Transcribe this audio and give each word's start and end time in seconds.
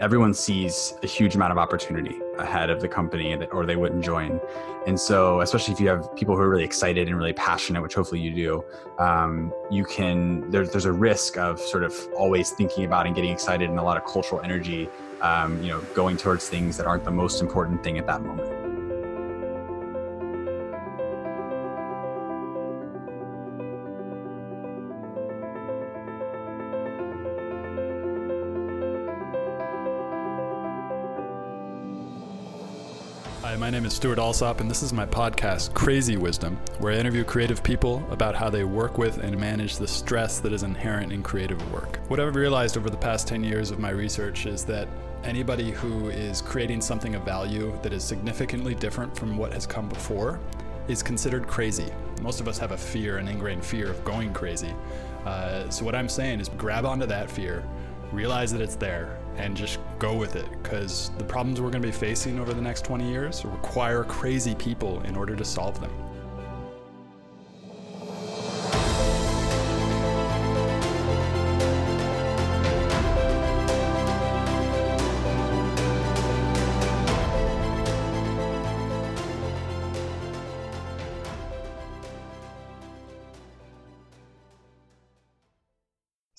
everyone 0.00 0.34
sees 0.34 0.94
a 1.04 1.06
huge 1.06 1.36
amount 1.36 1.52
of 1.52 1.58
opportunity 1.58 2.20
ahead 2.38 2.68
of 2.68 2.80
the 2.80 2.88
company 2.88 3.36
that, 3.36 3.52
or 3.52 3.64
they 3.64 3.76
wouldn't 3.76 4.04
join. 4.04 4.40
And 4.88 4.98
so 4.98 5.40
especially 5.40 5.72
if 5.72 5.80
you 5.80 5.88
have 5.88 6.14
people 6.16 6.34
who 6.34 6.42
are 6.42 6.48
really 6.48 6.64
excited 6.64 7.08
and 7.08 7.16
really 7.16 7.32
passionate 7.32 7.80
which 7.80 7.94
hopefully 7.94 8.20
you 8.20 8.34
do 8.34 8.64
um, 8.98 9.52
you 9.70 9.84
can 9.84 10.50
there's, 10.50 10.70
there's 10.70 10.84
a 10.84 10.92
risk 10.92 11.38
of 11.38 11.60
sort 11.60 11.84
of 11.84 11.94
always 12.16 12.50
thinking 12.50 12.84
about 12.84 13.06
and 13.06 13.14
getting 13.14 13.30
excited 13.30 13.70
and 13.70 13.78
a 13.78 13.82
lot 13.82 13.96
of 13.96 14.04
cultural 14.04 14.40
energy 14.42 14.88
um, 15.22 15.62
you 15.62 15.68
know 15.68 15.80
going 15.94 16.16
towards 16.16 16.48
things 16.48 16.76
that 16.76 16.86
aren't 16.86 17.04
the 17.04 17.10
most 17.10 17.40
important 17.40 17.82
thing 17.82 17.96
at 17.98 18.06
that 18.06 18.22
moment 18.22 18.63
Stuart 33.94 34.18
Alsop, 34.18 34.60
and 34.60 34.68
this 34.68 34.82
is 34.82 34.92
my 34.92 35.06
podcast, 35.06 35.72
Crazy 35.72 36.16
Wisdom, 36.16 36.58
where 36.80 36.92
I 36.92 36.96
interview 36.96 37.22
creative 37.22 37.62
people 37.62 38.04
about 38.10 38.34
how 38.34 38.50
they 38.50 38.64
work 38.64 38.98
with 38.98 39.18
and 39.18 39.38
manage 39.38 39.76
the 39.76 39.86
stress 39.86 40.40
that 40.40 40.52
is 40.52 40.64
inherent 40.64 41.12
in 41.12 41.22
creative 41.22 41.72
work. 41.72 42.00
What 42.08 42.18
I've 42.18 42.34
realized 42.34 42.76
over 42.76 42.90
the 42.90 42.96
past 42.96 43.28
10 43.28 43.44
years 43.44 43.70
of 43.70 43.78
my 43.78 43.90
research 43.90 44.46
is 44.46 44.64
that 44.64 44.88
anybody 45.22 45.70
who 45.70 46.08
is 46.08 46.42
creating 46.42 46.80
something 46.80 47.14
of 47.14 47.22
value 47.22 47.72
that 47.82 47.92
is 47.92 48.02
significantly 48.02 48.74
different 48.74 49.16
from 49.16 49.38
what 49.38 49.52
has 49.52 49.64
come 49.64 49.88
before 49.88 50.40
is 50.88 51.00
considered 51.00 51.46
crazy. 51.46 51.92
Most 52.20 52.40
of 52.40 52.48
us 52.48 52.58
have 52.58 52.72
a 52.72 52.76
fear, 52.76 53.18
an 53.18 53.28
ingrained 53.28 53.64
fear 53.64 53.88
of 53.88 54.04
going 54.04 54.32
crazy. 54.32 54.74
Uh, 55.24 55.70
so, 55.70 55.84
what 55.84 55.94
I'm 55.94 56.08
saying 56.08 56.40
is 56.40 56.48
grab 56.48 56.84
onto 56.84 57.06
that 57.06 57.30
fear, 57.30 57.62
realize 58.10 58.50
that 58.50 58.60
it's 58.60 58.74
there, 58.74 59.20
and 59.36 59.56
just 59.56 59.78
go 59.98 60.14
with 60.14 60.36
it 60.36 60.46
because 60.62 61.10
the 61.18 61.24
problems 61.24 61.60
we're 61.60 61.70
going 61.70 61.82
to 61.82 61.88
be 61.88 61.92
facing 61.92 62.38
over 62.38 62.54
the 62.54 62.62
next 62.62 62.84
20 62.84 63.08
years 63.08 63.44
require 63.44 64.04
crazy 64.04 64.54
people 64.54 65.00
in 65.02 65.16
order 65.16 65.34
to 65.34 65.44
solve 65.44 65.80
them. 65.80 65.92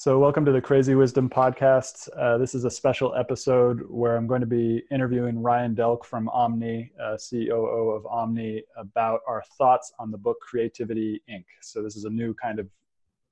So, 0.06 0.20
welcome 0.20 0.46
to 0.46 0.52
the 0.52 0.62
Crazy 0.62 0.94
Wisdom 0.94 1.28
Podcast. 1.32 2.10
Uh, 2.16 2.38
this 2.38 2.54
is 2.54 2.64
a 2.64 2.70
special 2.70 3.16
episode 3.16 3.82
where 3.90 4.16
I'm 4.16 4.28
going 4.28 4.42
to 4.42 4.46
be 4.46 4.84
interviewing 4.92 5.42
Ryan 5.42 5.74
Delk 5.74 6.06
from 6.06 6.30
Omni, 6.30 6.92
uh, 7.04 7.18
COO 7.18 7.90
of 7.90 8.06
Omni, 8.06 8.62
about 8.78 9.22
our 9.28 9.42
thoughts 9.58 9.92
on 9.98 10.12
the 10.12 10.18
book 10.20 10.38
Creativity 10.42 11.24
Inc. 11.28 11.46
So, 11.64 11.82
this 11.82 11.96
is 11.96 12.04
a 12.04 12.12
new 12.12 12.36
kind 12.36 12.60
of, 12.60 12.68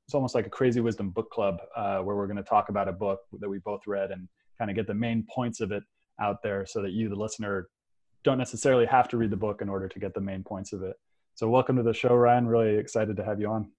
it's 0.07 0.15
almost 0.15 0.33
like 0.33 0.47
a 0.47 0.49
Crazy 0.49 0.79
Wisdom 0.79 1.11
book 1.11 1.29
club 1.29 1.59
uh, 1.75 1.99
where 1.99 2.15
we're 2.15 2.25
going 2.25 2.37
to 2.37 2.43
talk 2.43 2.69
about 2.69 2.87
a 2.87 2.91
book 2.91 3.19
that 3.39 3.47
we 3.47 3.59
both 3.59 3.85
read 3.85 4.09
and 4.09 4.27
kind 4.57 4.71
of 4.71 4.75
get 4.75 4.87
the 4.87 4.95
main 4.95 5.27
points 5.29 5.61
of 5.61 5.71
it 5.71 5.83
out 6.19 6.41
there 6.41 6.65
so 6.65 6.81
that 6.81 6.93
you, 6.93 7.07
the 7.07 7.15
listener, 7.15 7.69
don't 8.23 8.39
necessarily 8.39 8.87
have 8.87 9.07
to 9.09 9.17
read 9.17 9.29
the 9.29 9.37
book 9.37 9.61
in 9.61 9.69
order 9.69 9.87
to 9.87 9.99
get 9.99 10.15
the 10.15 10.21
main 10.21 10.41
points 10.41 10.73
of 10.73 10.81
it. 10.81 10.95
So, 11.35 11.47
welcome 11.47 11.75
to 11.75 11.83
the 11.83 11.93
show, 11.93 12.15
Ryan. 12.15 12.47
Really 12.47 12.77
excited 12.77 13.15
to 13.17 13.23
have 13.23 13.39
you 13.39 13.51
on. 13.51 13.69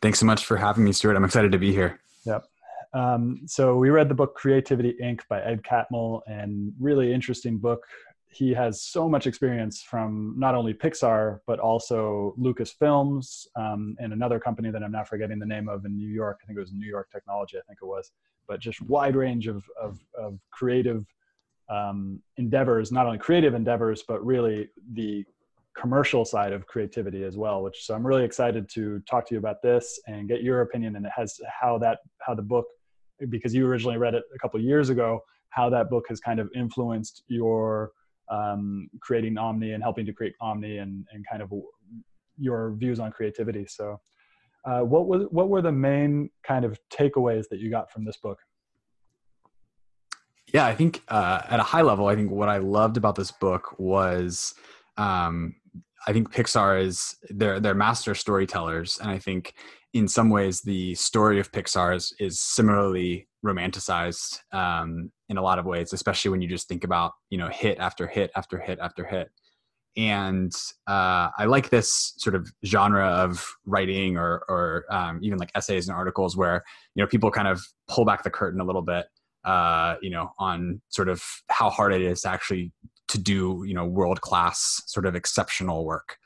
Thanks 0.00 0.20
so 0.20 0.26
much 0.26 0.44
for 0.44 0.56
having 0.56 0.84
me, 0.84 0.92
Stuart. 0.92 1.16
I'm 1.16 1.24
excited 1.24 1.50
to 1.50 1.58
be 1.58 1.72
here. 1.72 1.98
Yep. 2.26 2.44
Um, 2.92 3.42
so 3.46 3.76
we 3.76 3.90
read 3.90 4.08
the 4.08 4.14
book 4.14 4.34
Creativity 4.34 4.96
Inc. 5.02 5.20
by 5.28 5.42
Ed 5.42 5.62
Catmull, 5.62 6.22
and 6.26 6.72
really 6.80 7.12
interesting 7.12 7.58
book. 7.58 7.84
He 8.28 8.52
has 8.52 8.82
so 8.82 9.08
much 9.08 9.26
experience 9.26 9.82
from 9.82 10.34
not 10.36 10.54
only 10.54 10.74
Pixar 10.74 11.40
but 11.46 11.58
also 11.58 12.34
Lucasfilms 12.38 13.46
um, 13.56 13.96
and 13.98 14.12
another 14.12 14.38
company 14.38 14.70
that 14.70 14.82
I'm 14.82 14.92
not 14.92 15.08
forgetting 15.08 15.38
the 15.38 15.46
name 15.46 15.68
of 15.68 15.84
in 15.84 15.96
New 15.96 16.08
York. 16.08 16.40
I 16.42 16.46
think 16.46 16.58
it 16.58 16.60
was 16.60 16.72
New 16.72 16.88
York 16.88 17.08
Technology. 17.10 17.56
I 17.56 17.62
think 17.66 17.78
it 17.82 17.86
was, 17.86 18.12
but 18.46 18.60
just 18.60 18.80
wide 18.82 19.16
range 19.16 19.46
of 19.46 19.64
of, 19.80 19.98
of 20.18 20.38
creative 20.50 21.06
um, 21.68 22.20
endeavors, 22.36 22.92
not 22.92 23.06
only 23.06 23.18
creative 23.18 23.54
endeavors, 23.54 24.04
but 24.06 24.24
really 24.24 24.68
the 24.92 25.24
commercial 25.78 26.24
side 26.24 26.52
of 26.52 26.66
creativity 26.66 27.24
as 27.24 27.36
well 27.36 27.62
which 27.62 27.84
so 27.84 27.94
i'm 27.94 28.06
really 28.06 28.24
excited 28.24 28.68
to 28.68 29.00
talk 29.08 29.26
to 29.26 29.34
you 29.34 29.38
about 29.38 29.60
this 29.62 30.00
and 30.06 30.28
get 30.28 30.42
your 30.42 30.62
opinion 30.62 30.96
and 30.96 31.04
it 31.04 31.12
has 31.14 31.38
how 31.60 31.76
that 31.78 31.98
how 32.20 32.34
the 32.34 32.42
book 32.42 32.64
because 33.28 33.54
you 33.54 33.66
originally 33.66 33.96
read 33.98 34.14
it 34.14 34.24
a 34.34 34.38
couple 34.38 34.60
years 34.60 34.88
ago 34.88 35.20
how 35.50 35.70
that 35.70 35.90
book 35.90 36.04
has 36.08 36.20
kind 36.20 36.40
of 36.40 36.50
influenced 36.54 37.22
your 37.28 37.92
um, 38.28 38.88
creating 39.00 39.38
omni 39.38 39.72
and 39.72 39.82
helping 39.82 40.06
to 40.06 40.12
create 40.12 40.34
omni 40.40 40.78
and, 40.78 41.06
and 41.12 41.24
kind 41.30 41.42
of 41.42 41.52
your 42.38 42.72
views 42.72 43.00
on 43.00 43.10
creativity. 43.10 43.66
So 43.66 44.00
uh, 44.64 44.80
what 44.80 45.06
was 45.06 45.24
what 45.30 45.48
were 45.48 45.62
the 45.62 45.72
main 45.72 46.30
kind 46.46 46.64
of 46.64 46.78
takeaways 46.92 47.44
that 47.50 47.60
you 47.60 47.70
got 47.70 47.90
from 47.90 48.04
this 48.04 48.16
book? 48.16 48.38
Yeah 50.52 50.64
i 50.66 50.74
think 50.74 51.02
uh, 51.08 51.42
at 51.48 51.58
a 51.58 51.62
high 51.64 51.82
level 51.82 52.06
i 52.06 52.14
think 52.14 52.30
what 52.30 52.48
i 52.48 52.58
loved 52.58 52.96
about 52.96 53.16
this 53.16 53.32
book 53.32 53.74
was 53.78 54.54
um, 54.96 55.54
I 56.06 56.12
think 56.12 56.32
Pixar 56.32 56.82
is 56.82 57.16
they're 57.30 57.58
they're 57.60 57.74
master 57.74 58.14
storytellers, 58.14 58.98
and 59.00 59.10
I 59.10 59.18
think 59.18 59.54
in 59.92 60.06
some 60.06 60.30
ways 60.30 60.60
the 60.60 60.94
story 60.94 61.40
of 61.40 61.50
Pixar 61.52 61.96
is, 61.96 62.14
is 62.20 62.40
similarly 62.40 63.28
romanticized 63.44 64.40
um, 64.52 65.10
in 65.28 65.36
a 65.36 65.42
lot 65.42 65.58
of 65.58 65.64
ways, 65.64 65.92
especially 65.92 66.30
when 66.30 66.42
you 66.42 66.48
just 66.48 66.68
think 66.68 66.84
about 66.84 67.12
you 67.30 67.38
know 67.38 67.48
hit 67.48 67.78
after 67.78 68.06
hit 68.06 68.30
after 68.36 68.58
hit 68.58 68.78
after 68.80 69.04
hit. 69.04 69.28
And 69.96 70.52
uh, 70.86 71.30
I 71.38 71.46
like 71.46 71.70
this 71.70 72.12
sort 72.18 72.34
of 72.34 72.46
genre 72.64 73.06
of 73.06 73.44
writing, 73.64 74.16
or 74.16 74.44
or 74.48 74.84
um, 74.90 75.18
even 75.22 75.38
like 75.38 75.50
essays 75.54 75.88
and 75.88 75.96
articles 75.96 76.36
where 76.36 76.62
you 76.94 77.02
know 77.02 77.08
people 77.08 77.30
kind 77.30 77.48
of 77.48 77.60
pull 77.88 78.04
back 78.04 78.22
the 78.22 78.30
curtain 78.30 78.60
a 78.60 78.64
little 78.64 78.82
bit, 78.82 79.06
uh, 79.44 79.96
you 80.02 80.10
know, 80.10 80.30
on 80.38 80.82
sort 80.88 81.08
of 81.08 81.22
how 81.48 81.70
hard 81.70 81.92
it 81.94 82.02
is 82.02 82.20
to 82.22 82.28
actually 82.28 82.72
to 83.08 83.18
do 83.18 83.64
you 83.66 83.74
know 83.74 83.84
world 83.84 84.20
class 84.20 84.82
sort 84.86 85.06
of 85.06 85.14
exceptional 85.14 85.84
work. 85.84 86.18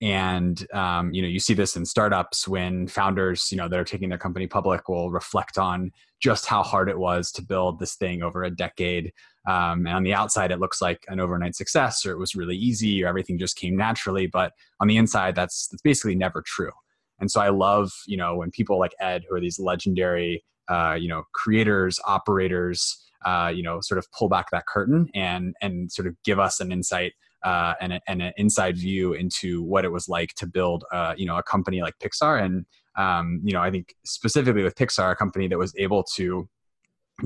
And 0.00 0.64
um, 0.72 1.12
you 1.12 1.22
know 1.22 1.28
you 1.28 1.40
see 1.40 1.54
this 1.54 1.76
in 1.76 1.84
startups 1.84 2.46
when 2.46 2.86
founders 2.86 3.50
you 3.50 3.58
know 3.58 3.68
that 3.68 3.78
are 3.78 3.84
taking 3.84 4.08
their 4.08 4.18
company 4.18 4.46
public 4.46 4.88
will 4.88 5.10
reflect 5.10 5.58
on 5.58 5.90
just 6.20 6.46
how 6.46 6.62
hard 6.62 6.88
it 6.88 6.98
was 6.98 7.32
to 7.32 7.42
build 7.42 7.78
this 7.78 7.96
thing 7.96 8.22
over 8.22 8.44
a 8.44 8.50
decade. 8.50 9.12
Um, 9.46 9.86
and 9.86 9.96
on 9.96 10.02
the 10.04 10.14
outside 10.14 10.52
it 10.52 10.60
looks 10.60 10.80
like 10.80 11.04
an 11.08 11.20
overnight 11.20 11.56
success 11.56 12.04
or 12.06 12.12
it 12.12 12.18
was 12.18 12.36
really 12.36 12.56
easy 12.56 13.02
or 13.02 13.08
everything 13.08 13.38
just 13.38 13.56
came 13.56 13.76
naturally. 13.76 14.26
But 14.26 14.52
on 14.80 14.88
the 14.88 14.96
inside 14.96 15.34
that's 15.34 15.66
that's 15.68 15.82
basically 15.82 16.14
never 16.14 16.42
true. 16.46 16.72
And 17.20 17.28
so 17.28 17.40
i 17.40 17.48
love 17.48 17.90
you 18.06 18.16
know 18.16 18.36
when 18.36 18.52
people 18.52 18.78
like 18.78 18.94
ed 19.00 19.24
who 19.28 19.34
are 19.34 19.40
these 19.40 19.58
legendary 19.58 20.44
uh, 20.68 20.94
you 20.94 21.08
know 21.08 21.24
creators 21.32 21.98
operators 22.04 23.07
uh, 23.24 23.52
you 23.54 23.62
know 23.62 23.80
sort 23.80 23.98
of 23.98 24.10
pull 24.12 24.28
back 24.28 24.46
that 24.50 24.66
curtain 24.66 25.08
and 25.14 25.54
and 25.60 25.90
sort 25.90 26.06
of 26.06 26.14
give 26.24 26.38
us 26.38 26.60
an 26.60 26.72
insight 26.72 27.12
uh, 27.44 27.74
and, 27.80 27.92
a, 27.92 28.00
and, 28.08 28.20
an 28.20 28.32
inside 28.36 28.76
view 28.76 29.12
into 29.12 29.62
what 29.62 29.84
it 29.84 29.92
was 29.92 30.08
like 30.08 30.34
to 30.34 30.46
build 30.46 30.84
uh, 30.92 31.14
you 31.16 31.26
know 31.26 31.36
a 31.36 31.42
company 31.42 31.82
like 31.82 31.94
Pixar. 31.98 32.42
And 32.42 32.66
um, 32.96 33.40
you 33.44 33.52
know 33.52 33.60
I 33.60 33.70
think 33.70 33.94
specifically 34.04 34.62
with 34.62 34.74
Pixar 34.74 35.12
a 35.12 35.16
company 35.16 35.48
that 35.48 35.58
was 35.58 35.74
able 35.76 36.02
to 36.14 36.48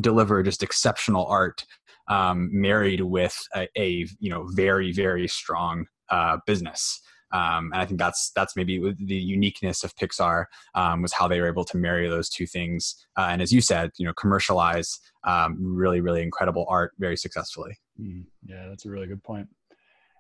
deliver 0.01 0.43
just 0.43 0.63
exceptional 0.63 1.27
art 1.27 1.65
um, 2.09 2.49
married 2.53 3.01
with 3.03 3.39
a, 3.55 3.69
a, 3.77 4.07
you 4.19 4.31
know 4.31 4.47
very 4.53 4.93
very 4.93 5.29
strong 5.29 5.87
uh, 6.11 6.39
business 6.47 7.01
um, 7.33 7.71
and 7.73 7.81
I 7.81 7.87
think 7.87 7.99
that's 7.99 8.31
that's 8.35 8.57
maybe 8.57 8.95
the 8.99 9.17
uniqueness 9.17 9.85
of 9.85 9.95
Pixar 9.97 10.47
um, 10.75 11.03
was 11.03 11.13
how 11.13 11.27
they 11.27 11.41
were 11.41 11.49
able 11.49 11.65
to 11.65 11.77
marry 11.77 12.09
those 12.09 12.29
two 12.29 12.47
things. 12.47 13.07
Uh, 13.17 13.29
and 13.31 13.41
as 13.41 13.53
you 13.53 13.61
said, 13.61 13.91
you 13.97 14.07
know, 14.07 14.13
commercialize 14.15 14.99
um, 15.25 15.57
really 15.59 16.01
really 16.01 16.23
incredible 16.23 16.67
art 16.69 16.93
very 16.99 17.17
successfully. 17.17 17.77
Mm, 18.01 18.25
yeah, 18.45 18.67
that's 18.69 18.85
a 18.85 18.91
really 18.91 19.07
good 19.07 19.23
point. 19.23 19.49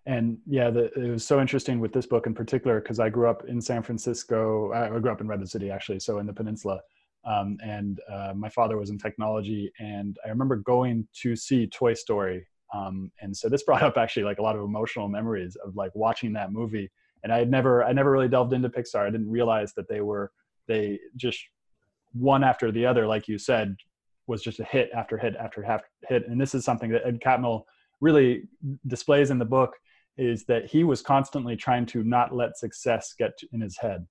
And 0.05 0.39
yeah, 0.47 0.71
the, 0.71 0.93
it 0.95 1.11
was 1.11 1.25
so 1.25 1.41
interesting 1.41 1.79
with 1.79 1.93
this 1.93 2.07
book 2.07 2.27
in 2.27 2.35
particular 2.35 2.81
because 2.81 2.99
I 2.99 3.09
grew 3.09 3.29
up 3.29 3.45
in 3.47 3.61
San 3.61 3.83
Francisco. 3.83 4.73
I 4.73 4.89
grew 4.99 5.13
up 5.13 5.21
in 5.21 5.29
Redwood 5.29 5.49
City 5.49 5.71
actually, 5.71 6.01
so 6.01 6.19
in 6.19 6.27
the 6.27 6.33
peninsula. 6.33 6.81
Um, 7.25 7.57
and 7.63 8.01
uh, 8.13 8.33
my 8.35 8.49
father 8.49 8.77
was 8.77 8.91
in 8.91 8.99
technology, 8.99 9.71
and 9.79 10.17
I 10.27 10.29
remember 10.29 10.57
going 10.57 11.07
to 11.21 11.37
see 11.37 11.69
Toy 11.69 11.95
Story 11.95 12.49
um, 12.73 13.11
and 13.21 13.37
so 13.37 13.49
this 13.49 13.63
brought 13.63 13.83
up 13.83 13.97
actually 13.97 14.25
like 14.25 14.39
a 14.39 14.43
lot 14.43 14.57
of 14.57 14.63
emotional 14.63 15.09
memories 15.09 15.57
of 15.65 15.77
like 15.77 15.93
watching 15.95 16.33
that 16.33 16.53
movie 16.53 16.91
and 17.23 17.33
I 17.33 17.39
had 17.39 17.51
never 17.51 17.85
I 17.85 17.93
never 17.93 18.11
really 18.11 18.29
delved 18.29 18.53
into 18.53 18.69
Pixar. 18.69 19.07
I 19.07 19.11
didn't 19.11 19.31
realize 19.31 19.73
that 19.75 19.89
they 19.89 20.01
were 20.01 20.33
they 20.69 20.99
just 21.17 21.41
one 22.13 22.45
after 22.45 22.71
the 22.71 22.87
other, 22.87 23.07
like 23.07 23.29
you 23.29 23.39
said, 23.39 23.77
was 24.27 24.43
just 24.43 24.61
a 24.61 24.65
hit 24.65 24.91
after 24.95 25.17
hit 25.19 25.35
after 25.37 25.63
hit. 26.09 26.29
And 26.29 26.41
this 26.41 26.55
is 26.55 26.65
something 26.65 26.91
that 26.91 27.07
Ed 27.07 27.21
Catmull 27.21 27.63
really 28.01 28.45
displays 28.87 29.31
in 29.31 29.39
the 29.39 29.45
book 29.45 29.75
is 30.19 30.45
that 30.45 30.67
he 30.67 30.85
was 30.85 31.01
constantly 31.01 31.57
trying 31.57 31.87
to 31.87 32.03
not 32.05 32.35
let 32.35 32.59
success 32.59 33.15
get 33.19 33.33
in 33.53 33.61
his 33.61 33.79
head. 33.79 34.07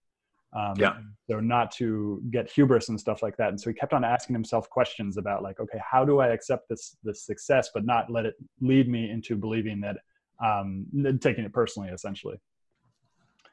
Um, 0.53 0.73
Yeah. 0.77 0.97
So 1.29 1.39
not 1.39 1.71
to 1.73 2.21
get 2.31 2.51
hubris 2.51 2.89
and 2.89 2.99
stuff 2.99 3.21
like 3.23 3.37
that. 3.37 3.49
And 3.49 3.61
so 3.61 3.69
he 3.69 3.73
kept 3.73 3.93
on 3.93 4.03
asking 4.03 4.33
himself 4.33 4.69
questions 4.69 5.17
about 5.17 5.43
like, 5.43 5.59
okay, 5.59 5.79
how 5.89 6.03
do 6.03 6.19
I 6.19 6.27
accept 6.29 6.67
this 6.69 6.97
this 7.03 7.25
success, 7.25 7.69
but 7.73 7.85
not 7.85 8.09
let 8.09 8.25
it 8.25 8.35
lead 8.59 8.89
me 8.89 9.09
into 9.09 9.35
believing 9.35 9.79
that 9.81 9.97
um, 10.43 10.87
taking 11.21 11.45
it 11.45 11.53
personally, 11.53 11.89
essentially. 11.89 12.37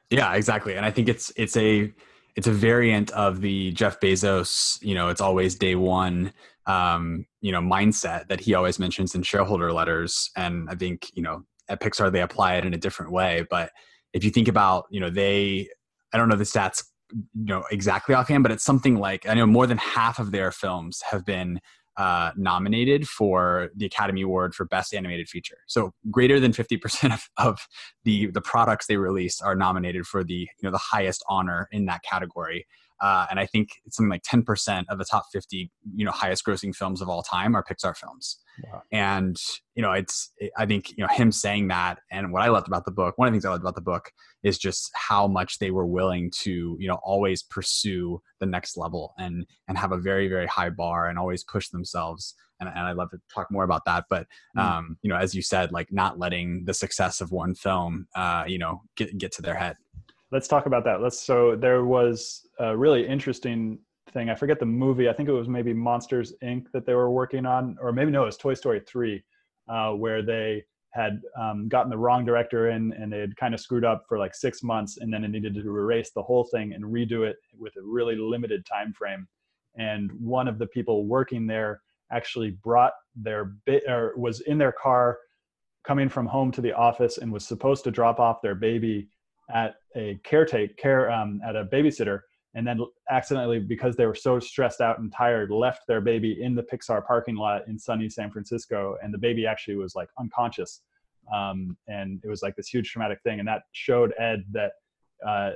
Yeah, 0.09 0.33
exactly. 0.33 0.75
And 0.75 0.85
I 0.85 0.91
think 0.91 1.07
it's 1.07 1.31
it's 1.35 1.55
a 1.55 1.93
it's 2.35 2.47
a 2.47 2.51
variant 2.51 3.11
of 3.11 3.41
the 3.41 3.71
Jeff 3.71 3.99
Bezos, 3.99 4.81
you 4.81 4.95
know, 4.95 5.09
it's 5.09 5.21
always 5.21 5.55
day 5.55 5.75
one, 5.75 6.31
um, 6.67 7.25
you 7.41 7.51
know, 7.51 7.59
mindset 7.59 8.27
that 8.27 8.39
he 8.39 8.53
always 8.53 8.79
mentions 8.79 9.13
in 9.13 9.23
shareholder 9.23 9.73
letters. 9.73 10.29
And 10.35 10.69
I 10.69 10.75
think, 10.75 11.11
you 11.13 11.21
know, 11.21 11.43
at 11.67 11.81
Pixar 11.81 12.11
they 12.11 12.21
apply 12.21 12.55
it 12.55 12.65
in 12.65 12.73
a 12.73 12.77
different 12.77 13.11
way. 13.11 13.45
But 13.49 13.71
if 14.13 14.23
you 14.23 14.31
think 14.31 14.47
about, 14.47 14.85
you 14.89 14.99
know, 14.99 15.09
they 15.09 15.69
I 16.13 16.17
don't 16.17 16.29
know 16.29 16.35
the 16.35 16.43
stats, 16.43 16.83
you 17.11 17.45
know, 17.45 17.63
exactly 17.71 18.15
offhand, 18.15 18.43
but 18.43 18.51
it's 18.51 18.63
something 18.63 18.95
like 18.95 19.27
I 19.27 19.35
know 19.35 19.45
more 19.45 19.67
than 19.67 19.77
half 19.77 20.17
of 20.17 20.31
their 20.31 20.51
films 20.51 21.01
have 21.11 21.25
been 21.25 21.59
uh, 21.99 22.31
nominated 22.37 23.07
for 23.09 23.69
the 23.75 23.85
Academy 23.85 24.21
Award 24.21 24.55
for 24.55 24.65
Best 24.65 24.93
Animated 24.93 25.27
Feature. 25.27 25.57
So 25.67 25.91
greater 26.09 26.39
than 26.39 26.53
50% 26.53 27.13
of, 27.13 27.29
of 27.37 27.67
the 28.05 28.27
the 28.27 28.41
products 28.41 28.87
they 28.87 28.95
release 28.95 29.41
are 29.41 29.55
nominated 29.55 30.07
for 30.07 30.23
the 30.23 30.33
you 30.33 30.63
know 30.63 30.71
the 30.71 30.77
highest 30.77 31.23
honor 31.27 31.67
in 31.71 31.85
that 31.85 32.01
category. 32.09 32.65
Uh, 33.01 33.25
and 33.29 33.39
I 33.39 33.45
think 33.45 33.69
it's 33.85 33.95
something 33.97 34.09
like 34.09 34.23
10% 34.23 34.85
of 34.89 34.97
the 34.97 35.05
top 35.05 35.25
50 35.31 35.71
you 35.95 36.05
know 36.05 36.11
highest 36.11 36.45
grossing 36.45 36.75
films 36.75 37.01
of 37.01 37.09
all 37.09 37.23
time 37.23 37.55
are 37.55 37.63
Pixar 37.63 37.95
films. 37.95 38.39
Wow. 38.63 38.81
And 38.91 39.37
you 39.75 39.81
know 39.81 39.93
it's 39.93 40.31
I 40.57 40.65
think 40.65 40.89
you 40.89 40.97
know 41.03 41.07
him 41.07 41.31
saying 41.31 41.69
that 41.69 41.99
and 42.11 42.33
what 42.33 42.41
I 42.41 42.49
loved 42.49 42.67
about 42.67 42.85
the 42.85 42.91
book, 42.91 43.17
one 43.17 43.27
of 43.27 43.33
the 43.33 43.35
things 43.37 43.45
I 43.45 43.51
loved 43.51 43.63
about 43.63 43.75
the 43.75 43.81
book 43.81 44.11
is 44.43 44.57
just 44.57 44.89
how 44.95 45.27
much 45.27 45.59
they 45.59 45.71
were 45.71 45.85
willing 45.85 46.31
to 46.41 46.75
you 46.79 46.87
know 46.87 46.99
always 47.03 47.43
pursue 47.43 48.21
the 48.39 48.45
next 48.45 48.77
level 48.77 49.13
and 49.17 49.45
and 49.67 49.77
have 49.77 49.91
a 49.91 49.97
very 49.97 50.27
very 50.27 50.47
high 50.47 50.69
bar 50.69 51.07
and 51.07 51.17
always 51.19 51.43
push 51.43 51.69
themselves 51.69 52.35
and, 52.61 52.69
and 52.69 52.79
i'd 52.79 52.95
love 52.95 53.09
to 53.09 53.17
talk 53.33 53.47
more 53.51 53.63
about 53.65 53.83
that 53.85 54.05
but 54.09 54.25
Mm. 54.57 54.61
um 54.61 54.97
you 55.01 55.09
know 55.09 55.17
as 55.17 55.35
you 55.35 55.41
said 55.41 55.71
like 55.71 55.91
not 55.91 56.17
letting 56.19 56.63
the 56.65 56.73
success 56.73 57.19
of 57.21 57.31
one 57.31 57.53
film 57.53 58.07
uh 58.15 58.43
you 58.47 58.57
know 58.57 58.81
get 58.95 59.17
get 59.17 59.31
to 59.33 59.41
their 59.41 59.55
head 59.55 59.75
Let's 60.31 60.47
talk 60.47 60.65
about 60.67 60.83
that. 60.85 61.01
Let's. 61.01 61.19
So 61.19 61.55
there 61.55 61.85
was 61.85 62.47
a 62.59 62.75
really 62.77 63.07
interesting 63.07 63.79
thing. 64.11 64.29
I 64.29 64.35
forget 64.35 64.59
the 64.59 64.65
movie. 64.65 65.09
I 65.09 65.13
think 65.13 65.29
it 65.29 65.33
was 65.33 65.47
maybe 65.47 65.73
Monsters 65.73 66.33
Inc. 66.43 66.65
that 66.73 66.85
they 66.85 66.93
were 66.93 67.11
working 67.11 67.45
on, 67.45 67.77
or 67.81 67.91
maybe 67.91 68.11
no, 68.11 68.23
it 68.23 68.27
was 68.27 68.37
Toy 68.37 68.53
Story 68.53 68.81
three, 68.87 69.23
uh, 69.67 69.91
where 69.91 70.21
they 70.21 70.63
had 70.91 71.21
um, 71.39 71.67
gotten 71.67 71.89
the 71.89 71.97
wrong 71.97 72.25
director 72.25 72.69
in 72.69 72.93
and 72.93 73.13
they 73.13 73.19
had 73.19 73.35
kind 73.35 73.53
of 73.53 73.59
screwed 73.59 73.85
up 73.85 74.03
for 74.07 74.17
like 74.17 74.33
six 74.35 74.63
months, 74.63 74.97
and 74.97 75.11
then 75.13 75.23
it 75.23 75.29
needed 75.29 75.53
to 75.55 75.61
erase 75.61 76.11
the 76.11 76.23
whole 76.23 76.43
thing 76.43 76.73
and 76.73 76.83
redo 76.83 77.27
it 77.27 77.37
with 77.57 77.75
a 77.77 77.81
really 77.81 78.15
limited 78.15 78.65
time 78.65 78.93
frame. 78.93 79.27
And 79.77 80.11
one 80.19 80.47
of 80.47 80.57
the 80.57 80.67
people 80.67 81.05
working 81.05 81.47
there 81.47 81.81
actually 82.11 82.51
brought 82.51 82.93
their 83.15 83.45
bit 83.65 83.83
or 83.87 84.13
was 84.17 84.41
in 84.41 84.57
their 84.57 84.71
car 84.71 85.19
coming 85.83 86.09
from 86.09 86.25
home 86.25 86.51
to 86.51 86.61
the 86.61 86.73
office 86.73 87.19
and 87.19 87.31
was 87.31 87.47
supposed 87.47 87.83
to 87.83 87.91
drop 87.91 88.19
off 88.19 88.41
their 88.41 88.55
baby 88.55 89.07
at 89.53 89.75
a 89.95 90.19
caretake 90.23 90.77
care 90.77 91.11
um, 91.11 91.41
at 91.47 91.55
a 91.55 91.65
babysitter 91.65 92.21
and 92.55 92.65
then 92.65 92.79
accidentally 93.11 93.59
because 93.59 93.95
they 93.95 94.05
were 94.05 94.15
so 94.15 94.39
stressed 94.39 94.81
out 94.81 94.99
and 94.99 95.11
tired 95.11 95.51
left 95.51 95.81
their 95.87 96.01
baby 96.01 96.41
in 96.41 96.55
the 96.55 96.63
pixar 96.63 97.05
parking 97.05 97.35
lot 97.35 97.67
in 97.67 97.77
sunny 97.77 98.09
san 98.09 98.31
francisco 98.31 98.95
and 99.03 99.13
the 99.13 99.17
baby 99.17 99.45
actually 99.45 99.75
was 99.75 99.95
like 99.95 100.09
unconscious. 100.19 100.81
Um, 101.33 101.77
and 101.87 102.19
it 102.23 102.27
was 102.27 102.41
like 102.41 102.55
this 102.55 102.67
huge 102.67 102.91
traumatic 102.91 103.19
thing 103.23 103.39
and 103.39 103.47
that 103.47 103.63
showed 103.71 104.13
ed 104.17 104.43
that 104.51 104.71
uh, 105.25 105.51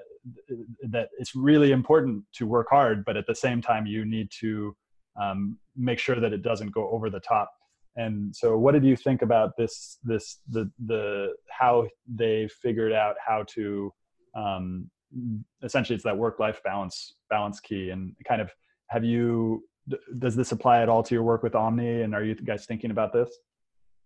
that 0.89 1.09
it's 1.17 1.35
really 1.35 1.71
important 1.71 2.23
to 2.33 2.45
work 2.45 2.67
hard 2.69 3.03
but 3.05 3.17
at 3.17 3.25
the 3.27 3.35
same 3.35 3.61
time 3.61 3.85
you 3.85 4.05
need 4.05 4.29
to 4.39 4.75
um, 5.19 5.57
make 5.75 5.99
sure 5.99 6.19
that 6.19 6.33
it 6.33 6.43
doesn't 6.43 6.71
go 6.71 6.89
over 6.89 7.09
the 7.09 7.19
top 7.19 7.51
and 7.95 8.35
so 8.35 8.57
what 8.57 8.73
did 8.73 8.83
you 8.83 8.95
think 8.95 9.21
about 9.21 9.51
this 9.57 9.99
this 10.03 10.39
the 10.49 10.69
the 10.85 11.33
how 11.49 11.87
they 12.07 12.47
figured 12.61 12.91
out 12.93 13.15
how 13.25 13.43
to 13.47 13.93
um, 14.35 14.89
essentially 15.63 15.95
it's 15.95 16.03
that 16.03 16.17
work 16.17 16.39
life 16.39 16.59
balance 16.63 17.15
balance 17.29 17.59
key 17.59 17.91
and 17.91 18.15
kind 18.27 18.41
of 18.41 18.51
have 18.87 19.03
you 19.03 19.63
does 20.17 20.35
this 20.35 20.51
apply 20.51 20.81
at 20.81 20.89
all 20.89 21.03
to 21.03 21.13
your 21.13 21.23
work 21.23 21.43
with 21.43 21.55
omni? 21.55 22.03
And 22.03 22.15
are 22.15 22.23
you 22.23 22.35
guys 22.35 22.65
thinking 22.65 22.89
about 22.89 23.11
this? 23.11 23.29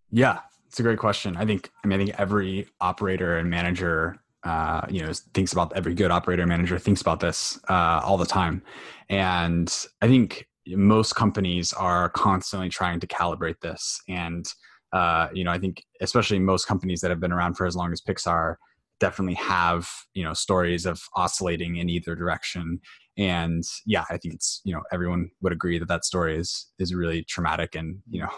Yeah 0.09 0.39
it's 0.67 0.79
a 0.79 0.83
great 0.83 0.99
question. 0.99 1.37
I 1.37 1.45
think 1.45 1.71
i 1.83 1.87
mean 1.87 1.99
i 1.99 2.05
think 2.05 2.19
every 2.19 2.67
operator 2.79 3.37
and 3.37 3.49
manager 3.49 4.17
uh, 4.43 4.85
you 4.89 5.01
know 5.01 5.11
thinks 5.33 5.51
about 5.51 5.73
every 5.75 5.93
good 5.93 6.11
operator 6.11 6.43
and 6.43 6.49
manager 6.49 6.77
thinks 6.79 7.01
about 7.01 7.19
this 7.19 7.59
uh, 7.69 8.01
all 8.03 8.17
the 8.17 8.25
time. 8.25 8.61
And 9.09 9.73
i 10.01 10.07
think 10.07 10.46
most 10.69 11.15
companies 11.15 11.73
are 11.73 12.09
constantly 12.09 12.69
trying 12.69 12.99
to 12.99 13.07
calibrate 13.07 13.59
this. 13.61 14.01
And 14.07 14.45
uh, 14.93 15.27
you 15.33 15.43
know 15.43 15.51
i 15.51 15.57
think 15.57 15.83
especially 16.01 16.39
most 16.39 16.65
companies 16.65 17.01
that 17.01 17.11
have 17.11 17.19
been 17.19 17.33
around 17.33 17.55
for 17.55 17.65
as 17.65 17.75
long 17.75 17.91
as 17.91 18.01
pixar 18.01 18.55
definitely 18.99 19.35
have 19.35 19.89
you 20.13 20.23
know 20.23 20.33
stories 20.33 20.85
of 20.85 21.01
oscillating 21.15 21.75
in 21.75 21.89
either 21.89 22.15
direction. 22.15 22.79
And 23.17 23.63
yeah 23.85 24.05
i 24.09 24.17
think 24.17 24.35
it's 24.35 24.61
you 24.63 24.73
know 24.73 24.81
everyone 24.91 25.29
would 25.41 25.53
agree 25.53 25.79
that 25.79 25.87
that 25.89 26.05
story 26.05 26.37
is 26.37 26.67
is 26.79 26.93
really 26.93 27.23
traumatic 27.23 27.75
and 27.75 27.99
you 28.09 28.21
know 28.21 28.29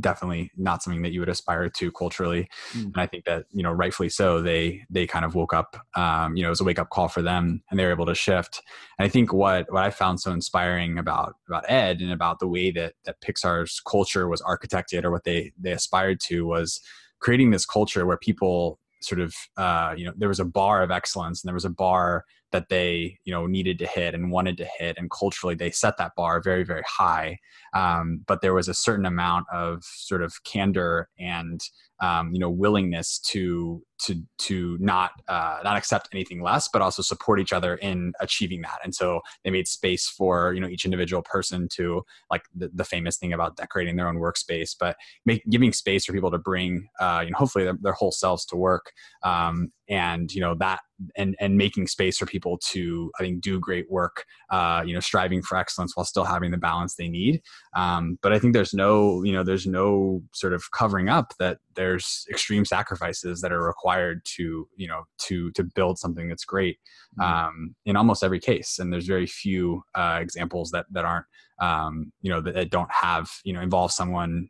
definitely 0.00 0.50
not 0.56 0.82
something 0.82 1.02
that 1.02 1.12
you 1.12 1.20
would 1.20 1.28
aspire 1.28 1.68
to 1.68 1.90
culturally 1.92 2.48
Mm. 2.74 2.84
and 2.84 2.96
i 2.96 3.06
think 3.06 3.24
that 3.24 3.44
you 3.52 3.62
know 3.62 3.70
rightfully 3.72 4.08
so 4.08 4.40
they 4.42 4.84
they 4.90 5.06
kind 5.06 5.24
of 5.24 5.34
woke 5.34 5.52
up 5.54 5.76
um, 5.96 6.36
you 6.36 6.42
know 6.42 6.48
it 6.48 6.50
was 6.50 6.60
a 6.60 6.64
wake 6.64 6.78
up 6.78 6.90
call 6.90 7.08
for 7.08 7.22
them 7.22 7.62
and 7.70 7.78
they 7.78 7.84
were 7.84 7.90
able 7.92 8.06
to 8.06 8.14
shift 8.14 8.62
and 8.98 9.06
i 9.06 9.08
think 9.08 9.32
what 9.32 9.66
what 9.72 9.84
i 9.84 9.90
found 9.90 10.20
so 10.20 10.30
inspiring 10.32 10.98
about 10.98 11.34
about 11.48 11.64
ed 11.68 12.00
and 12.00 12.12
about 12.12 12.38
the 12.38 12.48
way 12.48 12.70
that 12.70 12.94
that 13.04 13.20
pixar's 13.20 13.80
culture 13.80 14.28
was 14.28 14.42
architected 14.42 15.04
or 15.04 15.10
what 15.10 15.24
they 15.24 15.52
they 15.58 15.72
aspired 15.72 16.18
to 16.20 16.46
was 16.46 16.80
creating 17.20 17.50
this 17.50 17.66
culture 17.66 18.04
where 18.06 18.16
people 18.18 18.78
sort 19.00 19.20
of 19.20 19.34
uh, 19.56 19.94
you 19.96 20.04
know 20.04 20.12
there 20.16 20.28
was 20.28 20.40
a 20.40 20.44
bar 20.44 20.82
of 20.82 20.90
excellence 20.90 21.42
and 21.42 21.48
there 21.48 21.54
was 21.54 21.64
a 21.64 21.70
bar 21.70 22.24
that 22.52 22.68
they 22.68 23.18
you 23.24 23.32
know 23.32 23.46
needed 23.46 23.78
to 23.78 23.86
hit 23.86 24.14
and 24.14 24.30
wanted 24.30 24.56
to 24.56 24.66
hit 24.78 24.96
and 24.98 25.10
culturally 25.10 25.54
they 25.54 25.70
set 25.70 25.96
that 25.98 26.14
bar 26.16 26.40
very 26.40 26.64
very 26.64 26.84
high. 26.86 27.38
Um, 27.74 28.24
but 28.26 28.40
there 28.40 28.54
was 28.54 28.68
a 28.68 28.74
certain 28.74 29.06
amount 29.06 29.46
of 29.52 29.82
sort 29.84 30.22
of 30.22 30.42
candor 30.44 31.08
and 31.18 31.60
um, 32.00 32.32
you 32.32 32.38
know 32.38 32.50
willingness 32.50 33.18
to 33.18 33.82
to 33.98 34.22
to 34.38 34.76
not 34.80 35.12
uh, 35.28 35.58
not 35.64 35.76
accept 35.76 36.08
anything 36.12 36.42
less 36.42 36.68
but 36.68 36.82
also 36.82 37.02
support 37.02 37.40
each 37.40 37.52
other 37.52 37.76
in 37.76 38.12
achieving 38.20 38.62
that. 38.62 38.78
And 38.84 38.94
so 38.94 39.20
they 39.44 39.50
made 39.50 39.66
space 39.68 40.08
for 40.08 40.52
you 40.52 40.60
know 40.60 40.68
each 40.68 40.84
individual 40.84 41.22
person 41.22 41.68
to 41.76 42.02
like 42.30 42.42
the, 42.54 42.70
the 42.74 42.84
famous 42.84 43.16
thing 43.16 43.32
about 43.32 43.56
decorating 43.56 43.96
their 43.96 44.08
own 44.08 44.16
workspace 44.16 44.74
but 44.78 44.96
make, 45.24 45.42
giving 45.50 45.72
space 45.72 46.04
for 46.04 46.12
people 46.12 46.30
to 46.30 46.38
bring 46.38 46.88
uh, 47.00 47.22
you 47.24 47.30
know 47.30 47.38
hopefully 47.38 47.64
their, 47.64 47.78
their 47.80 47.92
whole 47.92 48.12
selves 48.12 48.44
to 48.46 48.56
work 48.56 48.92
um, 49.22 49.70
and 49.88 50.32
you 50.32 50.40
know 50.40 50.54
that 50.58 50.80
and 51.16 51.36
and 51.40 51.56
making 51.56 51.86
space 51.86 52.16
for 52.18 52.26
people 52.26 52.58
to 52.58 53.10
i 53.18 53.22
think 53.22 53.40
do 53.40 53.60
great 53.60 53.90
work 53.90 54.24
uh, 54.50 54.82
you 54.84 54.94
know 54.94 55.00
striving 55.00 55.42
for 55.42 55.56
excellence 55.56 55.96
while 55.96 56.04
still 56.04 56.24
having 56.24 56.50
the 56.50 56.58
balance 56.58 56.96
they 56.96 57.08
need 57.08 57.40
um, 57.76 58.18
but 58.22 58.32
i 58.32 58.38
think 58.38 58.52
there's 58.54 58.74
no 58.74 59.22
you 59.22 59.32
know 59.32 59.44
there's 59.44 59.66
no 59.66 60.22
sort 60.32 60.52
of 60.52 60.62
covering 60.72 61.08
up 61.08 61.34
that 61.38 61.58
there's 61.76 62.24
extreme 62.30 62.64
sacrifices 62.64 63.40
that 63.42 63.52
are 63.52 63.62
required 63.62 64.20
to 64.24 64.66
you 64.76 64.88
know 64.88 65.02
to 65.18 65.50
to 65.52 65.62
build 65.62 65.98
something 65.98 66.28
that's 66.28 66.44
great 66.44 66.78
um, 67.22 67.74
in 67.84 67.96
almost 67.96 68.22
every 68.24 68.40
case. 68.40 68.78
And 68.78 68.92
there's 68.92 69.06
very 69.06 69.26
few 69.26 69.82
uh, 69.94 70.18
examples 70.20 70.70
that 70.72 70.86
that 70.92 71.04
aren't 71.04 71.26
um, 71.60 72.12
you 72.22 72.30
know 72.30 72.40
that, 72.40 72.54
that 72.54 72.70
don't 72.70 72.92
have 72.92 73.30
you 73.44 73.52
know 73.52 73.60
involve 73.60 73.92
someone 73.92 74.48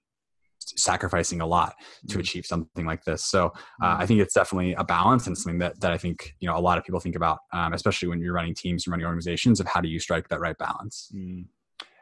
sacrificing 0.58 1.40
a 1.40 1.46
lot 1.46 1.74
to 2.08 2.16
Mhm. 2.16 2.20
achieve 2.20 2.46
something 2.46 2.86
like 2.86 3.04
this. 3.04 3.24
So 3.24 3.52
uh, 3.82 3.96
i 3.98 4.06
think 4.06 4.20
it's 4.20 4.34
definitely 4.34 4.72
a 4.74 4.84
balance 4.84 5.26
and 5.26 5.36
something 5.38 5.58
that, 5.60 5.80
that 5.80 5.92
i 5.92 5.98
think 5.98 6.34
you 6.40 6.48
know 6.48 6.56
a 6.56 6.64
lot 6.68 6.76
of 6.78 6.84
people 6.84 7.00
think 7.00 7.14
about 7.16 7.38
um, 7.52 7.72
especially 7.72 8.08
when 8.08 8.20
you're 8.20 8.32
running 8.34 8.54
teams 8.54 8.84
and 8.86 8.90
running 8.92 9.06
organizations 9.06 9.60
of 9.60 9.66
how 9.66 9.80
do 9.80 9.88
you 9.88 10.00
strike 10.00 10.28
that 10.28 10.40
right 10.40 10.58
balance. 10.58 11.10
Mm. 11.14 11.44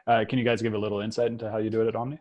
Uh, 0.07 0.23
can 0.27 0.37
you 0.37 0.45
guys 0.45 0.61
give 0.61 0.73
a 0.73 0.77
little 0.77 1.01
insight 1.01 1.27
into 1.27 1.49
how 1.49 1.57
you 1.57 1.69
do 1.69 1.81
it 1.81 1.87
at 1.87 1.95
omni 1.95 2.19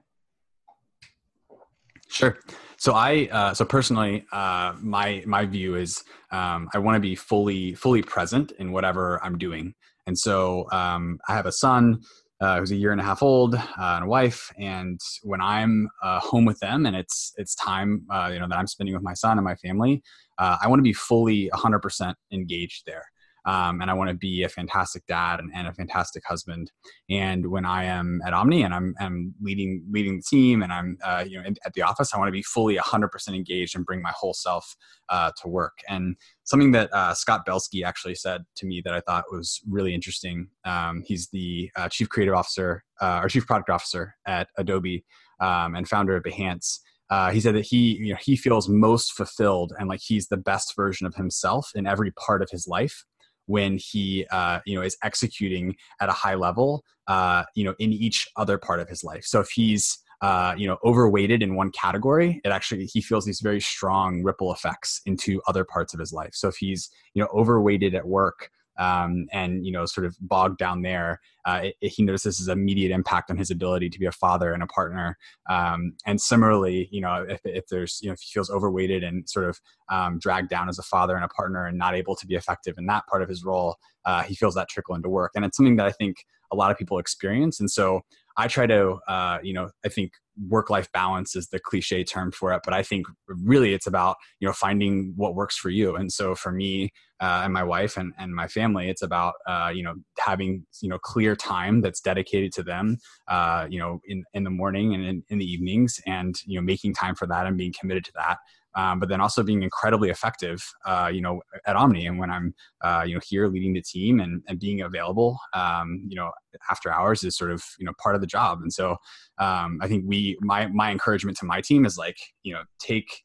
Sure. 2.09 2.38
So 2.76 2.93
I, 2.93 3.29
uh, 3.33 3.55
so 3.55 3.64
personally, 3.64 4.25
uh, 4.31 4.75
my 4.81 5.25
my 5.26 5.47
view 5.47 5.75
is 5.75 6.05
um, 6.31 6.69
I 6.73 6.79
want 6.79 6.95
to 6.95 7.00
be 7.00 7.17
fully 7.17 7.75
fully 7.75 8.03
present 8.03 8.53
in 8.61 8.71
whatever 8.71 9.21
I'm 9.25 9.37
doing, 9.37 9.75
and 10.07 10.17
so 10.17 10.69
um, 10.71 11.19
I 11.29 11.35
have 11.35 11.47
a 11.47 11.53
son 11.53 12.03
uh, 12.41 12.59
who's 12.59 12.71
a 12.71 12.76
year 12.76 12.93
and 12.93 13.00
a 13.00 13.05
half 13.05 13.23
old 13.23 13.55
uh, 13.55 13.61
and 13.79 14.05
a 14.05 14.07
wife, 14.07 14.53
and 14.59 15.00
when 15.23 15.41
I'm 15.41 15.88
uh, 16.03 16.21
home 16.21 16.45
with 16.45 16.61
them 16.61 16.87
and 16.87 16.95
it's 16.95 17.33
it's 17.37 17.55
time 17.55 18.07
uh, 18.11 18.31
you 18.33 18.38
know 18.38 18.49
that 18.49 18.59
I'm 18.59 18.67
spending 18.67 18.95
with 18.95 19.03
my 19.03 19.14
son 19.14 19.38
and 19.38 19.45
my 19.45 19.57
family, 19.57 20.03
uh, 20.38 20.59
I 20.62 20.69
want 20.69 20.79
to 20.79 20.85
be 20.85 20.93
fully 20.93 21.50
100% 21.53 22.14
engaged 22.33 22.85
there. 22.87 23.05
Um, 23.47 23.81
and 23.83 23.91
I 23.91 23.95
want 23.95 24.09
to 24.09 24.15
be 24.15 24.43
a 24.43 24.49
fantastic 24.49 25.07
dad 25.07 25.39
and, 25.39 25.51
and, 25.55 25.69
a 25.69 25.73
fantastic 25.73 26.23
husband. 26.27 26.73
And 27.11 27.51
when 27.51 27.67
I 27.67 27.85
am 27.85 28.21
at 28.27 28.33
Omni 28.33 28.63
and 28.63 28.73
I'm, 28.73 28.95
I'm 28.99 29.35
leading 29.43 29.85
leading 29.91 30.17
the 30.17 30.23
team 30.23 30.63
and 30.63 30.73
I'm 30.73 30.97
uh, 31.05 31.25
you 31.27 31.41
know 31.41 31.49
at 31.65 31.75
the 31.75 31.83
office, 31.83 32.15
I 32.15 32.19
want 32.19 32.29
to 32.29 32.33
be 32.33 32.43
fully 32.43 32.77
100% 32.77 33.29
engaged 33.29 33.77
and 33.77 33.85
bring 33.85 34.01
my 34.01 34.13
whole 34.17 34.35
self 34.35 34.77
uh, 35.09 35.31
to 35.43 35.49
work. 35.49 35.79
And 35.89 36.17
something 36.45 36.73
that 36.73 36.93
uh, 36.93 37.15
Scott 37.15 37.45
Belsky 37.45 37.85
actually 37.85 38.15
said 38.15 38.45
to 38.57 38.67
me 38.67 38.81
that 38.85 38.95
I 38.95 39.01
thought 39.01 39.25
was 39.31 39.61
really 39.69 39.95
interesting. 39.95 40.49
Um, 40.65 41.03
he's 41.05 41.29
the 41.29 41.71
uh, 41.77 41.89
chief 41.89 42.09
creative 42.09 42.35
officer 42.35 42.85
uh, 43.01 43.21
or 43.23 43.29
chief 43.29 43.47
product 43.47 43.69
officer 43.69 44.15
at 44.27 44.49
Adobe 44.57 45.05
um, 45.41 45.75
and 45.75 45.89
founder 45.89 46.17
of 46.17 46.23
Behance. 46.23 46.79
Uh, 47.11 47.31
he 47.31 47.39
said 47.39 47.55
that 47.55 47.67
he 47.67 47.99
you 48.01 48.13
know 48.13 48.19
he 48.21 48.35
feels 48.35 48.69
most 48.69 49.13
fulfilled 49.13 49.75
and 49.79 49.89
like 49.89 50.01
he's 50.03 50.29
the 50.29 50.39
best 50.39 50.75
version 50.75 51.07
of 51.07 51.15
himself 51.15 51.71
in 51.75 51.87
every 51.87 52.11
part 52.13 52.41
of 52.41 52.49
his 52.51 52.67
life 52.67 53.05
when 53.47 53.79
he 53.79 54.27
uh, 54.31 54.61
you 54.67 54.75
know 54.75 54.83
is 54.83 54.97
executing 55.03 55.77
at 56.01 56.09
a 56.09 56.13
high 56.13 56.35
level 56.35 56.85
uh, 57.09 57.45
you 57.55 57.65
know 57.65 57.75
in 57.79 57.93
each 57.93 58.29
other 58.37 58.59
part 58.59 58.81
of 58.81 58.89
his 58.89 59.05
life. 59.05 59.25
So 59.25 59.41
if 59.41 59.51
he's 59.51 59.99
uh, 60.21 60.55
you 60.57 60.67
know 60.67 60.79
overweighted 60.85 61.43
in 61.43 61.55
one 61.55 61.71
category 61.71 62.41
it 62.45 62.51
actually 62.51 62.87
he 62.87 63.01
feels 63.01 63.25
these 63.25 63.41
very 63.41 63.61
strong 63.61 64.23
ripple 64.23 64.53
effects 64.53 65.01
into 65.07 65.43
other 65.47 65.65
parts 65.65 65.95
of 65.95 66.01
his 66.01 66.13
life. 66.13 66.35
So 66.35 66.49
if 66.49 66.57
he's 66.57 66.91
you 67.15 67.23
know 67.23 67.29
overweighted 67.35 67.95
at 67.95 68.07
work 68.07 68.51
um, 68.76 69.26
and 69.33 69.64
you 69.64 69.73
know 69.73 69.87
sort 69.87 70.07
of 70.07 70.16
bogged 70.21 70.59
down 70.59 70.83
there 70.83 71.21
uh, 71.47 71.61
it, 71.64 71.76
it, 71.81 71.88
he 71.90 72.02
notices 72.02 72.38
his 72.38 72.49
immediate 72.49 72.90
impact 72.90 73.31
on 73.31 73.37
his 73.37 73.50
ability 73.50 73.90
to 73.90 73.99
be 73.99 74.07
a 74.07 74.12
father 74.12 74.52
and 74.52 74.62
a 74.62 74.66
partner. 74.66 75.16
Um, 75.49 75.95
and 76.07 76.21
similarly 76.21 76.88
you 76.90 77.00
know 77.00 77.25
if, 77.28 77.40
if 77.45 77.66
there's 77.69 77.99
you 78.02 78.09
know 78.09 78.14
if 78.14 78.21
he 78.21 78.33
feels 78.33 78.50
overweighted 78.50 79.02
and 79.02 79.28
sort 79.28 79.49
of 79.49 79.61
um, 79.90 80.19
dragged 80.19 80.49
down 80.49 80.69
as 80.69 80.78
a 80.78 80.83
father 80.83 81.14
and 81.16 81.25
a 81.25 81.28
partner 81.28 81.66
and 81.66 81.78
not 81.78 81.95
able 81.95 82.16
to 82.16 82.26
be 82.26 82.35
effective 82.35 82.75
in 82.78 82.87
that 82.87 83.07
part 83.07 83.23
of 83.23 83.28
his 83.28 83.45
role 83.45 83.76
uh, 84.04 84.23
he 84.23 84.35
feels 84.35 84.54
that 84.54 84.69
trickle 84.69 84.95
into 84.95 85.09
work. 85.09 85.33
And 85.35 85.45
it's 85.45 85.57
something 85.57 85.76
that 85.76 85.87
i 85.87 85.93
think 85.93 86.25
a 86.52 86.57
lot 86.57 86.71
of 86.71 86.78
people 86.78 86.99
experience. 86.99 87.61
And 87.61 87.71
so 87.71 88.02
i 88.37 88.49
try 88.49 88.66
to 88.66 88.99
uh, 89.09 89.38
you 89.43 89.54
know 89.54 89.71
i 89.85 89.88
think 89.88 90.12
work 90.49 90.71
life 90.71 90.91
balance 90.93 91.37
is 91.37 91.49
the 91.49 91.59
cliche 91.59 92.03
term 92.05 92.33
for 92.33 92.53
it 92.53 92.61
but 92.64 92.75
i 92.75 92.83
think 92.83 93.07
really 93.29 93.75
it's 93.75 93.87
about 93.87 94.17
you 94.41 94.49
know 94.49 94.53
finding 94.53 95.12
what 95.17 95.35
works 95.35 95.57
for 95.57 95.71
you. 95.71 95.97
And 95.97 96.12
so 96.12 96.35
for 96.35 96.53
me 96.53 96.91
uh, 97.21 97.43
and 97.45 97.53
my 97.53 97.62
wife 97.62 97.97
and, 97.97 98.12
and 98.19 98.35
my 98.35 98.49
family 98.49 98.88
it's 98.88 99.03
about 99.03 99.35
uh, 99.47 99.71
you 99.75 99.83
know 99.83 99.95
having 100.19 100.67
you 100.81 100.88
know 100.88 100.99
clear 100.99 101.37
time 101.37 101.81
that's 101.81 102.00
dedicated 102.00 102.53
to 102.53 102.62
them 102.62 102.99
uh, 103.29 103.67
you 103.69 103.79
know 103.79 104.00
in, 104.07 104.25
in 104.35 104.45
the 104.45 104.50
morning 104.50 104.95
and 104.95 105.05
in, 105.05 105.23
in 105.29 105.38
the 105.38 105.45
evenings 105.45 106.00
and 106.07 106.37
you 106.47 106.59
know 106.59 106.64
making 106.64 106.95
time 106.95 107.14
for 107.14 107.26
that 107.26 107.47
and 107.47 107.57
being 107.57 107.75
committed 107.79 108.05
to 108.05 108.12
that 108.14 108.38
um, 108.75 108.99
but 108.99 109.09
then 109.09 109.21
also 109.21 109.43
being 109.43 109.62
incredibly 109.62 110.11
effective, 110.11 110.62
uh, 110.85 111.11
you 111.12 111.21
know, 111.21 111.40
at 111.66 111.76
Omni. 111.76 112.07
And 112.07 112.19
when 112.19 112.31
I'm, 112.31 112.54
uh, 112.83 113.04
you 113.07 113.14
know, 113.14 113.21
here 113.26 113.49
leading 113.49 113.73
the 113.73 113.83
team 113.83 114.21
and, 114.21 114.43
and 114.49 114.59
being 114.59 114.81
available, 114.81 115.38
um, 115.52 116.04
you 116.09 116.16
know, 116.16 116.31
after 116.71 116.93
hours 116.93 117.25
is 117.25 117.37
sort 117.37 117.50
of, 117.50 117.62
you 117.78 117.87
know, 117.87 117.93
part 118.02 118.14
of 118.14 118.21
the 118.21 118.26
job. 118.26 118.61
And 118.62 118.73
so 118.73 118.97
um, 119.38 119.78
I 119.81 119.88
think 119.88 120.04
we, 120.07 120.37
my, 120.40 120.66
my 120.69 120.90
encouragement 120.90 121.37
to 121.38 121.47
my 121.47 121.61
team 121.61 121.85
is 121.85 121.97
like, 121.97 122.16
you 122.43 122.52
know, 122.52 122.62
take, 122.78 123.23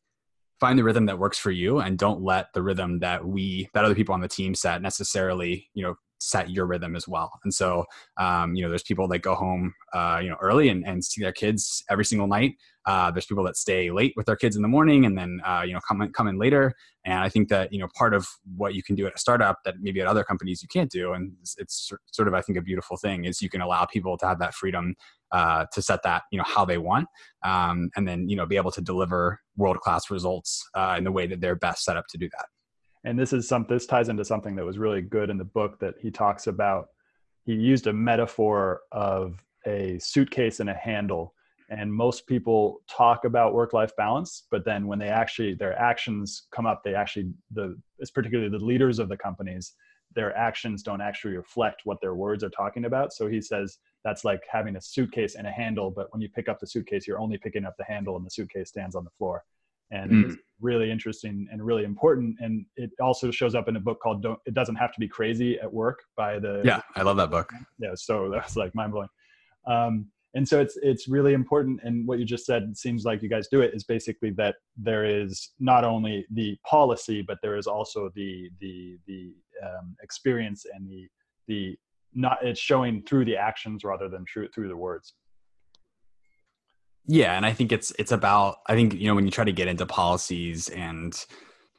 find 0.59 0.77
the 0.77 0.83
rhythm 0.83 1.05
that 1.05 1.19
works 1.19 1.37
for 1.37 1.51
you 1.51 1.79
and 1.79 1.97
don't 1.97 2.21
let 2.21 2.47
the 2.53 2.61
rhythm 2.61 2.99
that 2.99 3.25
we, 3.25 3.69
that 3.73 3.85
other 3.85 3.95
people 3.95 4.13
on 4.13 4.21
the 4.21 4.27
team 4.27 4.53
set 4.53 4.81
necessarily, 4.81 5.69
you 5.73 5.83
know, 5.83 5.95
set 6.19 6.49
your 6.49 6.65
rhythm 6.65 6.95
as 6.95 7.07
well. 7.07 7.31
And 7.43 7.53
so, 7.53 7.85
um, 8.17 8.55
you 8.55 8.61
know, 8.61 8.69
there's 8.69 8.83
people 8.83 9.07
that 9.07 9.19
go 9.19 9.35
home, 9.35 9.73
uh, 9.93 10.19
you 10.21 10.29
know, 10.29 10.37
early 10.41 10.69
and, 10.69 10.85
and 10.85 11.03
see 11.03 11.21
their 11.21 11.31
kids 11.31 11.83
every 11.89 12.05
single 12.05 12.27
night. 12.27 12.55
Uh, 12.85 13.11
there's 13.11 13.25
people 13.25 13.43
that 13.43 13.55
stay 13.55 13.91
late 13.91 14.13
with 14.15 14.25
their 14.25 14.35
kids 14.35 14.55
in 14.55 14.61
the 14.61 14.67
morning 14.67 15.05
and 15.05 15.17
then 15.17 15.39
uh, 15.45 15.61
you 15.65 15.73
know 15.73 15.79
come 15.87 16.01
in, 16.01 16.11
come 16.11 16.27
in 16.27 16.39
later. 16.39 16.73
And 17.05 17.19
I 17.19 17.29
think 17.29 17.47
that 17.49 17.71
you 17.71 17.79
know 17.79 17.87
part 17.95 18.13
of 18.13 18.27
what 18.57 18.73
you 18.73 18.81
can 18.81 18.95
do 18.95 19.05
at 19.05 19.13
a 19.13 19.17
startup 19.19 19.59
that 19.65 19.75
maybe 19.79 20.01
at 20.01 20.07
other 20.07 20.23
companies 20.23 20.61
you 20.63 20.67
can't 20.67 20.89
do, 20.89 21.13
and 21.13 21.33
it's, 21.41 21.55
it's 21.59 21.91
sort 22.11 22.27
of 22.27 22.33
I 22.33 22.41
think 22.41 22.57
a 22.57 22.61
beautiful 22.61 22.97
thing 22.97 23.25
is 23.25 23.41
you 23.41 23.49
can 23.49 23.61
allow 23.61 23.85
people 23.85 24.17
to 24.17 24.25
have 24.25 24.39
that 24.39 24.53
freedom 24.53 24.95
uh, 25.31 25.65
to 25.73 25.81
set 25.81 26.01
that 26.03 26.23
you 26.31 26.37
know 26.37 26.45
how 26.47 26.65
they 26.65 26.77
want, 26.77 27.07
um, 27.43 27.89
and 27.95 28.07
then 28.07 28.27
you 28.27 28.35
know 28.35 28.45
be 28.45 28.57
able 28.57 28.71
to 28.71 28.81
deliver 28.81 29.39
world 29.55 29.77
class 29.81 30.09
results 30.09 30.67
uh, 30.73 30.95
in 30.97 31.03
the 31.03 31.11
way 31.11 31.27
that 31.27 31.41
they're 31.41 31.55
best 31.55 31.83
set 31.83 31.97
up 31.97 32.05
to 32.09 32.17
do 32.17 32.27
that. 32.29 32.45
And 33.03 33.17
this 33.17 33.33
is 33.33 33.47
some 33.47 33.65
this 33.69 33.85
ties 33.85 34.09
into 34.09 34.25
something 34.25 34.55
that 34.55 34.65
was 34.65 34.77
really 34.77 35.01
good 35.01 35.29
in 35.29 35.37
the 35.37 35.45
book 35.45 35.79
that 35.79 35.95
he 35.99 36.11
talks 36.11 36.47
about. 36.47 36.89
He 37.45 37.53
used 37.53 37.87
a 37.87 37.93
metaphor 37.93 38.81
of 38.91 39.43
a 39.65 39.97
suitcase 39.99 40.59
and 40.59 40.69
a 40.69 40.73
handle 40.73 41.33
and 41.69 41.93
most 41.93 42.25
people 42.25 42.81
talk 42.89 43.25
about 43.25 43.53
work 43.53 43.73
life 43.73 43.95
balance 43.95 44.47
but 44.51 44.65
then 44.65 44.87
when 44.87 44.99
they 44.99 45.07
actually 45.07 45.53
their 45.53 45.77
actions 45.79 46.47
come 46.51 46.65
up 46.65 46.81
they 46.83 46.95
actually 46.95 47.31
the 47.51 47.77
it's 47.99 48.11
particularly 48.11 48.49
the 48.49 48.63
leaders 48.63 48.99
of 48.99 49.09
the 49.09 49.17
companies 49.17 49.73
their 50.15 50.35
actions 50.35 50.81
don't 50.81 51.01
actually 51.01 51.35
reflect 51.35 51.81
what 51.83 52.01
their 52.01 52.15
words 52.15 52.43
are 52.43 52.49
talking 52.49 52.85
about 52.85 53.13
so 53.13 53.27
he 53.27 53.41
says 53.41 53.77
that's 54.03 54.25
like 54.25 54.41
having 54.49 54.75
a 54.75 54.81
suitcase 54.81 55.35
and 55.35 55.45
a 55.45 55.51
handle 55.51 55.91
but 55.91 56.11
when 56.11 56.21
you 56.21 56.29
pick 56.29 56.49
up 56.49 56.59
the 56.59 56.67
suitcase 56.67 57.07
you're 57.07 57.19
only 57.19 57.37
picking 57.37 57.65
up 57.65 57.75
the 57.77 57.83
handle 57.85 58.15
and 58.15 58.25
the 58.25 58.31
suitcase 58.31 58.69
stands 58.69 58.95
on 58.95 59.03
the 59.03 59.11
floor 59.11 59.43
and 59.91 60.11
mm. 60.11 60.37
Really 60.61 60.91
interesting 60.91 61.47
and 61.51 61.63
really 61.63 61.83
important. 61.83 62.35
And 62.39 62.65
it 62.75 62.91
also 63.01 63.31
shows 63.31 63.55
up 63.55 63.67
in 63.67 63.75
a 63.75 63.79
book 63.79 63.99
called 64.01 64.21
don't 64.23 64.39
it 64.45 64.53
doesn't 64.53 64.75
have 64.75 64.93
to 64.93 64.99
be 64.99 65.07
crazy 65.07 65.59
at 65.59 65.71
work 65.71 65.99
by 66.15 66.39
the 66.39 66.61
yeah 66.63 66.81
i 66.95 67.01
love 67.01 67.17
that 67.17 67.31
book. 67.31 67.51
Yeah 67.79 67.91
so 67.95 68.29
that's 68.29 68.55
like 68.55 68.73
mind-blowing. 68.75 69.09
Um, 69.67 70.07
and 70.35 70.47
so 70.47 70.61
it's 70.61 70.77
it's 70.81 71.07
really 71.07 71.33
important. 71.33 71.79
And 71.83 72.07
what 72.07 72.19
you 72.19 72.25
just 72.25 72.45
said 72.45 72.77
seems 72.77 73.03
like 73.03 73.23
you 73.23 73.29
guys 73.29 73.47
do 73.49 73.61
it 73.61 73.73
is 73.73 73.83
basically 73.83 74.29
that 74.31 74.55
there 74.77 75.03
is 75.03 75.51
not 75.59 75.83
only 75.83 76.25
the 76.31 76.55
policy 76.69 77.21
but 77.21 77.39
there 77.41 77.57
is 77.57 77.67
also 77.67 78.11
the 78.15 78.49
the 78.59 78.97
the 79.07 79.33
um, 79.65 79.95
experience 80.03 80.65
and 80.73 80.89
the 80.89 81.07
the 81.47 81.77
not 82.13 82.37
it's 82.43 82.59
showing 82.59 83.01
through 83.03 83.25
the 83.25 83.35
actions 83.35 83.83
rather 83.83 84.07
than 84.07 84.25
through 84.31 84.49
through 84.49 84.67
the 84.67 84.77
words 84.77 85.13
yeah 87.09 87.35
and 87.35 87.45
i 87.45 87.51
think 87.51 87.71
it's 87.71 87.91
it's 87.97 88.11
about 88.11 88.57
i 88.67 88.75
think 88.75 88.93
you 88.93 89.07
know 89.07 89.15
when 89.15 89.25
you 89.25 89.31
try 89.31 89.43
to 89.43 89.51
get 89.51 89.67
into 89.67 89.85
policies 89.85 90.69
and 90.69 91.25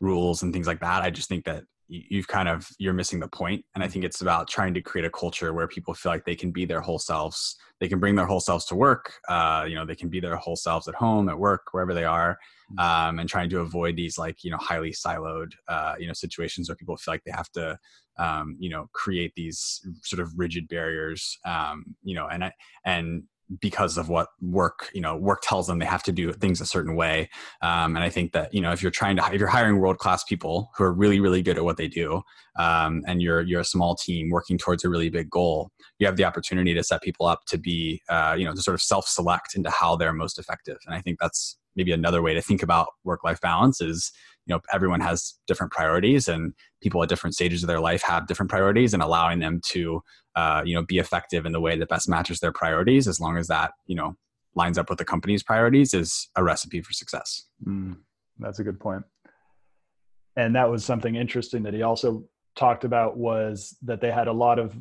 rules 0.00 0.42
and 0.42 0.52
things 0.52 0.66
like 0.66 0.80
that 0.80 1.02
i 1.02 1.10
just 1.10 1.28
think 1.28 1.44
that 1.44 1.62
you've 1.86 2.28
kind 2.28 2.48
of 2.48 2.68
you're 2.78 2.92
missing 2.92 3.20
the 3.20 3.28
point 3.28 3.64
and 3.74 3.82
i 3.82 3.88
think 3.88 4.04
it's 4.04 4.22
about 4.22 4.48
trying 4.48 4.74
to 4.74 4.80
create 4.80 5.04
a 5.04 5.10
culture 5.10 5.52
where 5.52 5.68
people 5.68 5.94
feel 5.94 6.10
like 6.10 6.24
they 6.24 6.34
can 6.34 6.50
be 6.50 6.64
their 6.64 6.80
whole 6.80 6.98
selves 6.98 7.56
they 7.80 7.88
can 7.88 7.98
bring 7.98 8.14
their 8.14 8.26
whole 8.26 8.40
selves 8.40 8.64
to 8.64 8.74
work 8.74 9.14
uh, 9.28 9.64
you 9.68 9.74
know 9.74 9.84
they 9.84 9.94
can 9.94 10.08
be 10.08 10.20
their 10.20 10.36
whole 10.36 10.56
selves 10.56 10.86
at 10.86 10.94
home 10.94 11.28
at 11.28 11.38
work 11.38 11.62
wherever 11.72 11.94
they 11.94 12.04
are 12.04 12.38
mm-hmm. 12.72 13.08
um, 13.08 13.18
and 13.18 13.28
trying 13.28 13.48
to 13.48 13.60
avoid 13.60 13.96
these 13.96 14.18
like 14.18 14.44
you 14.44 14.50
know 14.50 14.58
highly 14.58 14.90
siloed 14.90 15.52
uh, 15.68 15.94
you 15.98 16.06
know 16.06 16.12
situations 16.12 16.68
where 16.68 16.76
people 16.76 16.96
feel 16.96 17.14
like 17.14 17.24
they 17.24 17.32
have 17.32 17.50
to 17.50 17.78
um, 18.18 18.56
you 18.60 18.70
know 18.70 18.88
create 18.92 19.32
these 19.34 19.80
sort 20.02 20.20
of 20.20 20.32
rigid 20.36 20.68
barriers 20.68 21.38
um, 21.44 21.84
you 22.02 22.14
know 22.14 22.28
and 22.28 22.44
i 22.44 22.52
and 22.84 23.24
because 23.60 23.98
of 23.98 24.08
what 24.08 24.28
work 24.40 24.90
you 24.94 25.00
know 25.00 25.16
work 25.16 25.40
tells 25.42 25.66
them 25.66 25.78
they 25.78 25.86
have 25.86 26.02
to 26.02 26.12
do 26.12 26.32
things 26.32 26.60
a 26.60 26.66
certain 26.66 26.94
way. 26.94 27.28
Um, 27.62 27.96
and 27.96 28.04
i 28.04 28.08
think 28.08 28.32
that 28.32 28.52
you 28.54 28.60
know 28.60 28.72
if 28.72 28.82
you're 28.82 28.90
trying 28.90 29.16
to 29.16 29.24
if 29.32 29.40
you're 29.40 29.48
hiring 29.48 29.78
world 29.78 29.98
class 29.98 30.22
people 30.24 30.70
who 30.76 30.84
are 30.84 30.92
really 30.92 31.20
really 31.20 31.42
good 31.42 31.56
at 31.56 31.64
what 31.64 31.76
they 31.76 31.88
do 31.88 32.22
um, 32.58 33.02
and 33.06 33.22
you're 33.22 33.42
you're 33.42 33.60
a 33.60 33.64
small 33.64 33.96
team 33.96 34.30
working 34.30 34.58
towards 34.58 34.84
a 34.84 34.88
really 34.88 35.10
big 35.10 35.30
goal 35.30 35.70
you 35.98 36.06
have 36.06 36.16
the 36.16 36.24
opportunity 36.24 36.74
to 36.74 36.82
set 36.82 37.02
people 37.02 37.26
up 37.26 37.40
to 37.46 37.58
be 37.58 38.02
uh, 38.08 38.34
you 38.38 38.44
know 38.44 38.54
to 38.54 38.62
sort 38.62 38.74
of 38.74 38.82
self 38.82 39.06
select 39.06 39.54
into 39.54 39.70
how 39.70 39.96
they're 39.96 40.12
most 40.12 40.38
effective. 40.38 40.78
And 40.86 40.94
i 40.94 41.00
think 41.00 41.18
that's 41.20 41.56
maybe 41.76 41.92
another 41.92 42.20
way 42.22 42.34
to 42.34 42.42
think 42.42 42.62
about 42.62 42.88
work 43.04 43.22
life 43.24 43.40
balance 43.40 43.80
is 43.80 44.12
you 44.46 44.54
know 44.54 44.60
everyone 44.72 45.00
has 45.00 45.34
different 45.46 45.72
priorities 45.72 46.28
and 46.28 46.52
people 46.82 47.02
at 47.02 47.08
different 47.08 47.34
stages 47.34 47.62
of 47.62 47.66
their 47.66 47.80
life 47.80 48.02
have 48.02 48.26
different 48.26 48.50
priorities 48.50 48.94
and 48.94 49.02
allowing 49.02 49.38
them 49.38 49.60
to 49.64 50.02
uh, 50.36 50.62
you 50.64 50.74
know 50.74 50.84
be 50.84 50.98
effective 50.98 51.46
in 51.46 51.52
the 51.52 51.60
way 51.60 51.76
that 51.76 51.88
best 51.88 52.08
matches 52.08 52.40
their 52.40 52.52
priorities 52.52 53.06
as 53.06 53.20
long 53.20 53.36
as 53.36 53.46
that 53.48 53.72
you 53.86 53.94
know 53.94 54.16
lines 54.54 54.78
up 54.78 54.88
with 54.88 54.98
the 54.98 55.04
company's 55.04 55.42
priorities 55.42 55.94
is 55.94 56.28
a 56.36 56.42
recipe 56.42 56.80
for 56.80 56.92
success. 56.92 57.46
Mm, 57.64 57.98
that's 58.38 58.58
a 58.58 58.64
good 58.64 58.80
point. 58.80 59.04
And 60.36 60.54
that 60.56 60.70
was 60.70 60.84
something 60.84 61.16
interesting 61.16 61.62
that 61.64 61.74
he 61.74 61.82
also 61.82 62.24
talked 62.56 62.84
about 62.84 63.16
was 63.16 63.76
that 63.82 64.00
they 64.00 64.10
had 64.10 64.28
a 64.28 64.32
lot 64.32 64.58
of 64.58 64.76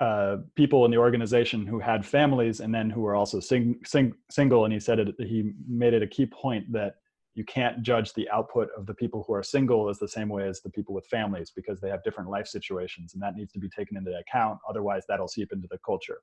uh, 0.00 0.36
people 0.54 0.84
in 0.84 0.90
the 0.90 0.96
organization 0.96 1.66
who 1.66 1.80
had 1.80 2.06
families 2.06 2.60
and 2.60 2.72
then 2.72 2.88
who 2.88 3.00
were 3.00 3.16
also 3.16 3.40
sing, 3.40 3.80
sing, 3.84 4.12
single 4.30 4.64
and 4.64 4.72
he 4.72 4.78
said 4.78 5.00
it, 5.00 5.14
he 5.18 5.52
made 5.68 5.92
it 5.92 6.02
a 6.02 6.06
key 6.06 6.26
point 6.26 6.70
that 6.72 6.96
you 7.34 7.44
can't 7.44 7.82
judge 7.82 8.12
the 8.14 8.28
output 8.30 8.68
of 8.76 8.86
the 8.86 8.94
people 8.94 9.24
who 9.26 9.32
are 9.32 9.42
single 9.42 9.88
as 9.88 9.98
the 9.98 10.08
same 10.08 10.28
way 10.28 10.48
as 10.48 10.60
the 10.60 10.70
people 10.70 10.94
with 10.94 11.06
families 11.06 11.52
because 11.54 11.80
they 11.80 11.88
have 11.88 12.02
different 12.02 12.28
life 12.28 12.46
situations 12.46 13.14
and 13.14 13.22
that 13.22 13.36
needs 13.36 13.52
to 13.52 13.60
be 13.60 13.68
taken 13.68 13.96
into 13.96 14.12
account. 14.18 14.58
Otherwise 14.68 15.04
that'll 15.08 15.28
seep 15.28 15.52
into 15.52 15.68
the 15.70 15.78
culture 15.86 16.20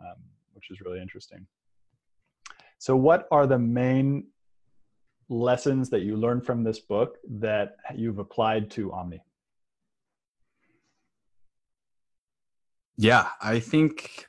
um, 0.00 0.16
which 0.52 0.70
is 0.70 0.80
really 0.80 1.00
interesting. 1.00 1.46
So 2.78 2.96
what 2.96 3.26
are 3.30 3.46
the 3.46 3.58
main 3.58 4.28
lessons 5.28 5.90
that 5.90 6.00
you 6.00 6.16
learned 6.16 6.44
from 6.44 6.64
this 6.64 6.80
book 6.80 7.18
that 7.28 7.76
you've 7.94 8.18
applied 8.18 8.70
to 8.72 8.92
omni? 8.92 9.22
Yeah 12.96 13.28
i 13.40 13.60
think 13.60 14.26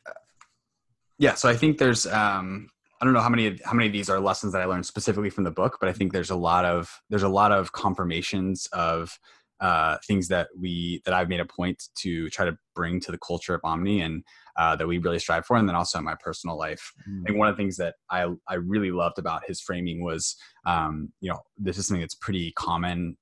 yeah 1.17 1.33
so 1.33 1.49
i 1.49 1.55
think 1.57 1.77
there's 1.77 2.07
um 2.07 2.69
I 3.01 3.05
don't 3.05 3.13
know 3.13 3.21
how 3.21 3.29
many 3.29 3.59
how 3.65 3.73
many 3.73 3.87
of 3.87 3.93
these 3.93 4.09
are 4.09 4.19
lessons 4.19 4.53
that 4.53 4.61
I 4.61 4.65
learned 4.65 4.85
specifically 4.85 5.31
from 5.31 5.43
the 5.43 5.51
book, 5.51 5.77
but 5.79 5.89
I 5.89 5.93
think 5.93 6.13
there's 6.13 6.29
a 6.29 6.35
lot 6.35 6.65
of 6.65 7.01
there's 7.09 7.23
a 7.23 7.29
lot 7.29 7.51
of 7.51 7.71
confirmations 7.71 8.67
of 8.73 9.17
uh, 9.59 9.97
things 10.07 10.27
that 10.27 10.49
we 10.57 11.01
that 11.05 11.13
I've 11.13 11.27
made 11.27 11.39
a 11.39 11.45
point 11.45 11.83
to 11.95 12.29
try 12.29 12.45
to 12.45 12.55
bring 12.75 12.99
to 13.01 13.11
the 13.11 13.17
culture 13.17 13.55
of 13.55 13.61
Omni 13.63 14.01
and 14.01 14.23
uh, 14.55 14.75
that 14.75 14.87
we 14.87 14.99
really 14.99 15.17
strive 15.17 15.47
for, 15.47 15.57
and 15.57 15.67
then 15.67 15.75
also 15.75 15.97
in 15.97 16.05
my 16.05 16.15
personal 16.23 16.57
life. 16.57 16.93
Mm. 17.09 17.21
I 17.21 17.25
think 17.25 17.39
one 17.39 17.47
of 17.47 17.55
the 17.55 17.61
things 17.61 17.77
that 17.77 17.95
I 18.11 18.27
I 18.47 18.55
really 18.55 18.91
loved 18.91 19.17
about 19.17 19.45
his 19.47 19.59
framing 19.59 20.03
was, 20.03 20.35
um, 20.67 21.11
you 21.21 21.29
know, 21.31 21.39
this 21.57 21.79
is 21.79 21.87
something 21.87 22.01
that's 22.01 22.15
pretty 22.15 22.51
common 22.51 23.17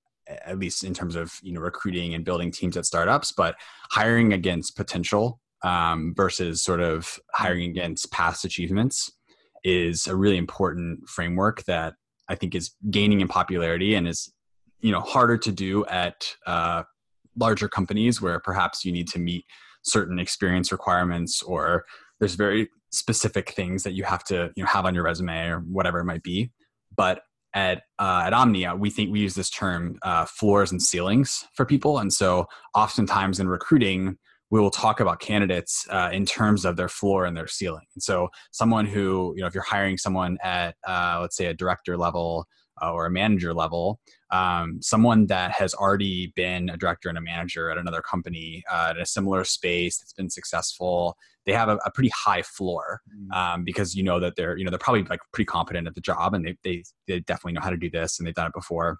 at 0.45 0.59
least 0.59 0.83
in 0.83 0.93
terms 0.93 1.15
of 1.15 1.33
you 1.41 1.53
know 1.53 1.59
recruiting 1.59 2.13
and 2.13 2.23
building 2.23 2.51
teams 2.51 2.77
at 2.77 2.85
startups 2.85 3.31
but 3.31 3.55
hiring 3.89 4.31
against 4.31 4.75
potential 4.75 5.39
um, 5.63 6.13
versus 6.15 6.61
sort 6.61 6.79
of 6.79 7.19
hiring 7.33 7.71
against 7.71 8.11
past 8.11 8.45
achievements 8.45 9.11
is 9.63 10.07
a 10.07 10.15
really 10.15 10.37
important 10.37 11.07
framework 11.07 11.63
that 11.65 11.93
I 12.27 12.35
think 12.35 12.55
is 12.55 12.71
gaining 12.89 13.21
in 13.21 13.27
popularity 13.27 13.95
and 13.95 14.07
is 14.07 14.31
you 14.81 14.91
know 14.91 15.01
harder 15.01 15.37
to 15.37 15.51
do 15.51 15.85
at 15.85 16.35
uh, 16.45 16.83
larger 17.37 17.67
companies 17.67 18.21
where 18.21 18.39
perhaps 18.39 18.85
you 18.85 18.91
need 18.91 19.07
to 19.09 19.19
meet 19.19 19.45
certain 19.83 20.19
experience 20.19 20.71
requirements 20.71 21.41
or 21.41 21.85
there's 22.19 22.35
very 22.35 22.69
specific 22.91 23.51
things 23.51 23.83
that 23.83 23.93
you 23.93 24.03
have 24.03 24.23
to 24.25 24.51
you 24.55 24.63
know 24.63 24.69
have 24.69 24.85
on 24.85 24.95
your 24.95 25.03
resume 25.03 25.47
or 25.47 25.59
whatever 25.59 25.99
it 25.99 26.05
might 26.05 26.23
be. 26.23 26.51
But 26.95 27.21
at 27.53 27.81
uh, 27.97 28.23
at 28.25 28.33
omnia 28.33 28.75
we 28.75 28.89
think 28.89 29.11
we 29.11 29.19
use 29.19 29.33
this 29.33 29.49
term 29.49 29.97
uh, 30.03 30.25
floors 30.25 30.71
and 30.71 30.81
ceilings 30.81 31.45
for 31.55 31.65
people. 31.65 31.97
And 31.97 32.13
so 32.13 32.45
oftentimes 32.75 33.39
in 33.39 33.49
recruiting 33.49 34.17
we 34.51 34.59
will 34.59 34.71
talk 34.71 34.99
about 34.99 35.19
candidates 35.19 35.85
uh, 35.89 36.09
in 36.11 36.25
terms 36.25 36.65
of 36.65 36.75
their 36.75 36.89
floor 36.89 37.25
and 37.25 37.37
their 37.37 37.47
ceiling. 37.47 37.85
And 37.95 38.01
so, 38.01 38.29
someone 38.51 38.85
who, 38.85 39.33
you 39.35 39.41
know, 39.41 39.47
if 39.47 39.53
you're 39.53 39.63
hiring 39.63 39.97
someone 39.97 40.37
at, 40.43 40.75
uh, 40.87 41.19
let's 41.21 41.37
say, 41.37 41.47
a 41.47 41.53
director 41.53 41.97
level 41.97 42.47
uh, 42.81 42.91
or 42.91 43.05
a 43.05 43.11
manager 43.11 43.53
level, 43.53 43.99
um, 44.31 44.79
someone 44.81 45.27
that 45.27 45.51
has 45.51 45.73
already 45.73 46.31
been 46.35 46.69
a 46.69 46.77
director 46.77 47.09
and 47.09 47.17
a 47.17 47.21
manager 47.21 47.69
at 47.69 47.77
another 47.77 48.01
company 48.01 48.63
uh, 48.71 48.93
in 48.95 49.01
a 49.01 49.05
similar 49.05 49.43
space 49.43 49.99
that's 49.99 50.13
been 50.13 50.29
successful, 50.29 51.15
they 51.45 51.53
have 51.53 51.69
a, 51.69 51.77
a 51.85 51.91
pretty 51.91 52.11
high 52.15 52.41
floor 52.41 53.01
mm. 53.13 53.35
um, 53.35 53.63
because 53.63 53.95
you 53.95 54.03
know 54.03 54.19
that 54.19 54.35
they're, 54.35 54.57
you 54.57 54.63
know, 54.63 54.69
they're 54.69 54.79
probably 54.79 55.03
like 55.03 55.19
pretty 55.33 55.45
competent 55.45 55.87
at 55.87 55.95
the 55.95 56.01
job 56.01 56.33
and 56.33 56.45
they, 56.45 56.55
they, 56.63 56.83
they 57.07 57.19
definitely 57.21 57.53
know 57.53 57.61
how 57.61 57.69
to 57.69 57.77
do 57.77 57.89
this 57.89 58.19
and 58.19 58.27
they've 58.27 58.35
done 58.35 58.47
it 58.47 58.53
before 58.53 58.97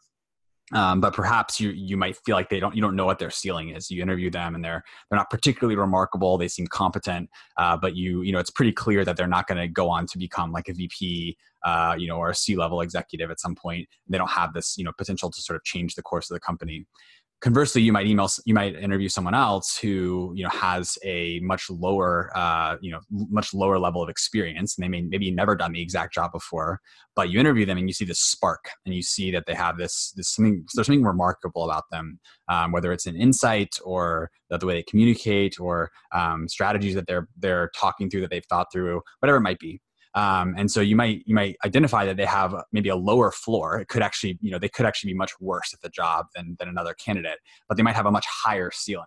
um, 0.74 1.02
but 1.02 1.14
perhaps 1.14 1.60
you 1.60 1.70
you 1.72 1.98
might 1.98 2.18
feel 2.18 2.36
like 2.36 2.50
they 2.50 2.60
don't 2.60 2.76
you 2.76 2.82
don't 2.82 2.96
know 2.96 3.06
what 3.06 3.20
their 3.20 3.32
ceiling 3.32 3.70
is. 3.70 3.90
You 3.90 4.02
interview 4.02 4.30
them 4.30 4.56
and 4.56 4.64
they're 4.64 4.84
they're 5.10 5.18
not 5.18 5.30
particularly 5.30 5.76
remarkable. 5.76 6.38
They 6.38 6.48
seem 6.48 6.68
competent, 6.68 7.30
uh, 7.58 7.78
but 7.78 7.96
you 7.96 8.22
you 8.22 8.32
know 8.32 8.40
it's 8.40 8.52
pretty 8.52 8.72
clear 8.72 9.04
that 9.06 9.18
they're 9.18 9.28
not 9.28 9.48
going 9.48 9.60
to 9.60 9.68
go 9.68 9.90
on 9.90 10.06
to 10.08 10.18
become 10.18 10.52
like 10.52 10.70
a 10.70 10.74
VP, 10.74 11.38
uh, 11.66 11.96
you 11.98 12.08
know, 12.08 12.18
or 12.18 12.30
a 12.30 12.36
C 12.36 12.56
level 12.56 12.82
executive 12.82 13.32
at 13.32 13.40
some 13.40 13.56
point. 13.56 13.88
They 14.08 14.18
don't 14.18 14.30
have 14.30 14.54
this 14.54 14.78
you 14.78 14.84
know 14.84 14.92
potential 14.98 15.32
to 15.32 15.42
sort 15.42 15.58
of 15.58 15.64
change 15.64 15.96
the 15.96 16.04
course 16.04 16.30
of 16.30 16.36
the 16.36 16.40
company 16.40 16.86
conversely 17.41 17.81
you 17.81 17.93
might 17.93 18.05
email 18.05 18.29
you 18.46 18.53
might 18.53 18.75
interview 18.75 19.08
someone 19.08 19.34
else 19.34 19.77
who 19.77 20.31
you 20.36 20.43
know 20.43 20.50
has 20.50 20.98
a 21.03 21.39
much 21.41 21.69
lower 21.69 22.31
uh, 22.36 22.75
you 22.81 22.91
know 22.91 23.00
much 23.10 23.53
lower 23.53 23.79
level 23.79 24.01
of 24.01 24.10
experience 24.10 24.77
and 24.77 24.84
they 24.84 24.89
may 24.89 25.01
maybe 25.01 25.31
never 25.31 25.55
done 25.55 25.72
the 25.72 25.81
exact 25.81 26.13
job 26.13 26.31
before 26.31 26.79
but 27.15 27.29
you 27.29 27.39
interview 27.39 27.65
them 27.65 27.77
and 27.77 27.88
you 27.88 27.93
see 27.93 28.05
this 28.05 28.19
spark 28.19 28.69
and 28.86 28.93
you 28.93 29.01
see 29.01 29.31
that 29.31 29.46
they 29.48 29.53
have 29.53 29.77
this 29.77 30.12
this 30.15 30.29
something 30.29 30.65
there's 30.75 30.88
something 30.88 31.03
remarkable 31.03 31.63
about 31.63 31.84
them 31.91 32.19
um, 32.50 32.72
whether 32.72 32.91
it's 32.91 33.05
an 33.05 33.15
insight 33.15 33.75
or 33.84 34.29
the 34.50 34.65
way 34.65 34.74
they 34.74 34.84
communicate 34.84 35.60
or 35.60 35.89
um, 36.13 36.48
strategies 36.48 36.96
that 36.96 37.08
they're 37.08 37.27
they're 37.38 37.72
talking 37.75 38.10
through 38.10 38.22
that 38.22 38.29
they've 38.29 38.46
thought 38.50 38.67
through 38.72 39.01
whatever 39.19 39.38
it 39.38 39.41
might 39.41 39.60
be 39.60 39.79
um, 40.16 40.56
and 40.58 40.72
so 40.72 40.82
you 40.82 40.96
might 40.96 41.24
you 41.25 41.36
might 41.36 41.56
identify 41.66 42.06
that 42.06 42.18
they 42.18 42.25
have 42.25 42.56
maybe 42.72 42.89
a 42.89 42.96
lower 42.96 43.32
floor. 43.32 43.80
It 43.80 43.88
could 43.88 44.01
actually 44.01 44.38
you 44.42 44.51
know 44.51 44.60
they 44.60 44.70
could 44.70 44.86
actually 44.86 45.13
be 45.13 45.18
much 45.18 45.39
worse 45.39 45.74
at 45.74 45.82
the 45.82 45.89
job 45.89 46.28
than 46.36 46.56
than 46.60 46.68
another 46.68 46.94
candidate, 46.94 47.39
but 47.68 47.78
they 47.78 47.84
might 47.84 47.96
have 47.96 48.06
a 48.06 48.12
much 48.12 48.25
higher 48.28 48.72
ceiling. 48.72 49.06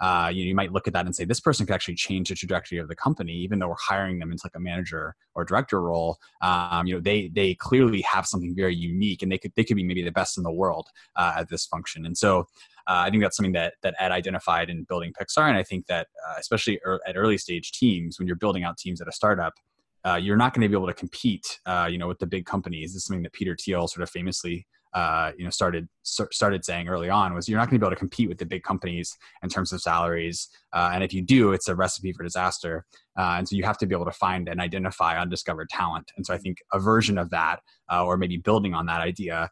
Uh, 0.00 0.28
you, 0.32 0.44
you 0.44 0.54
might 0.54 0.72
look 0.72 0.86
at 0.86 0.92
that 0.92 1.06
and 1.06 1.14
say 1.14 1.24
this 1.24 1.40
person 1.40 1.66
could 1.66 1.74
actually 1.74 1.94
change 1.94 2.28
the 2.28 2.34
trajectory 2.34 2.78
of 2.78 2.88
the 2.88 2.96
company, 2.96 3.32
even 3.32 3.58
though 3.58 3.68
we're 3.68 3.76
hiring 3.78 4.18
them 4.18 4.32
into 4.32 4.42
like 4.44 4.54
a 4.56 4.60
manager 4.60 5.14
or 5.34 5.44
director 5.44 5.80
role. 5.80 6.18
Um, 6.42 6.86
you 6.86 6.94
know, 6.94 7.00
they 7.00 7.28
they 7.28 7.54
clearly 7.54 8.02
have 8.02 8.26
something 8.26 8.54
very 8.54 8.74
unique, 8.74 9.22
and 9.22 9.30
they 9.30 9.38
could 9.38 9.52
they 9.56 9.64
could 9.64 9.76
be 9.76 9.84
maybe 9.84 10.02
the 10.02 10.12
best 10.12 10.36
in 10.36 10.42
the 10.42 10.52
world 10.52 10.88
uh, 11.16 11.34
at 11.38 11.48
this 11.48 11.66
function. 11.66 12.06
And 12.06 12.16
so 12.16 12.40
uh, 12.86 13.06
I 13.06 13.10
think 13.10 13.22
that's 13.22 13.36
something 13.36 13.52
that 13.52 13.74
that 13.82 13.94
Ed 13.98 14.12
identified 14.12 14.68
in 14.68 14.84
building 14.84 15.12
Pixar, 15.12 15.48
and 15.48 15.56
I 15.56 15.62
think 15.62 15.86
that 15.86 16.08
uh, 16.28 16.34
especially 16.38 16.80
er- 16.84 17.00
at 17.06 17.16
early 17.16 17.38
stage 17.38 17.72
teams, 17.72 18.18
when 18.18 18.26
you're 18.26 18.36
building 18.36 18.64
out 18.64 18.76
teams 18.76 19.00
at 19.00 19.08
a 19.08 19.12
startup, 19.12 19.54
uh, 20.04 20.16
you're 20.16 20.36
not 20.36 20.52
going 20.52 20.62
to 20.62 20.68
be 20.68 20.76
able 20.76 20.86
to 20.86 20.94
compete, 20.94 21.60
uh, 21.66 21.88
you 21.90 21.98
know, 21.98 22.08
with 22.08 22.18
the 22.18 22.26
big 22.26 22.44
companies. 22.44 22.90
This 22.90 22.96
is 22.96 23.04
something 23.06 23.22
that 23.22 23.32
Peter 23.32 23.56
Thiel 23.58 23.88
sort 23.88 24.02
of 24.02 24.10
famously, 24.10 24.66
uh, 24.92 25.32
you 25.36 25.44
know, 25.44 25.50
started 25.50 25.88
started 26.02 26.64
saying 26.64 26.88
early 26.88 27.08
on 27.08 27.34
was 27.34 27.48
you're 27.48 27.58
not 27.58 27.68
going 27.68 27.80
to 27.80 27.84
be 27.84 27.86
able 27.86 27.96
to 27.96 27.98
compete 27.98 28.28
with 28.28 28.38
the 28.38 28.46
big 28.46 28.62
companies 28.62 29.16
in 29.42 29.48
terms 29.48 29.72
of 29.72 29.80
salaries, 29.80 30.48
uh, 30.72 30.90
and 30.92 31.02
if 31.02 31.12
you 31.12 31.22
do, 31.22 31.52
it's 31.52 31.68
a 31.68 31.74
recipe 31.74 32.12
for 32.12 32.22
disaster. 32.22 32.84
Uh, 33.18 33.36
and 33.38 33.48
so 33.48 33.56
you 33.56 33.64
have 33.64 33.78
to 33.78 33.86
be 33.86 33.94
able 33.94 34.04
to 34.04 34.12
find 34.12 34.48
and 34.48 34.60
identify 34.60 35.18
undiscovered 35.18 35.68
talent. 35.68 36.12
And 36.16 36.26
so 36.26 36.34
I 36.34 36.38
think 36.38 36.58
a 36.72 36.78
version 36.78 37.16
of 37.16 37.30
that, 37.30 37.60
uh, 37.90 38.04
or 38.04 38.16
maybe 38.16 38.36
building 38.36 38.74
on 38.74 38.86
that 38.86 39.00
idea, 39.00 39.50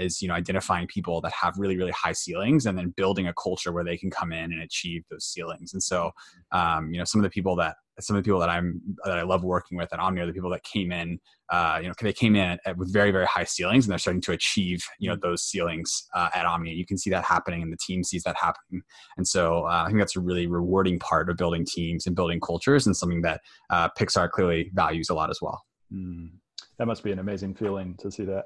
is 0.00 0.22
you 0.22 0.28
know 0.28 0.34
identifying 0.34 0.86
people 0.86 1.20
that 1.20 1.32
have 1.32 1.58
really 1.58 1.76
really 1.76 1.92
high 1.92 2.12
ceilings 2.12 2.66
and 2.66 2.78
then 2.78 2.94
building 2.96 3.26
a 3.26 3.34
culture 3.34 3.72
where 3.72 3.84
they 3.84 3.98
can 3.98 4.10
come 4.10 4.32
in 4.32 4.52
and 4.52 4.62
achieve 4.62 5.02
those 5.10 5.26
ceilings. 5.26 5.74
And 5.74 5.82
so 5.82 6.12
um, 6.52 6.92
you 6.92 6.98
know 6.98 7.04
some 7.04 7.18
of 7.18 7.24
the 7.24 7.30
people 7.30 7.56
that 7.56 7.76
some 8.00 8.16
of 8.16 8.22
the 8.22 8.26
people 8.26 8.40
that 8.40 8.48
I'm 8.48 8.80
that 9.04 9.18
I 9.18 9.22
love 9.22 9.44
working 9.44 9.76
with 9.76 9.92
at 9.92 9.98
Omni 9.98 10.20
are 10.20 10.26
the 10.26 10.32
people 10.32 10.50
that 10.50 10.62
came 10.62 10.92
in, 10.92 11.18
uh, 11.50 11.78
you 11.80 11.88
know, 11.88 11.94
they 12.00 12.12
came 12.12 12.36
in 12.36 12.58
at, 12.64 12.76
with 12.76 12.92
very 12.92 13.10
very 13.10 13.26
high 13.26 13.44
ceilings, 13.44 13.84
and 13.84 13.90
they're 13.90 13.98
starting 13.98 14.20
to 14.22 14.32
achieve 14.32 14.82
you 14.98 15.08
know 15.08 15.16
mm-hmm. 15.16 15.28
those 15.28 15.42
ceilings 15.42 16.06
uh, 16.14 16.28
at 16.34 16.46
Omni. 16.46 16.72
You 16.72 16.86
can 16.86 16.98
see 16.98 17.10
that 17.10 17.24
happening, 17.24 17.62
and 17.62 17.72
the 17.72 17.78
team 17.78 18.04
sees 18.04 18.22
that 18.24 18.36
happening. 18.36 18.82
And 19.16 19.26
so 19.26 19.64
uh, 19.64 19.84
I 19.84 19.86
think 19.86 19.98
that's 19.98 20.16
a 20.16 20.20
really 20.20 20.46
rewarding 20.46 20.98
part 20.98 21.28
of 21.30 21.36
building 21.36 21.64
teams 21.64 22.06
and 22.06 22.14
building 22.14 22.40
cultures, 22.40 22.86
and 22.86 22.96
something 22.96 23.22
that 23.22 23.40
uh, 23.70 23.88
Pixar 23.98 24.30
clearly 24.30 24.70
values 24.74 25.10
a 25.10 25.14
lot 25.14 25.30
as 25.30 25.38
well. 25.40 25.62
Mm. 25.92 26.30
That 26.78 26.86
must 26.86 27.02
be 27.02 27.12
an 27.12 27.18
amazing 27.18 27.54
feeling 27.54 27.96
to 27.98 28.10
see 28.10 28.24
that. 28.24 28.44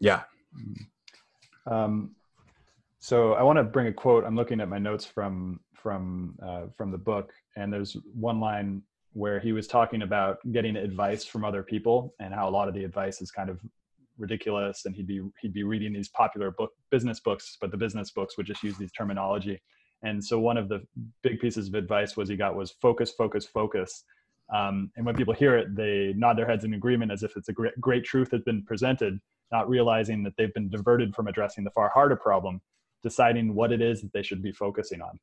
Yeah. 0.00 0.22
Mm. 0.56 1.72
Um, 1.72 2.16
so 3.00 3.34
I 3.34 3.42
want 3.42 3.58
to 3.58 3.64
bring 3.64 3.86
a 3.86 3.92
quote. 3.92 4.24
I'm 4.24 4.36
looking 4.36 4.60
at 4.60 4.68
my 4.68 4.78
notes 4.78 5.04
from 5.04 5.60
from 5.82 6.34
uh, 6.42 6.66
from 6.76 6.90
the 6.90 6.98
book, 6.98 7.32
and 7.56 7.72
there's 7.72 7.96
one 8.14 8.40
line 8.40 8.82
where 9.12 9.40
he 9.40 9.52
was 9.52 9.66
talking 9.66 10.02
about 10.02 10.38
getting 10.52 10.76
advice 10.76 11.24
from 11.24 11.44
other 11.44 11.62
people 11.62 12.14
and 12.20 12.34
how 12.34 12.48
a 12.48 12.50
lot 12.50 12.68
of 12.68 12.74
the 12.74 12.84
advice 12.84 13.20
is 13.20 13.30
kind 13.30 13.48
of 13.50 13.60
ridiculous, 14.18 14.84
and 14.84 14.94
he'd 14.94 15.06
be 15.06 15.22
he'd 15.40 15.52
be 15.52 15.62
reading 15.62 15.92
these 15.92 16.08
popular 16.08 16.50
book 16.50 16.72
business 16.90 17.20
books, 17.20 17.56
but 17.60 17.70
the 17.70 17.76
business 17.76 18.10
books 18.10 18.36
would 18.36 18.46
just 18.46 18.62
use 18.62 18.76
these 18.76 18.92
terminology. 18.92 19.60
And 20.02 20.22
so 20.22 20.38
one 20.38 20.56
of 20.56 20.68
the 20.68 20.82
big 21.22 21.40
pieces 21.40 21.68
of 21.68 21.74
advice 21.74 22.16
was 22.16 22.28
he 22.28 22.36
got 22.36 22.54
was 22.54 22.70
focus, 22.70 23.10
focus, 23.10 23.46
focus. 23.46 24.04
Um, 24.54 24.90
and 24.96 25.04
when 25.04 25.14
people 25.14 25.34
hear 25.34 25.56
it, 25.58 25.74
they 25.74 26.14
nod 26.16 26.38
their 26.38 26.46
heads 26.46 26.64
in 26.64 26.74
agreement 26.74 27.12
as 27.12 27.22
if 27.22 27.36
it's 27.36 27.48
a 27.48 27.52
great, 27.52 27.78
great 27.80 28.04
truth 28.04 28.30
has 28.30 28.42
been 28.42 28.64
presented, 28.64 29.18
not 29.52 29.68
realizing 29.68 30.22
that 30.22 30.34
they've 30.38 30.54
been 30.54 30.70
diverted 30.70 31.14
from 31.14 31.26
addressing 31.26 31.64
the 31.64 31.70
far 31.70 31.88
harder 31.88 32.16
problem, 32.16 32.60
deciding 33.02 33.54
what 33.54 33.72
it 33.72 33.82
is 33.82 34.00
that 34.02 34.12
they 34.12 34.22
should 34.22 34.42
be 34.42 34.52
focusing 34.52 35.02
on. 35.02 35.18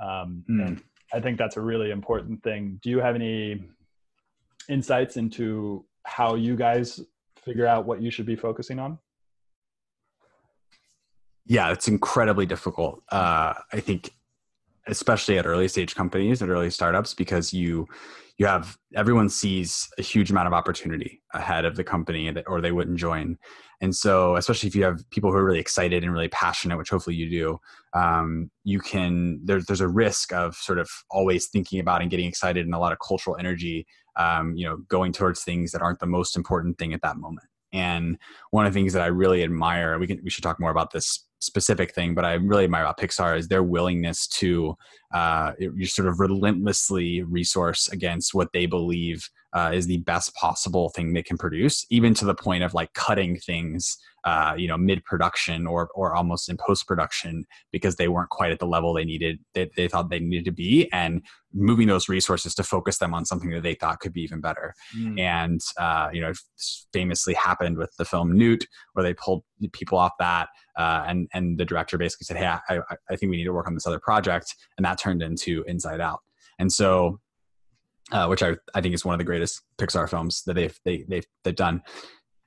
Um, 0.00 0.44
mm. 0.48 0.66
And 0.66 0.82
I 1.12 1.20
think 1.20 1.38
that's 1.38 1.56
a 1.56 1.60
really 1.60 1.90
important 1.90 2.42
thing. 2.42 2.80
Do 2.82 2.90
you 2.90 2.98
have 3.00 3.14
any 3.14 3.64
insights 4.68 5.16
into 5.16 5.84
how 6.04 6.34
you 6.34 6.56
guys 6.56 7.00
figure 7.36 7.66
out 7.66 7.86
what 7.86 8.00
you 8.00 8.10
should 8.10 8.26
be 8.26 8.36
focusing 8.36 8.78
on? 8.78 8.98
Yeah, 11.44 11.72
it's 11.72 11.88
incredibly 11.88 12.46
difficult. 12.46 13.02
Uh, 13.10 13.54
I 13.72 13.80
think, 13.80 14.12
especially 14.86 15.38
at 15.38 15.46
early 15.46 15.68
stage 15.68 15.94
companies, 15.94 16.40
at 16.40 16.48
early 16.48 16.70
startups, 16.70 17.14
because 17.14 17.52
you 17.52 17.88
you 18.38 18.46
have 18.46 18.76
everyone 18.94 19.28
sees 19.28 19.88
a 19.98 20.02
huge 20.02 20.30
amount 20.30 20.46
of 20.46 20.52
opportunity 20.52 21.22
ahead 21.34 21.64
of 21.64 21.76
the 21.76 21.84
company, 21.84 22.32
or 22.46 22.60
they 22.60 22.72
wouldn't 22.72 22.98
join. 22.98 23.38
And 23.80 23.94
so, 23.94 24.36
especially 24.36 24.68
if 24.68 24.76
you 24.76 24.84
have 24.84 25.08
people 25.10 25.30
who 25.30 25.36
are 25.36 25.44
really 25.44 25.58
excited 25.58 26.02
and 26.02 26.12
really 26.12 26.28
passionate, 26.28 26.78
which 26.78 26.90
hopefully 26.90 27.16
you 27.16 27.28
do, 27.28 27.58
um, 27.94 28.50
you 28.64 28.78
can. 28.80 29.40
There's 29.44 29.66
there's 29.66 29.80
a 29.80 29.88
risk 29.88 30.32
of 30.32 30.54
sort 30.54 30.78
of 30.78 30.88
always 31.10 31.48
thinking 31.48 31.80
about 31.80 32.00
and 32.00 32.10
getting 32.10 32.26
excited 32.26 32.64
and 32.64 32.74
a 32.74 32.78
lot 32.78 32.92
of 32.92 32.98
cultural 33.06 33.36
energy, 33.38 33.86
um, 34.16 34.54
you 34.56 34.66
know, 34.66 34.78
going 34.88 35.12
towards 35.12 35.42
things 35.42 35.72
that 35.72 35.82
aren't 35.82 35.98
the 35.98 36.06
most 36.06 36.36
important 36.36 36.78
thing 36.78 36.92
at 36.92 37.02
that 37.02 37.16
moment. 37.16 37.46
And 37.72 38.18
one 38.50 38.66
of 38.66 38.72
the 38.72 38.78
things 38.78 38.92
that 38.92 39.02
I 39.02 39.06
really 39.06 39.42
admire, 39.42 39.98
we 39.98 40.06
can 40.06 40.20
we 40.22 40.30
should 40.30 40.44
talk 40.44 40.60
more 40.60 40.70
about 40.70 40.92
this 40.92 41.26
specific 41.42 41.92
thing, 41.92 42.14
but 42.14 42.24
I 42.24 42.34
really 42.34 42.64
admire 42.64 42.84
about 42.84 42.98
Pixar 42.98 43.36
is 43.36 43.48
their 43.48 43.64
willingness 43.64 44.26
to 44.28 44.76
uh, 45.12 45.52
you 45.58 45.86
sort 45.86 46.08
of 46.08 46.20
relentlessly 46.20 47.22
resource 47.22 47.88
against 47.88 48.32
what 48.32 48.52
they 48.52 48.66
believe 48.66 49.28
uh, 49.54 49.70
is 49.72 49.86
the 49.86 49.98
best 49.98 50.34
possible 50.34 50.88
thing 50.90 51.12
they 51.12 51.22
can 51.22 51.36
produce, 51.36 51.84
even 51.90 52.14
to 52.14 52.24
the 52.24 52.34
point 52.34 52.62
of 52.62 52.72
like 52.72 52.92
cutting 52.94 53.38
things, 53.38 53.98
uh, 54.24 54.54
you 54.56 54.66
know, 54.66 54.78
mid 54.78 55.04
production 55.04 55.66
or 55.66 55.90
or 55.94 56.14
almost 56.14 56.48
in 56.48 56.56
post 56.56 56.86
production 56.86 57.44
because 57.70 57.96
they 57.96 58.08
weren't 58.08 58.30
quite 58.30 58.50
at 58.50 58.58
the 58.58 58.66
level 58.66 58.94
they 58.94 59.04
needed 59.04 59.38
they, 59.54 59.70
they 59.76 59.88
thought 59.88 60.08
they 60.08 60.20
needed 60.20 60.44
to 60.46 60.52
be, 60.52 60.90
and 60.92 61.22
moving 61.52 61.86
those 61.86 62.08
resources 62.08 62.54
to 62.54 62.62
focus 62.62 62.98
them 62.98 63.12
on 63.12 63.26
something 63.26 63.50
that 63.50 63.62
they 63.62 63.74
thought 63.74 64.00
could 64.00 64.12
be 64.12 64.22
even 64.22 64.40
better. 64.40 64.74
Mm. 64.96 65.20
And 65.20 65.60
uh, 65.76 66.08
you 66.12 66.22
know, 66.22 66.32
famously 66.92 67.34
happened 67.34 67.76
with 67.76 67.94
the 67.98 68.06
film 68.06 68.32
Newt, 68.32 68.66
where 68.94 69.02
they 69.02 69.14
pulled 69.14 69.44
people 69.72 69.98
off 69.98 70.12
that, 70.18 70.48
uh, 70.78 71.04
and 71.06 71.28
and 71.34 71.58
the 71.58 71.66
director 71.66 71.98
basically 71.98 72.24
said, 72.24 72.38
"Hey, 72.38 72.46
I, 72.46 72.80
I 73.10 73.16
think 73.16 73.30
we 73.30 73.36
need 73.36 73.44
to 73.44 73.52
work 73.52 73.66
on 73.66 73.74
this 73.74 73.86
other 73.86 74.00
project," 74.00 74.54
and 74.78 74.84
that 74.86 74.98
turned 74.98 75.22
into 75.22 75.62
Inside 75.66 76.00
Out. 76.00 76.20
And 76.58 76.72
so 76.72 77.18
uh, 78.12 78.26
which 78.26 78.42
I, 78.42 78.56
I 78.74 78.80
think 78.80 78.94
is 78.94 79.04
one 79.04 79.14
of 79.14 79.18
the 79.18 79.24
greatest 79.24 79.62
Pixar 79.78 80.08
films 80.08 80.42
that 80.44 80.54
they've 80.54 80.78
they, 80.84 81.04
they've 81.08 81.26
they've 81.44 81.56
done. 81.56 81.82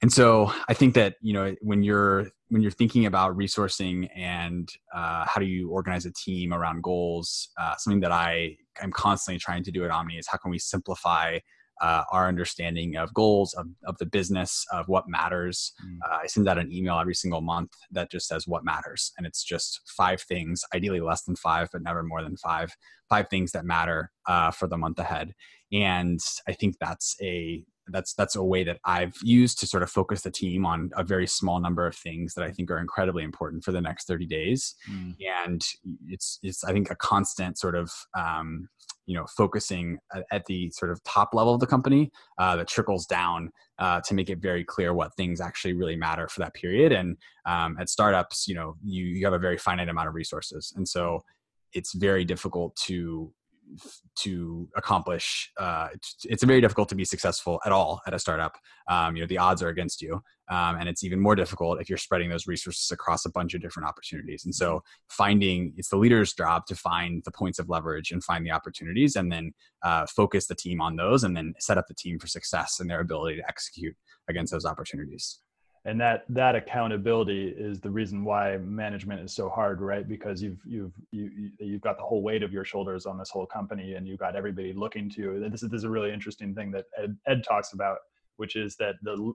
And 0.01 0.11
so 0.11 0.53
I 0.67 0.73
think 0.73 0.93
that 0.95 1.15
you 1.21 1.33
know 1.33 1.55
when 1.61 1.83
you're 1.83 2.29
when 2.49 2.61
you're 2.61 2.71
thinking 2.71 3.05
about 3.07 3.35
resourcing 3.35 4.07
and 4.15 4.69
uh, 4.93 5.25
how 5.25 5.39
do 5.39 5.47
you 5.47 5.71
organize 5.71 6.05
a 6.05 6.11
team 6.11 6.53
around 6.53 6.83
goals, 6.83 7.49
uh, 7.59 7.75
something 7.77 8.01
that 8.01 8.11
I 8.11 8.57
am 8.81 8.91
constantly 8.91 9.39
trying 9.39 9.63
to 9.63 9.71
do 9.71 9.83
at 9.83 9.91
Omni 9.91 10.17
is 10.17 10.27
how 10.27 10.37
can 10.37 10.51
we 10.51 10.59
simplify 10.59 11.39
uh, 11.81 12.03
our 12.11 12.27
understanding 12.27 12.95
of 12.95 13.13
goals 13.13 13.53
of, 13.53 13.67
of 13.85 13.97
the 13.97 14.05
business 14.05 14.65
of 14.71 14.87
what 14.87 15.07
matters 15.07 15.73
mm. 15.85 15.97
uh, 16.09 16.17
i 16.23 16.27
send 16.27 16.47
out 16.47 16.57
an 16.57 16.71
email 16.71 16.99
every 16.99 17.15
single 17.15 17.41
month 17.41 17.71
that 17.91 18.11
just 18.11 18.27
says 18.27 18.47
what 18.47 18.63
matters 18.63 19.11
and 19.17 19.25
it's 19.27 19.43
just 19.43 19.81
five 19.85 20.21
things 20.21 20.63
ideally 20.73 21.01
less 21.01 21.23
than 21.23 21.35
five 21.35 21.69
but 21.71 21.81
never 21.81 22.03
more 22.03 22.21
than 22.21 22.37
five 22.37 22.71
five 23.09 23.27
things 23.29 23.51
that 23.51 23.65
matter 23.65 24.11
uh, 24.27 24.51
for 24.51 24.67
the 24.67 24.77
month 24.77 24.99
ahead 24.99 25.33
and 25.71 26.19
i 26.47 26.53
think 26.53 26.75
that's 26.79 27.15
a 27.21 27.63
that's 27.87 28.13
that's 28.13 28.35
a 28.35 28.43
way 28.43 28.63
that 28.63 28.79
I've 28.85 29.15
used 29.21 29.59
to 29.59 29.67
sort 29.67 29.83
of 29.83 29.91
focus 29.91 30.21
the 30.21 30.31
team 30.31 30.65
on 30.65 30.89
a 30.95 31.03
very 31.03 31.27
small 31.27 31.59
number 31.59 31.85
of 31.85 31.95
things 31.95 32.33
that 32.33 32.43
I 32.43 32.51
think 32.51 32.71
are 32.71 32.79
incredibly 32.79 33.23
important 33.23 33.63
for 33.63 33.71
the 33.71 33.81
next 33.81 34.07
30 34.07 34.25
days. 34.25 34.75
Mm. 34.89 35.15
And 35.45 35.65
it's 36.07 36.39
it's 36.41 36.63
I 36.63 36.71
think 36.71 36.89
a 36.89 36.95
constant 36.95 37.57
sort 37.57 37.75
of 37.75 37.91
um, 38.17 38.69
you 39.05 39.15
know 39.15 39.25
focusing 39.37 39.97
at, 40.31 40.45
the 40.45 40.69
sort 40.71 40.91
of 40.91 41.03
top 41.03 41.33
level 41.33 41.53
of 41.53 41.59
the 41.59 41.67
company 41.67 42.11
uh, 42.37 42.55
that 42.55 42.67
trickles 42.67 43.05
down 43.05 43.51
uh, 43.79 44.01
to 44.01 44.13
make 44.13 44.29
it 44.29 44.39
very 44.39 44.63
clear 44.63 44.93
what 44.93 45.15
things 45.15 45.41
actually 45.41 45.73
really 45.73 45.95
matter 45.95 46.27
for 46.27 46.39
that 46.39 46.53
period. 46.53 46.91
And 46.91 47.17
um, 47.45 47.77
at 47.79 47.89
startups, 47.89 48.47
you 48.47 48.55
know, 48.55 48.75
you 48.83 49.05
you 49.05 49.25
have 49.25 49.33
a 49.33 49.39
very 49.39 49.57
finite 49.57 49.89
amount 49.89 50.07
of 50.07 50.15
resources, 50.15 50.73
and 50.75 50.87
so 50.87 51.23
it's 51.73 51.93
very 51.93 52.23
difficult 52.23 52.75
to 52.75 53.31
to 54.15 54.69
accomplish 54.75 55.51
uh, 55.59 55.87
it's 56.23 56.43
very 56.43 56.61
difficult 56.61 56.89
to 56.89 56.95
be 56.95 57.05
successful 57.05 57.59
at 57.65 57.71
all 57.71 58.01
at 58.07 58.13
a 58.13 58.19
startup. 58.19 58.57
Um, 58.89 59.15
you 59.15 59.23
know 59.23 59.27
the 59.27 59.37
odds 59.37 59.61
are 59.61 59.69
against 59.69 60.01
you 60.01 60.21
um, 60.49 60.77
and 60.79 60.87
it's 60.87 61.03
even 61.03 61.19
more 61.19 61.35
difficult 61.35 61.81
if 61.81 61.89
you're 61.89 61.97
spreading 61.97 62.29
those 62.29 62.47
resources 62.47 62.91
across 62.91 63.25
a 63.25 63.31
bunch 63.31 63.53
of 63.53 63.61
different 63.61 63.89
opportunities. 63.89 64.45
And 64.45 64.53
so 64.53 64.83
finding 65.09 65.73
it's 65.77 65.89
the 65.89 65.97
leader's 65.97 66.33
job 66.33 66.65
to 66.67 66.75
find 66.75 67.23
the 67.25 67.31
points 67.31 67.59
of 67.59 67.69
leverage 67.69 68.11
and 68.11 68.23
find 68.23 68.45
the 68.45 68.51
opportunities 68.51 69.15
and 69.15 69.31
then 69.31 69.53
uh, 69.83 70.05
focus 70.07 70.47
the 70.47 70.55
team 70.55 70.81
on 70.81 70.95
those 70.95 71.23
and 71.23 71.35
then 71.35 71.53
set 71.59 71.77
up 71.77 71.87
the 71.87 71.95
team 71.95 72.19
for 72.19 72.27
success 72.27 72.79
and 72.79 72.89
their 72.89 72.99
ability 72.99 73.37
to 73.37 73.47
execute 73.47 73.95
against 74.27 74.51
those 74.51 74.65
opportunities 74.65 75.39
and 75.85 76.01
that 76.01 76.25
that 76.29 76.55
accountability 76.55 77.47
is 77.47 77.79
the 77.79 77.89
reason 77.89 78.23
why 78.23 78.57
management 78.57 79.21
is 79.21 79.33
so 79.33 79.49
hard 79.49 79.81
right? 79.81 80.07
Because 80.07 80.41
you've 80.41 80.59
you've 80.65 80.93
you, 81.11 81.51
you've 81.59 81.81
got 81.81 81.97
the 81.97 82.03
whole 82.03 82.23
weight 82.23 82.43
of 82.43 82.51
your 82.51 82.65
shoulders 82.65 83.05
on 83.05 83.17
this 83.17 83.29
whole 83.29 83.45
company 83.45 83.93
and 83.93 84.07
you've 84.07 84.19
got 84.19 84.35
everybody 84.35 84.73
looking 84.73 85.09
to 85.11 85.21
you. 85.21 85.49
This 85.49 85.61
is, 85.61 85.69
this 85.69 85.79
is 85.79 85.83
a 85.83 85.89
really 85.89 86.11
interesting 86.11 86.55
thing 86.55 86.71
that 86.71 86.85
ed, 86.97 87.15
ed 87.27 87.43
talks 87.43 87.73
about 87.73 87.99
which 88.37 88.55
is 88.55 88.75
that 88.77 88.95
the 89.03 89.33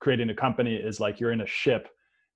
creating 0.00 0.30
a 0.30 0.34
company 0.34 0.76
is 0.76 1.00
like 1.00 1.18
you're 1.18 1.32
in 1.32 1.40
a 1.40 1.46
ship 1.46 1.88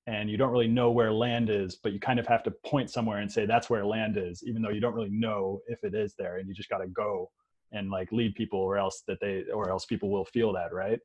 and 0.09 0.29
you 0.29 0.37
don't 0.37 0.51
really 0.51 0.67
know 0.67 0.91
where 0.91 1.13
land 1.13 1.49
is 1.49 1.77
but 1.77 1.93
you 1.93 2.01
kind 2.01 2.19
of 2.19 2.27
have 2.27 2.43
to 2.43 2.51
point 2.67 2.91
somewhere 2.91 3.19
and 3.19 3.31
say 3.31 3.47
that's 3.47 3.71
where 3.71 3.87
land 3.87 4.17
is 4.17 4.43
even 4.45 4.61
though 4.61 4.71
you 4.71 4.81
don't 4.81 4.95
really 4.95 5.11
know 5.11 5.61
if 5.69 5.85
it 5.85 5.95
is 5.95 6.15
there 6.19 6.39
and 6.39 6.49
you 6.49 6.55
just 6.55 6.69
got 6.69 6.79
to 6.79 6.89
go 6.89 7.31
and 7.71 7.89
like 7.89 8.11
lead 8.11 8.35
people 8.35 8.59
or 8.59 8.77
else 8.77 9.05
that 9.07 9.19
they 9.21 9.45
or 9.55 9.71
else 9.71 9.87
people 9.87 10.11
will 10.11 10.25
feel 10.25 10.53
that 10.53 10.73
right 10.73 10.99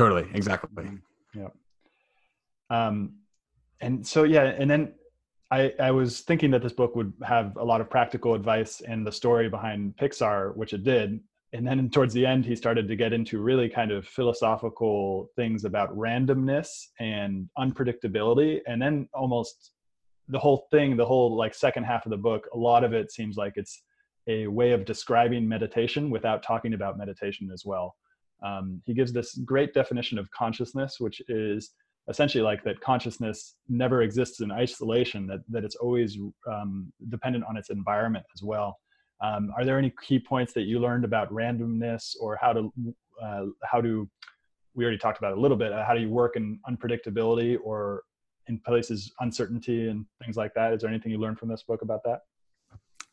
Totally. 0.00 0.26
Exactly. 0.32 0.88
Yeah. 1.34 1.48
Um, 2.70 3.16
and 3.82 4.06
so, 4.06 4.22
yeah. 4.22 4.44
And 4.44 4.70
then 4.70 4.94
I, 5.50 5.74
I 5.78 5.90
was 5.90 6.20
thinking 6.20 6.50
that 6.52 6.62
this 6.62 6.72
book 6.72 6.96
would 6.96 7.12
have 7.22 7.54
a 7.56 7.62
lot 7.62 7.82
of 7.82 7.90
practical 7.90 8.32
advice 8.32 8.80
and 8.80 9.06
the 9.06 9.12
story 9.12 9.50
behind 9.50 9.94
Pixar, 9.98 10.56
which 10.56 10.72
it 10.72 10.84
did. 10.84 11.20
And 11.52 11.66
then 11.66 11.90
towards 11.90 12.14
the 12.14 12.24
end, 12.24 12.46
he 12.46 12.56
started 12.56 12.88
to 12.88 12.96
get 12.96 13.12
into 13.12 13.42
really 13.42 13.68
kind 13.68 13.90
of 13.90 14.06
philosophical 14.06 15.28
things 15.36 15.66
about 15.66 15.94
randomness 15.94 16.68
and 16.98 17.50
unpredictability. 17.58 18.60
And 18.66 18.80
then 18.80 19.06
almost 19.12 19.72
the 20.28 20.38
whole 20.38 20.66
thing, 20.70 20.96
the 20.96 21.04
whole 21.04 21.36
like 21.36 21.54
second 21.54 21.84
half 21.84 22.06
of 22.06 22.10
the 22.10 22.16
book, 22.16 22.48
a 22.54 22.56
lot 22.56 22.84
of 22.84 22.94
it 22.94 23.12
seems 23.12 23.36
like 23.36 23.52
it's 23.56 23.82
a 24.28 24.46
way 24.46 24.72
of 24.72 24.86
describing 24.86 25.46
meditation 25.46 26.08
without 26.08 26.42
talking 26.42 26.72
about 26.72 26.96
meditation 26.96 27.50
as 27.52 27.66
well. 27.66 27.96
Um, 28.42 28.82
he 28.86 28.94
gives 28.94 29.12
this 29.12 29.34
great 29.44 29.74
definition 29.74 30.18
of 30.18 30.30
consciousness, 30.30 30.98
which 30.98 31.20
is 31.28 31.70
essentially 32.08 32.42
like 32.42 32.64
that 32.64 32.80
consciousness 32.80 33.56
never 33.68 34.02
exists 34.02 34.40
in 34.40 34.50
isolation, 34.50 35.26
that, 35.26 35.40
that 35.48 35.64
it's 35.64 35.76
always 35.76 36.18
um, 36.50 36.92
dependent 37.08 37.44
on 37.48 37.56
its 37.56 37.70
environment 37.70 38.24
as 38.34 38.42
well. 38.42 38.78
Um, 39.22 39.50
are 39.56 39.64
there 39.64 39.78
any 39.78 39.92
key 40.06 40.18
points 40.18 40.52
that 40.54 40.62
you 40.62 40.80
learned 40.80 41.04
about 41.04 41.30
randomness 41.30 42.16
or 42.20 42.38
how 42.40 42.52
to, 42.54 42.72
uh, 43.22 43.46
how 43.64 43.80
to, 43.80 44.08
we 44.74 44.84
already 44.84 44.98
talked 44.98 45.18
about 45.18 45.36
a 45.36 45.40
little 45.40 45.56
bit, 45.56 45.72
uh, 45.72 45.84
how 45.84 45.94
do 45.94 46.00
you 46.00 46.08
work 46.08 46.36
in 46.36 46.58
unpredictability 46.68 47.58
or 47.62 48.02
in 48.48 48.58
places 48.60 49.12
uncertainty 49.20 49.88
and 49.88 50.06
things 50.24 50.36
like 50.36 50.54
that? 50.54 50.72
Is 50.72 50.80
there 50.80 50.90
anything 50.90 51.12
you 51.12 51.18
learned 51.18 51.38
from 51.38 51.48
this 51.48 51.62
book 51.62 51.82
about 51.82 52.00
that? 52.04 52.20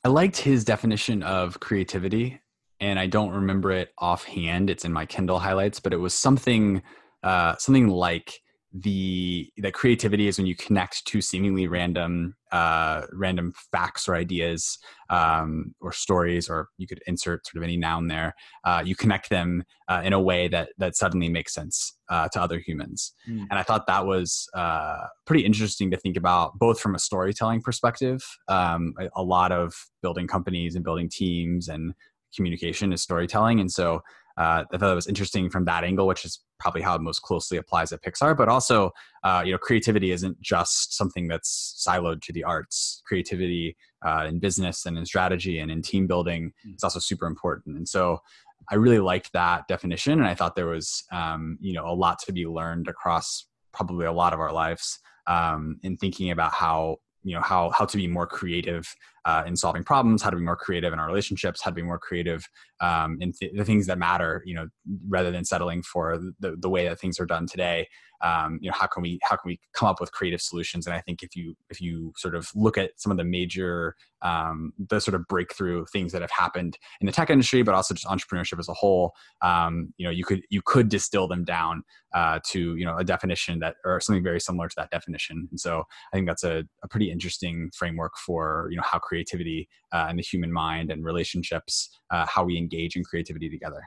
I 0.04 0.10
liked 0.10 0.38
his 0.38 0.64
definition 0.64 1.22
of 1.24 1.60
creativity 1.60 2.40
and 2.80 3.00
I 3.00 3.08
don't 3.08 3.32
remember 3.32 3.72
it 3.72 3.94
offhand. 3.98 4.70
It's 4.70 4.86
in 4.86 4.94
my 4.94 5.06
Kindle 5.06 5.40
highlights, 5.40 5.80
but 5.80 5.94
it 5.94 5.98
was 5.98 6.14
something 6.14 6.82
uh, 7.24 7.56
something 7.58 7.88
like 7.88 8.40
the 8.74 9.50
that 9.58 9.74
creativity 9.74 10.28
is 10.28 10.38
when 10.38 10.46
you 10.46 10.56
connect 10.56 11.06
two 11.06 11.22
seemingly 11.22 11.68
random 11.68 12.36
uh, 12.52 13.04
random 13.14 13.54
facts 13.72 14.08
or 14.08 14.16
ideas 14.16 14.78
um, 15.10 15.74
or 15.82 15.92
stories, 15.92 16.50
or 16.50 16.68
you 16.78 16.86
could 16.86 17.02
insert 17.08 17.46
sort 17.48 17.58
of 17.58 17.64
any 17.64 17.78
noun 17.78 18.08
there. 18.08 18.34
Uh, 18.64 18.84
you 18.86 18.96
connect 18.96 19.30
them 19.30 19.64
uh, 19.88 20.02
in 20.04 20.14
a 20.14 20.20
way 20.20 20.48
that 20.48 20.70
that 20.78 20.96
suddenly 20.96 21.30
makes 21.30 21.54
sense 21.54 21.98
uh, 22.10 22.28
to 22.30 22.42
other 22.42 22.60
humans, 22.60 23.14
mm. 23.28 23.46
and 23.50 23.58
I 23.58 23.64
thought 23.64 23.88
that 23.88 24.06
was 24.06 24.48
uh, 24.54 25.06
pretty 25.26 25.46
interesting 25.46 25.90
to 25.92 25.98
think 25.98 26.18
about, 26.18 26.60
both 26.60 26.80
from 26.80 26.94
a 26.94 27.00
storytelling 27.00 27.62
perspective. 27.62 28.22
Um, 28.48 28.94
a, 29.00 29.10
a 29.16 29.24
lot 29.24 29.52
of 29.52 29.74
building 30.02 30.28
companies 30.28 30.76
and 30.76 30.84
building 30.84 31.10
teams 31.10 31.68
and 31.68 31.94
communication 32.38 32.94
is 32.94 33.02
storytelling. 33.02 33.60
And 33.60 33.70
so 33.70 34.02
uh, 34.38 34.64
I 34.72 34.78
thought 34.78 34.92
it 34.92 34.96
was 34.96 35.08
interesting 35.08 35.50
from 35.50 35.66
that 35.66 35.84
angle, 35.84 36.08
which 36.08 36.24
is 36.24 36.40
probably 36.60 36.82
how 36.82 36.96
it 36.96 37.02
most 37.02 37.24
closely 37.24 37.58
applies 37.58 37.92
at 37.92 38.04
Pixar. 38.04 38.38
But 38.38 38.48
also, 38.48 38.92
uh, 39.24 39.42
you 39.46 39.52
know, 39.52 39.58
creativity 39.58 40.12
isn't 40.12 40.40
just 40.42 40.96
something 40.96 41.28
that's 41.28 41.84
siloed 41.86 42.22
to 42.22 42.32
the 42.34 42.46
arts. 42.46 43.02
Creativity 43.06 43.76
uh, 44.06 44.26
in 44.30 44.40
business 44.40 44.86
and 44.86 44.98
in 44.98 45.06
strategy 45.06 45.60
and 45.60 45.70
in 45.70 45.82
team 45.82 46.08
building 46.08 46.54
mm. 46.66 46.76
is 46.76 46.84
also 46.84 47.00
super 47.00 47.26
important. 47.26 47.76
And 47.76 47.90
so, 47.90 48.22
I 48.70 48.76
really 48.76 49.00
liked 49.00 49.32
that 49.34 49.68
definition, 49.68 50.14
and 50.14 50.28
I 50.28 50.36
thought 50.36 50.56
there 50.56 50.68
was, 50.68 51.04
um, 51.12 51.58
you 51.62 51.74
know, 51.74 51.88
a 51.88 51.94
lot 51.94 52.20
to 52.26 52.34
be 52.34 52.46
learned 52.46 52.88
across 52.88 53.46
probably 53.72 54.06
a 54.06 54.12
lot 54.12 54.34
of 54.34 54.40
our 54.40 54.52
lives 54.52 55.00
um, 55.28 55.80
in 55.84 55.98
thinking 55.98 56.32
about 56.32 56.54
how 56.54 56.98
you 57.24 57.36
know 57.36 57.42
how 57.42 57.70
how 57.72 57.86
to 57.86 57.98
be 57.98 58.08
more 58.08 58.28
creative 58.28 58.94
uh, 59.28 59.44
in 59.46 59.56
solving 59.56 59.84
problems 59.84 60.22
how 60.24 60.30
to 60.30 60.38
be 60.38 60.42
more 60.42 60.56
creative 60.56 60.94
in 60.94 61.00
our 61.00 61.06
relationships 61.06 61.62
how 61.62 61.70
to 61.70 61.76
be 61.76 61.84
more 61.84 62.00
creative 62.00 62.48
um, 62.80 63.18
in 63.22 63.32
th- 63.32 63.54
the 63.56 63.66
things 63.66 63.88
that 63.88 63.98
matter 63.98 64.44
you 64.46 64.54
know 64.54 64.68
rather 65.08 65.32
than 65.32 65.46
settling 65.46 65.82
for 65.84 66.20
the, 66.40 66.56
the 66.58 66.70
way 66.70 66.88
that 66.88 67.00
things 67.00 67.20
are 67.20 67.26
done 67.26 67.48
today 67.48 67.88
um, 68.22 68.58
you 68.62 68.70
know 68.70 68.76
how 68.78 68.88
can 68.88 69.04
we 69.04 69.20
how 69.24 69.36
can 69.36 69.48
we 69.48 69.60
come 69.74 69.88
up 69.88 70.00
with 70.00 70.12
creative 70.12 70.42
solutions? 70.42 70.88
And 70.88 70.96
i 70.96 71.02
think 71.02 71.24
if 71.24 71.36
you 71.36 71.56
if 71.70 71.80
you 71.80 72.14
sort 72.18 72.36
of 72.36 72.50
look 72.56 72.78
at 72.78 72.92
some 72.98 73.12
of 73.12 73.18
the 73.18 73.24
major 73.24 73.96
um, 74.24 74.74
the 74.90 75.00
sort 75.00 75.14
of 75.14 75.28
breakthrough 75.28 75.86
things 75.92 76.12
that 76.12 76.22
have 76.22 76.32
happened 76.32 76.78
in 77.00 77.06
the 77.06 77.12
tech 77.12 77.30
industry 77.30 77.62
but 77.62 77.76
also 77.76 77.94
just 77.94 78.08
entrepreneurship 78.08 78.58
as 78.60 78.70
a 78.70 78.74
whole 78.74 79.14
um, 79.42 79.94
you 79.98 80.06
know 80.06 80.12
you 80.12 80.24
could 80.24 80.42
you 80.50 80.62
could 80.66 80.90
distill 80.90 81.28
them 81.28 81.44
down 81.44 81.84
uh, 82.14 82.40
to 82.46 82.76
you 82.76 82.86
know 82.86 82.98
a 82.98 83.04
definition 83.04 83.60
that 83.60 83.76
or 83.86 84.00
something 84.00 84.24
very 84.24 84.40
similar 84.40 84.68
to 84.68 84.76
that 84.78 84.90
definition. 84.90 85.48
And 85.52 85.60
so 85.60 85.84
i 86.12 86.18
think 86.18 86.28
that's 86.28 86.44
a, 86.44 86.64
a 86.84 86.88
pretty 86.88 87.12
interesting 87.12 87.70
framework 87.76 88.14
for 88.18 88.68
you 88.72 88.78
know 88.78 88.84
how 88.84 88.98
creativity 88.98 89.70
uh, 89.92 90.08
and 90.10 90.18
the 90.18 90.24
human 90.24 90.52
mind 90.52 90.92
and 90.92 91.04
relationships 91.06 91.90
uh, 92.12 92.26
how 92.28 92.44
we 92.44 92.58
engage 92.58 92.96
in 92.96 93.04
creativity 93.04 93.50
together 93.50 93.84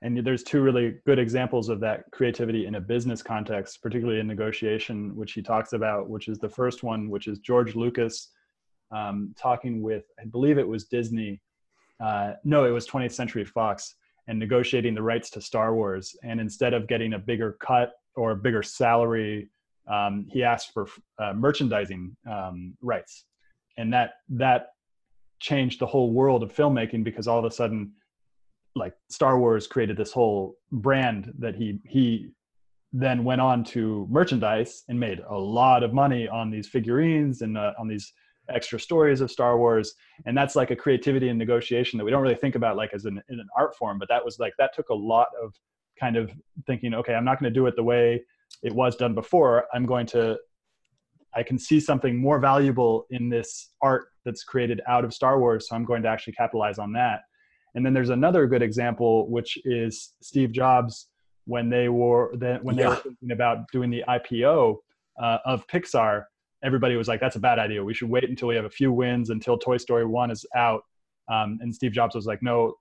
and 0.00 0.24
there's 0.24 0.44
two 0.44 0.62
really 0.62 0.96
good 1.06 1.18
examples 1.18 1.68
of 1.68 1.80
that 1.80 2.04
creativity 2.12 2.66
in 2.66 2.76
a 2.76 2.80
business 2.80 3.22
context 3.22 3.82
particularly 3.82 4.20
in 4.20 4.26
negotiation 4.26 5.14
which 5.16 5.32
he 5.32 5.42
talks 5.42 5.72
about 5.72 6.08
which 6.08 6.28
is 6.28 6.38
the 6.38 6.48
first 6.48 6.82
one 6.82 7.10
which 7.10 7.26
is 7.26 7.38
george 7.38 7.74
lucas 7.74 8.30
um, 8.90 9.34
talking 9.38 9.82
with 9.82 10.04
i 10.20 10.24
believe 10.24 10.58
it 10.58 10.66
was 10.66 10.84
disney 10.84 11.40
uh, 12.00 12.32
no 12.44 12.64
it 12.64 12.70
was 12.70 12.86
20th 12.86 13.12
century 13.12 13.44
fox 13.44 13.96
and 14.28 14.38
negotiating 14.38 14.94
the 14.94 15.02
rights 15.02 15.30
to 15.30 15.40
Star 15.40 15.74
Wars. 15.74 16.14
And 16.22 16.38
instead 16.38 16.74
of 16.74 16.86
getting 16.86 17.14
a 17.14 17.18
bigger 17.18 17.56
cut 17.60 17.94
or 18.14 18.32
a 18.32 18.36
bigger 18.36 18.62
salary, 18.62 19.48
um, 19.90 20.26
he 20.30 20.44
asked 20.44 20.72
for 20.72 20.86
uh, 21.18 21.32
merchandising 21.32 22.14
um, 22.30 22.76
rights, 22.82 23.24
and 23.78 23.90
that 23.94 24.12
that 24.28 24.72
changed 25.40 25.80
the 25.80 25.86
whole 25.86 26.12
world 26.12 26.42
of 26.42 26.54
filmmaking 26.54 27.04
because 27.04 27.28
all 27.28 27.38
of 27.38 27.44
a 27.44 27.50
sudden, 27.50 27.92
like 28.74 28.94
Star 29.10 29.38
Wars 29.38 29.66
created 29.66 29.96
this 29.96 30.12
whole 30.12 30.56
brand 30.70 31.32
that 31.38 31.54
he 31.54 31.80
he 31.84 32.30
then 32.92 33.24
went 33.24 33.40
on 33.40 33.62
to 33.62 34.06
merchandise 34.10 34.84
and 34.88 34.98
made 34.98 35.20
a 35.28 35.38
lot 35.38 35.82
of 35.82 35.92
money 35.92 36.26
on 36.28 36.50
these 36.50 36.68
figurines 36.68 37.42
and 37.42 37.58
uh, 37.58 37.72
on 37.78 37.86
these 37.86 38.12
extra 38.48 38.80
stories 38.80 39.20
of 39.20 39.30
Star 39.30 39.58
Wars. 39.58 39.94
And 40.24 40.36
that's 40.36 40.56
like 40.56 40.70
a 40.70 40.76
creativity 40.76 41.28
and 41.28 41.38
negotiation 41.38 41.98
that 41.98 42.04
we 42.04 42.10
don't 42.10 42.22
really 42.22 42.34
think 42.34 42.54
about 42.54 42.76
like 42.76 42.94
as 42.94 43.04
an, 43.04 43.20
in 43.28 43.40
an 43.40 43.48
art 43.56 43.76
form, 43.76 43.98
but 43.98 44.08
that 44.08 44.24
was 44.24 44.38
like, 44.38 44.54
that 44.58 44.74
took 44.74 44.88
a 44.88 44.94
lot 44.94 45.28
of 45.42 45.54
kind 46.00 46.16
of 46.16 46.32
thinking, 46.66 46.94
okay, 46.94 47.14
I'm 47.14 47.24
not 47.24 47.38
going 47.38 47.52
to 47.52 47.58
do 47.58 47.66
it 47.66 47.76
the 47.76 47.82
way 47.82 48.22
it 48.62 48.74
was 48.74 48.96
done 48.96 49.14
before. 49.14 49.66
I'm 49.74 49.84
going 49.84 50.06
to, 50.06 50.38
I 51.34 51.42
can 51.42 51.58
see 51.58 51.78
something 51.80 52.16
more 52.16 52.38
valuable 52.38 53.06
in 53.10 53.28
this 53.28 53.70
art 53.82 54.08
that's 54.24 54.44
created 54.44 54.80
out 54.88 55.04
of 55.04 55.12
Star 55.12 55.38
Wars. 55.38 55.68
So 55.68 55.76
I'm 55.76 55.84
going 55.84 56.02
to 56.02 56.08
actually 56.08 56.32
capitalize 56.34 56.78
on 56.78 56.92
that. 56.92 57.20
And 57.74 57.84
then 57.84 57.92
there's 57.92 58.10
another 58.10 58.46
good 58.46 58.62
example, 58.62 59.30
which 59.30 59.58
is 59.64 60.14
Steve 60.22 60.52
Jobs 60.52 61.08
when 61.44 61.68
they 61.70 61.88
were 61.88 62.34
when 62.62 62.76
they 62.76 62.82
yeah. 62.82 62.88
were 62.88 62.96
thinking 62.96 63.32
about 63.32 63.70
doing 63.72 63.90
the 63.90 64.04
IPO 64.08 64.76
uh, 65.22 65.38
of 65.44 65.66
Pixar 65.66 66.24
everybody 66.62 66.96
was 66.96 67.08
like, 67.08 67.20
that's 67.20 67.36
a 67.36 67.40
bad 67.40 67.58
idea. 67.58 67.82
We 67.82 67.94
should 67.94 68.08
wait 68.08 68.24
until 68.24 68.48
we 68.48 68.56
have 68.56 68.64
a 68.64 68.70
few 68.70 68.92
wins 68.92 69.30
until 69.30 69.58
Toy 69.58 69.76
Story 69.76 70.04
1 70.04 70.30
is 70.30 70.44
out. 70.56 70.82
Um, 71.30 71.58
and 71.60 71.74
Steve 71.74 71.92
Jobs 71.92 72.14
was 72.14 72.26
like, 72.26 72.42
no, 72.42 72.74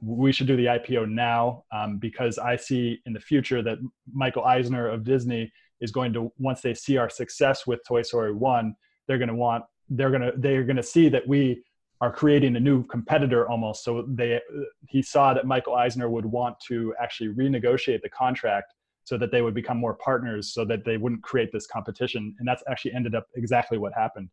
we 0.00 0.32
should 0.32 0.46
do 0.46 0.56
the 0.56 0.66
IPO 0.66 1.08
now 1.08 1.64
um, 1.72 1.98
because 1.98 2.38
I 2.38 2.56
see 2.56 3.00
in 3.06 3.12
the 3.12 3.20
future 3.20 3.62
that 3.62 3.78
Michael 4.12 4.44
Eisner 4.44 4.88
of 4.88 5.04
Disney 5.04 5.52
is 5.80 5.90
going 5.90 6.12
to, 6.12 6.32
once 6.38 6.60
they 6.60 6.74
see 6.74 6.96
our 6.96 7.10
success 7.10 7.66
with 7.66 7.80
Toy 7.86 8.02
Story 8.02 8.32
1, 8.32 8.74
they're 9.06 9.18
going 9.18 9.28
to 9.28 9.34
want, 9.34 9.64
they're 9.88 10.10
going 10.10 10.22
to, 10.22 10.32
they're 10.36 10.64
going 10.64 10.76
to 10.76 10.82
see 10.82 11.08
that 11.08 11.26
we 11.26 11.62
are 12.00 12.12
creating 12.12 12.56
a 12.56 12.60
new 12.60 12.84
competitor 12.86 13.48
almost. 13.48 13.84
So 13.84 14.04
they, 14.08 14.40
he 14.88 15.02
saw 15.02 15.34
that 15.34 15.46
Michael 15.46 15.74
Eisner 15.74 16.08
would 16.08 16.26
want 16.26 16.58
to 16.68 16.94
actually 17.00 17.34
renegotiate 17.34 18.02
the 18.02 18.10
contract 18.10 18.74
so 19.04 19.18
that 19.18 19.30
they 19.30 19.42
would 19.42 19.54
become 19.54 19.76
more 19.76 19.94
partners 19.94 20.52
so 20.52 20.64
that 20.64 20.84
they 20.84 20.96
wouldn't 20.96 21.22
create 21.22 21.50
this 21.52 21.66
competition 21.66 22.34
and 22.38 22.48
that's 22.48 22.62
actually 22.68 22.92
ended 22.92 23.14
up 23.14 23.26
exactly 23.36 23.78
what 23.78 23.92
happened 23.92 24.28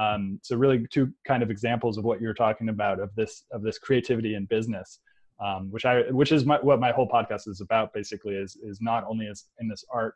um, 0.00 0.38
so 0.42 0.56
really 0.56 0.86
two 0.90 1.12
kind 1.26 1.42
of 1.42 1.50
examples 1.50 1.98
of 1.98 2.04
what 2.04 2.20
you're 2.20 2.34
talking 2.34 2.68
about 2.68 3.00
of 3.00 3.10
this 3.16 3.44
of 3.50 3.62
this 3.62 3.78
creativity 3.78 4.34
in 4.34 4.44
business 4.46 5.00
um, 5.44 5.70
which 5.70 5.84
i 5.84 6.02
which 6.10 6.30
is 6.30 6.44
my, 6.44 6.58
what 6.60 6.78
my 6.78 6.92
whole 6.92 7.08
podcast 7.08 7.48
is 7.48 7.60
about 7.60 7.92
basically 7.92 8.34
is 8.34 8.56
is 8.56 8.80
not 8.80 9.04
only 9.08 9.26
as 9.26 9.46
in 9.60 9.68
this 9.68 9.84
art 9.90 10.14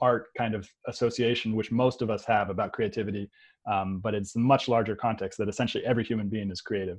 art 0.00 0.26
kind 0.36 0.54
of 0.54 0.68
association 0.86 1.54
which 1.54 1.70
most 1.72 2.02
of 2.02 2.10
us 2.10 2.24
have 2.24 2.50
about 2.50 2.72
creativity 2.72 3.30
um, 3.70 3.98
but 3.98 4.14
it's 4.14 4.36
a 4.36 4.38
much 4.38 4.68
larger 4.68 4.94
context 4.94 5.38
that 5.38 5.48
essentially 5.48 5.84
every 5.84 6.04
human 6.04 6.28
being 6.28 6.50
is 6.50 6.60
creative 6.60 6.98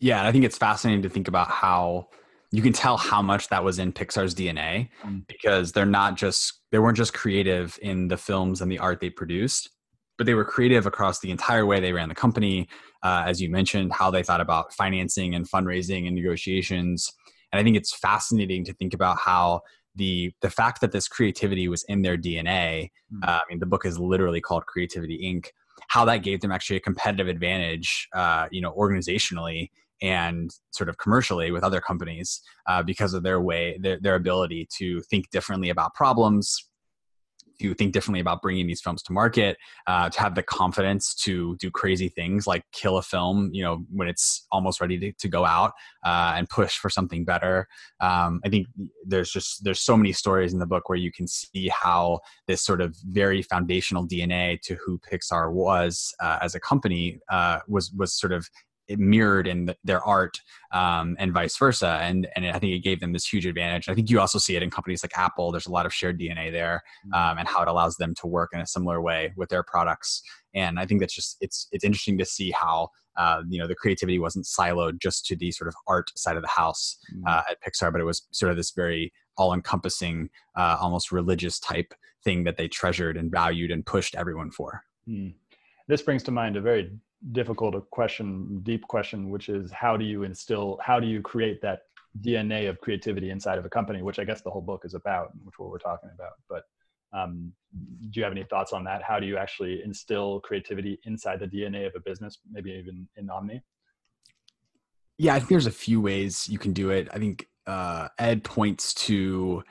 yeah 0.00 0.26
i 0.26 0.32
think 0.32 0.44
it's 0.44 0.58
fascinating 0.58 1.02
to 1.02 1.08
think 1.08 1.28
about 1.28 1.48
how 1.48 2.08
you 2.52 2.60
can 2.60 2.74
tell 2.74 2.98
how 2.98 3.22
much 3.22 3.48
that 3.48 3.64
was 3.64 3.78
in 3.78 3.92
Pixar's 3.92 4.34
DNA 4.34 4.90
mm. 5.02 5.26
because 5.26 5.72
they're 5.72 5.86
not 5.86 6.16
just 6.16 6.60
they 6.70 6.78
weren't 6.78 6.98
just 6.98 7.14
creative 7.14 7.78
in 7.82 8.08
the 8.08 8.16
films 8.18 8.60
and 8.60 8.70
the 8.70 8.78
art 8.78 9.00
they 9.00 9.08
produced, 9.08 9.70
but 10.18 10.26
they 10.26 10.34
were 10.34 10.44
creative 10.44 10.86
across 10.86 11.18
the 11.20 11.30
entire 11.30 11.64
way 11.64 11.80
they 11.80 11.92
ran 11.92 12.10
the 12.10 12.14
company. 12.14 12.68
Uh, 13.02 13.24
as 13.26 13.40
you 13.40 13.50
mentioned, 13.50 13.92
how 13.92 14.10
they 14.10 14.22
thought 14.22 14.40
about 14.40 14.72
financing 14.74 15.34
and 15.34 15.50
fundraising 15.50 16.06
and 16.06 16.14
negotiations. 16.14 17.10
And 17.50 17.58
I 17.58 17.64
think 17.64 17.76
it's 17.76 17.94
fascinating 17.94 18.64
to 18.66 18.74
think 18.74 18.92
about 18.92 19.18
how 19.18 19.62
the 19.94 20.32
the 20.40 20.50
fact 20.50 20.80
that 20.80 20.92
this 20.92 21.08
creativity 21.08 21.68
was 21.68 21.82
in 21.84 22.02
their 22.02 22.16
DNA. 22.16 22.90
Mm. 23.12 23.28
Uh, 23.28 23.40
I 23.40 23.42
mean, 23.48 23.58
the 23.58 23.66
book 23.66 23.84
is 23.84 23.98
literally 23.98 24.40
called 24.40 24.66
Creativity 24.66 25.18
Inc. 25.22 25.48
How 25.88 26.04
that 26.04 26.18
gave 26.18 26.40
them 26.40 26.52
actually 26.52 26.76
a 26.76 26.80
competitive 26.80 27.28
advantage, 27.28 28.08
uh, 28.14 28.46
you 28.50 28.60
know, 28.60 28.72
organizationally 28.72 29.70
and 30.00 30.50
sort 30.72 30.88
of 30.88 30.98
commercially 30.98 31.52
with 31.52 31.62
other 31.62 31.80
companies 31.80 32.42
uh, 32.66 32.82
because 32.82 33.14
of 33.14 33.22
their 33.22 33.40
way 33.40 33.78
their, 33.80 33.98
their 34.00 34.14
ability 34.16 34.66
to 34.78 35.00
think 35.02 35.30
differently 35.30 35.70
about 35.70 35.94
problems 35.94 36.68
to 37.62 37.74
think 37.74 37.92
differently 37.92 38.20
about 38.20 38.42
bringing 38.42 38.66
these 38.66 38.80
films 38.80 39.02
to 39.02 39.12
market 39.12 39.56
uh, 39.86 40.10
to 40.10 40.20
have 40.20 40.34
the 40.34 40.42
confidence 40.42 41.14
to 41.14 41.56
do 41.56 41.70
crazy 41.70 42.08
things 42.08 42.46
like 42.46 42.64
kill 42.72 42.98
a 42.98 43.02
film 43.02 43.50
you 43.52 43.62
know 43.62 43.84
when 43.90 44.08
it's 44.08 44.46
almost 44.50 44.80
ready 44.80 44.98
to, 44.98 45.12
to 45.12 45.28
go 45.28 45.44
out 45.44 45.72
uh, 46.04 46.34
and 46.36 46.48
push 46.48 46.76
for 46.76 46.90
something 46.90 47.24
better. 47.24 47.68
Um, 48.00 48.40
i 48.44 48.48
think 48.48 48.66
there's 49.06 49.30
just 49.30 49.64
there's 49.64 49.80
so 49.80 49.96
many 49.96 50.12
stories 50.12 50.52
in 50.52 50.58
the 50.58 50.66
book 50.66 50.88
where 50.88 50.98
you 50.98 51.12
can 51.12 51.26
see 51.28 51.68
how 51.68 52.20
this 52.46 52.64
sort 52.64 52.80
of 52.80 52.96
very 53.04 53.42
foundational 53.42 54.06
dna 54.06 54.60
to 54.62 54.74
who 54.84 54.98
pixar 54.98 55.52
was 55.52 56.14
uh, 56.20 56.38
as 56.42 56.54
a 56.54 56.60
company 56.60 57.20
uh, 57.30 57.60
was 57.68 57.92
was 57.92 58.12
sort 58.12 58.32
of 58.32 58.48
mirrored 58.90 59.46
in 59.46 59.66
the, 59.66 59.76
their 59.84 60.02
art 60.02 60.40
um, 60.72 61.16
and 61.18 61.32
vice 61.32 61.56
versa 61.56 61.98
and 62.02 62.28
and 62.36 62.46
i 62.46 62.58
think 62.58 62.72
it 62.72 62.80
gave 62.80 63.00
them 63.00 63.12
this 63.12 63.26
huge 63.26 63.46
advantage 63.46 63.88
i 63.88 63.94
think 63.94 64.10
you 64.10 64.20
also 64.20 64.38
see 64.38 64.56
it 64.56 64.62
in 64.62 64.70
companies 64.70 65.02
like 65.02 65.16
apple 65.16 65.50
there's 65.52 65.66
a 65.66 65.70
lot 65.70 65.86
of 65.86 65.94
shared 65.94 66.18
dna 66.18 66.50
there 66.50 66.82
mm. 67.06 67.16
um, 67.16 67.38
and 67.38 67.48
how 67.48 67.62
it 67.62 67.68
allows 67.68 67.96
them 67.96 68.14
to 68.14 68.26
work 68.26 68.50
in 68.52 68.60
a 68.60 68.66
similar 68.66 69.00
way 69.00 69.32
with 69.36 69.48
their 69.48 69.62
products 69.62 70.22
and 70.54 70.78
i 70.78 70.86
think 70.86 71.00
that's 71.00 71.14
just 71.14 71.36
it's 71.40 71.68
it's 71.72 71.84
interesting 71.84 72.18
to 72.18 72.24
see 72.24 72.50
how 72.50 72.88
uh, 73.18 73.42
you 73.48 73.58
know 73.58 73.66
the 73.66 73.74
creativity 73.74 74.18
wasn't 74.18 74.44
siloed 74.44 74.98
just 74.98 75.26
to 75.26 75.36
the 75.36 75.52
sort 75.52 75.68
of 75.68 75.74
art 75.86 76.10
side 76.16 76.36
of 76.36 76.42
the 76.42 76.48
house 76.48 76.96
mm. 77.14 77.22
uh, 77.28 77.42
at 77.50 77.58
pixar 77.62 77.92
but 77.92 78.00
it 78.00 78.04
was 78.04 78.26
sort 78.32 78.50
of 78.50 78.56
this 78.56 78.70
very 78.72 79.12
all-encompassing 79.36 80.28
uh, 80.56 80.76
almost 80.80 81.12
religious 81.12 81.58
type 81.58 81.94
thing 82.24 82.44
that 82.44 82.56
they 82.56 82.68
treasured 82.68 83.16
and 83.16 83.30
valued 83.30 83.70
and 83.70 83.84
pushed 83.84 84.14
everyone 84.14 84.50
for 84.50 84.82
mm. 85.08 85.32
this 85.88 86.02
brings 86.02 86.22
to 86.22 86.30
mind 86.30 86.56
a 86.56 86.60
very 86.60 86.90
difficult 87.30 87.74
a 87.74 87.80
question, 87.80 88.60
deep 88.62 88.86
question, 88.88 89.30
which 89.30 89.48
is 89.48 89.70
how 89.70 89.96
do 89.96 90.04
you 90.04 90.24
instill, 90.24 90.78
how 90.82 90.98
do 90.98 91.06
you 91.06 91.22
create 91.22 91.62
that 91.62 91.82
DNA 92.20 92.68
of 92.68 92.80
creativity 92.80 93.30
inside 93.30 93.58
of 93.58 93.64
a 93.64 93.70
company, 93.70 94.02
which 94.02 94.18
I 94.18 94.24
guess 94.24 94.42
the 94.42 94.50
whole 94.50 94.60
book 94.60 94.82
is 94.84 94.94
about, 94.94 95.30
which 95.44 95.58
what 95.58 95.70
we're 95.70 95.78
talking 95.78 96.10
about. 96.14 96.32
But 96.48 96.64
um, 97.12 97.52
do 98.10 98.20
you 98.20 98.24
have 98.24 98.32
any 98.32 98.44
thoughts 98.44 98.72
on 98.72 98.84
that? 98.84 99.02
How 99.02 99.20
do 99.20 99.26
you 99.26 99.36
actually 99.36 99.82
instill 99.84 100.40
creativity 100.40 100.98
inside 101.04 101.40
the 101.40 101.46
DNA 101.46 101.86
of 101.86 101.92
a 101.94 102.00
business, 102.00 102.38
maybe 102.50 102.70
even 102.72 103.08
in 103.16 103.30
Omni? 103.30 103.62
Yeah, 105.18 105.34
I 105.34 105.38
think 105.38 105.50
there's 105.50 105.66
a 105.66 105.70
few 105.70 106.00
ways 106.00 106.48
you 106.48 106.58
can 106.58 106.72
do 106.72 106.90
it. 106.90 107.08
I 107.12 107.18
think 107.18 107.48
uh, 107.66 108.08
Ed 108.18 108.44
points 108.44 108.92
to 108.94 109.62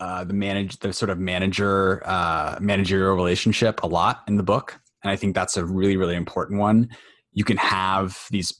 uh, 0.00 0.24
the 0.24 0.34
manage 0.34 0.78
the 0.78 0.92
sort 0.92 1.10
of 1.10 1.18
manager 1.18 2.02
uh, 2.06 2.58
managerial 2.60 3.14
relationship 3.14 3.82
a 3.82 3.86
lot 3.86 4.22
in 4.28 4.36
the 4.36 4.42
book 4.42 4.80
and 5.02 5.10
i 5.10 5.16
think 5.16 5.34
that's 5.34 5.56
a 5.56 5.64
really 5.64 5.96
really 5.96 6.16
important 6.16 6.60
one. 6.60 6.88
You 7.32 7.44
can 7.44 7.58
have 7.58 8.26
these 8.30 8.52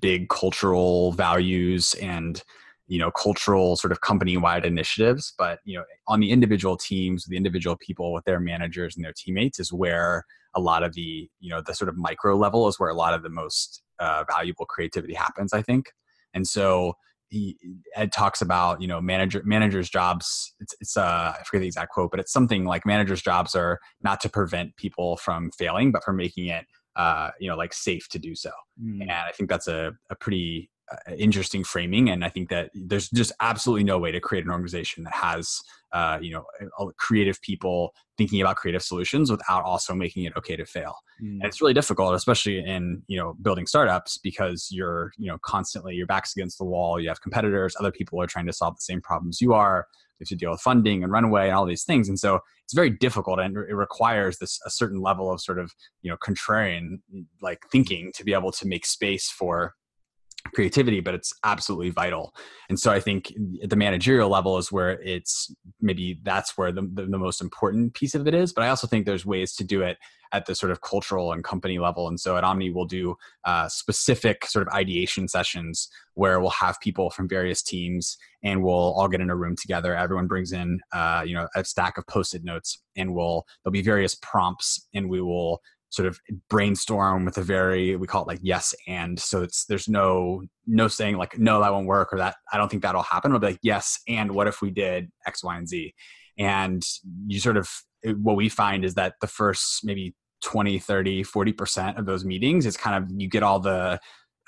big 0.00 0.28
cultural 0.28 1.12
values 1.12 1.94
and 2.02 2.42
you 2.86 2.98
know 2.98 3.10
cultural 3.10 3.76
sort 3.76 3.92
of 3.92 4.00
company 4.00 4.36
wide 4.36 4.64
initiatives 4.64 5.32
but 5.38 5.60
you 5.64 5.76
know 5.76 5.84
on 6.08 6.20
the 6.20 6.30
individual 6.30 6.76
teams 6.76 7.24
the 7.24 7.36
individual 7.36 7.76
people 7.76 8.12
with 8.12 8.24
their 8.24 8.40
managers 8.40 8.96
and 8.96 9.04
their 9.04 9.14
teammates 9.16 9.58
is 9.58 9.72
where 9.72 10.24
a 10.54 10.60
lot 10.60 10.82
of 10.82 10.94
the 10.94 11.28
you 11.40 11.50
know 11.50 11.60
the 11.64 11.74
sort 11.74 11.88
of 11.88 11.96
micro 11.96 12.36
level 12.36 12.68
is 12.68 12.78
where 12.78 12.90
a 12.90 12.94
lot 12.94 13.14
of 13.14 13.22
the 13.22 13.28
most 13.28 13.82
uh, 13.98 14.24
valuable 14.28 14.66
creativity 14.66 15.14
happens 15.14 15.52
i 15.52 15.62
think. 15.62 15.92
And 16.34 16.46
so 16.46 16.94
he, 17.28 17.56
Ed 17.94 18.12
talks 18.12 18.40
about 18.40 18.80
you 18.80 18.88
know 18.88 19.00
manager 19.00 19.42
managers 19.44 19.88
jobs 19.88 20.54
it's 20.60 20.74
it's 20.80 20.96
uh 20.96 21.34
I 21.38 21.42
forget 21.44 21.62
the 21.62 21.66
exact 21.66 21.92
quote 21.92 22.10
but 22.10 22.20
it's 22.20 22.32
something 22.32 22.64
like 22.64 22.86
managers 22.86 23.22
jobs 23.22 23.54
are 23.54 23.80
not 24.02 24.20
to 24.20 24.28
prevent 24.28 24.76
people 24.76 25.16
from 25.16 25.50
failing 25.52 25.92
but 25.92 26.04
for 26.04 26.12
making 26.12 26.46
it 26.46 26.66
uh 26.94 27.30
you 27.40 27.48
know 27.48 27.56
like 27.56 27.72
safe 27.72 28.08
to 28.10 28.18
do 28.18 28.34
so 28.34 28.50
mm. 28.82 29.00
and 29.02 29.10
I 29.10 29.32
think 29.36 29.50
that's 29.50 29.68
a 29.68 29.92
a 30.10 30.16
pretty 30.16 30.70
interesting 31.18 31.64
framing 31.64 32.08
and 32.10 32.24
i 32.24 32.28
think 32.28 32.48
that 32.48 32.70
there's 32.74 33.08
just 33.10 33.32
absolutely 33.40 33.82
no 33.82 33.98
way 33.98 34.12
to 34.12 34.20
create 34.20 34.44
an 34.44 34.50
organization 34.50 35.02
that 35.04 35.14
has 35.14 35.60
uh, 35.92 36.18
you 36.20 36.30
know 36.30 36.44
creative 36.98 37.40
people 37.42 37.92
thinking 38.18 38.40
about 38.40 38.56
creative 38.56 38.82
solutions 38.82 39.30
without 39.30 39.64
also 39.64 39.94
making 39.94 40.24
it 40.24 40.32
okay 40.36 40.54
to 40.54 40.66
fail 40.66 40.94
mm. 41.22 41.28
and 41.28 41.44
it's 41.44 41.60
really 41.60 41.72
difficult 41.74 42.14
especially 42.14 42.58
in 42.58 43.02
you 43.08 43.18
know 43.18 43.34
building 43.42 43.66
startups 43.66 44.18
because 44.18 44.68
you're 44.70 45.12
you 45.16 45.26
know 45.26 45.38
constantly 45.44 45.94
your 45.94 46.06
back's 46.06 46.36
against 46.36 46.58
the 46.58 46.64
wall 46.64 47.00
you 47.00 47.08
have 47.08 47.20
competitors 47.20 47.74
other 47.80 47.92
people 47.92 48.20
are 48.20 48.26
trying 48.26 48.46
to 48.46 48.52
solve 48.52 48.76
the 48.76 48.82
same 48.82 49.00
problems 49.00 49.40
you 49.40 49.54
are 49.54 49.86
you 50.18 50.24
have 50.24 50.28
to 50.28 50.36
deal 50.36 50.50
with 50.50 50.60
funding 50.60 51.02
and 51.02 51.12
runaway 51.12 51.46
and 51.46 51.56
all 51.56 51.66
these 51.66 51.84
things 51.84 52.08
and 52.08 52.18
so 52.18 52.40
it's 52.64 52.74
very 52.74 52.90
difficult 52.90 53.38
and 53.38 53.56
it 53.56 53.74
requires 53.74 54.38
this 54.38 54.58
a 54.66 54.70
certain 54.70 55.00
level 55.00 55.32
of 55.32 55.40
sort 55.40 55.58
of 55.58 55.72
you 56.02 56.10
know 56.10 56.16
contrarian 56.16 56.98
like 57.40 57.60
thinking 57.72 58.12
to 58.14 58.24
be 58.24 58.32
able 58.32 58.52
to 58.52 58.66
make 58.66 58.84
space 58.84 59.30
for 59.30 59.74
creativity, 60.54 61.00
but 61.00 61.14
it's 61.14 61.32
absolutely 61.44 61.90
vital. 61.90 62.34
And 62.68 62.78
so 62.78 62.92
I 62.92 63.00
think 63.00 63.32
at 63.62 63.70
the 63.70 63.76
managerial 63.76 64.28
level 64.28 64.58
is 64.58 64.72
where 64.72 65.00
it's 65.02 65.54
maybe 65.80 66.20
that's 66.22 66.56
where 66.56 66.72
the, 66.72 66.82
the, 66.92 67.06
the 67.06 67.18
most 67.18 67.40
important 67.40 67.94
piece 67.94 68.14
of 68.14 68.26
it 68.26 68.34
is 68.34 68.52
but 68.52 68.62
i 68.62 68.68
also 68.68 68.86
think 68.86 69.04
there's 69.04 69.26
ways 69.26 69.54
to 69.54 69.64
do 69.64 69.82
it 69.82 69.98
at 70.32 70.46
the 70.46 70.54
sort 70.54 70.72
of 70.72 70.80
cultural 70.80 71.32
and 71.32 71.44
company 71.44 71.78
level 71.78 72.08
and 72.08 72.18
so 72.20 72.36
at 72.36 72.44
omni 72.44 72.70
we'll 72.70 72.84
do 72.84 73.14
uh, 73.44 73.68
specific 73.68 74.44
sort 74.46 74.66
of 74.66 74.72
ideation 74.74 75.28
sessions 75.28 75.88
where 76.14 76.40
we'll 76.40 76.50
have 76.50 76.78
people 76.80 77.10
from 77.10 77.28
various 77.28 77.62
teams 77.62 78.16
and 78.42 78.62
we'll 78.62 78.74
all 78.74 79.08
get 79.08 79.20
in 79.20 79.30
a 79.30 79.36
room 79.36 79.54
together 79.60 79.94
everyone 79.94 80.26
brings 80.26 80.52
in 80.52 80.80
uh, 80.92 81.22
you 81.24 81.34
know 81.34 81.48
a 81.54 81.64
stack 81.64 81.96
of 81.96 82.06
post-it 82.06 82.44
notes 82.44 82.82
and 82.96 83.14
we'll 83.14 83.44
there'll 83.62 83.72
be 83.72 83.82
various 83.82 84.14
prompts 84.16 84.88
and 84.94 85.08
we 85.08 85.20
will 85.20 85.60
sort 85.90 86.08
of 86.08 86.18
brainstorm 86.50 87.24
with 87.24 87.38
a 87.38 87.42
very 87.42 87.96
we 87.96 88.06
call 88.06 88.22
it 88.22 88.28
like 88.28 88.40
yes 88.42 88.74
and. 88.86 89.18
So 89.18 89.42
it's 89.42 89.64
there's 89.66 89.88
no 89.88 90.42
no 90.66 90.88
saying 90.88 91.16
like 91.16 91.38
no 91.38 91.60
that 91.60 91.72
won't 91.72 91.86
work 91.86 92.12
or 92.12 92.18
that 92.18 92.36
i 92.52 92.56
don't 92.56 92.70
think 92.70 92.82
that'll 92.82 93.02
happen. 93.02 93.30
It'll 93.30 93.40
be 93.40 93.48
like 93.48 93.60
yes 93.62 94.00
and 94.08 94.32
what 94.32 94.48
if 94.48 94.60
we 94.60 94.70
did 94.70 95.10
x 95.26 95.44
y 95.44 95.56
and 95.56 95.68
z? 95.68 95.94
And 96.38 96.84
you 97.26 97.40
sort 97.40 97.56
of 97.56 97.70
what 98.16 98.36
we 98.36 98.48
find 98.48 98.84
is 98.84 98.94
that 98.94 99.14
the 99.20 99.26
first 99.26 99.84
maybe 99.84 100.14
20 100.42 100.78
30 100.78 101.24
40% 101.24 101.98
of 101.98 102.06
those 102.06 102.24
meetings 102.24 102.66
is 102.66 102.76
kind 102.76 103.02
of 103.02 103.10
you 103.18 103.28
get 103.28 103.42
all 103.42 103.58
the 103.58 103.98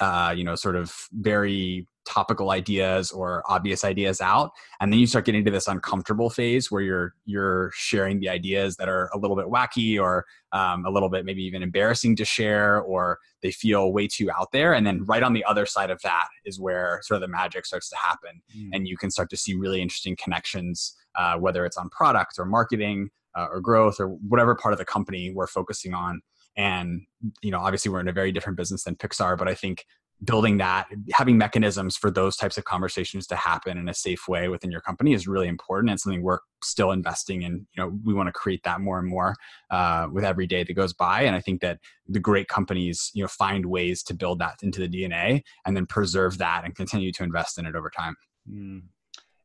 uh, 0.01 0.33
you 0.37 0.45
know 0.45 0.55
sort 0.55 0.77
of 0.77 0.95
very 1.13 1.87
topical 2.09 2.51
ideas 2.51 3.11
or 3.11 3.43
obvious 3.49 3.85
ideas 3.85 4.19
out 4.23 4.51
and 4.81 4.91
then 4.91 4.99
you 4.99 5.07
start 5.07 5.27
getting 5.27 5.45
to 5.45 5.51
this 5.51 5.69
uncomfortable 5.69 6.31
phase 6.31 6.71
where 6.71 6.81
you're 6.81 7.15
you're 7.27 7.71
sharing 7.75 8.19
the 8.19 8.31
ideas 8.31 8.77
that 8.77 8.89
are 8.89 9.11
a 9.13 9.19
little 9.19 9.37
bit 9.37 9.45
wacky 9.45 10.01
or 10.01 10.25
um, 10.53 10.87
a 10.87 10.91
little 10.91 11.11
bit 11.11 11.27
maybe 11.27 11.43
even 11.43 11.63
embarrassing 11.63 12.17
to 12.17 12.25
share 12.25 12.81
or 12.81 13.19
they 13.43 13.51
feel 13.51 13.93
way 13.93 14.09
too 14.09 14.31
out 14.31 14.53
there 14.53 14.73
and 14.73 14.87
then 14.87 15.05
right 15.05 15.23
on 15.23 15.35
the 15.35 15.45
other 15.45 15.67
side 15.67 15.91
of 15.91 16.01
that 16.01 16.29
is 16.47 16.59
where 16.59 16.99
sort 17.03 17.17
of 17.17 17.21
the 17.21 17.29
magic 17.29 17.67
starts 17.67 17.91
to 17.91 17.97
happen 17.97 18.41
mm. 18.57 18.71
and 18.73 18.89
you 18.89 18.97
can 18.97 19.11
start 19.11 19.29
to 19.29 19.37
see 19.37 19.55
really 19.55 19.83
interesting 19.83 20.17
connections 20.17 20.97
uh, 21.15 21.37
whether 21.37 21.67
it's 21.67 21.77
on 21.77 21.91
product 21.91 22.37
or 22.39 22.47
marketing 22.47 23.11
uh, 23.37 23.49
or 23.51 23.61
growth 23.61 24.01
or 24.01 24.09
whatever 24.09 24.55
part 24.55 24.73
of 24.73 24.79
the 24.79 24.85
company 24.85 25.31
we're 25.31 25.47
focusing 25.47 25.93
on 25.93 26.23
and 26.57 27.03
you 27.43 27.51
know 27.51 27.59
obviously 27.59 27.93
we're 27.93 28.01
in 28.01 28.09
a 28.09 28.13
very 28.13 28.33
different 28.33 28.57
business 28.57 28.85
than 28.85 28.97
pixar 28.97 29.37
but 29.37 29.47
i 29.47 29.55
think 29.55 29.85
building 30.25 30.59
that 30.59 30.89
having 31.13 31.39
mechanisms 31.39 31.97
for 31.97 32.11
those 32.11 32.37
types 32.37 32.59
of 32.59 32.65
conversations 32.65 33.27
to 33.27 33.37
happen 33.37 33.79
in 33.79 33.89
a 33.89 33.95
safe 33.95 34.27
way 34.27 34.49
within 34.49 34.71
your 34.71 34.81
company 34.81 35.13
is 35.13 35.29
really 35.29 35.47
important 35.47 35.91
and 35.91 36.01
something 36.01 36.23
we're 36.23 36.41
still 36.63 36.91
investing 36.91 37.43
in 37.43 37.67
you 37.73 37.83
know 37.83 37.97
we 38.05 38.13
want 38.13 38.27
to 38.27 38.33
create 38.33 38.63
that 38.65 38.81
more 38.81 38.99
and 38.99 39.09
more 39.09 39.35
uh, 39.71 40.09
with 40.13 40.25
every 40.25 40.47
day 40.47 40.65
that 40.65 40.73
goes 40.75 40.93
by 40.93 41.23
and 41.23 41.37
i 41.37 41.41
think 41.41 41.61
that 41.61 41.79
the 42.09 42.19
great 42.19 42.49
companies 42.49 43.13
you 43.15 43.23
know 43.23 43.29
find 43.29 43.65
ways 43.65 44.03
to 44.03 44.13
build 44.13 44.41
that 44.41 44.57
into 44.63 44.81
the 44.81 44.89
dna 44.89 45.41
and 45.65 45.77
then 45.77 45.87
preserve 45.87 46.39
that 46.39 46.63
and 46.65 46.75
continue 46.75 47.13
to 47.13 47.23
invest 47.23 47.59
in 47.59 47.67
it 47.67 47.77
over 47.77 47.91
time 47.91 48.17
mm. 48.51 48.83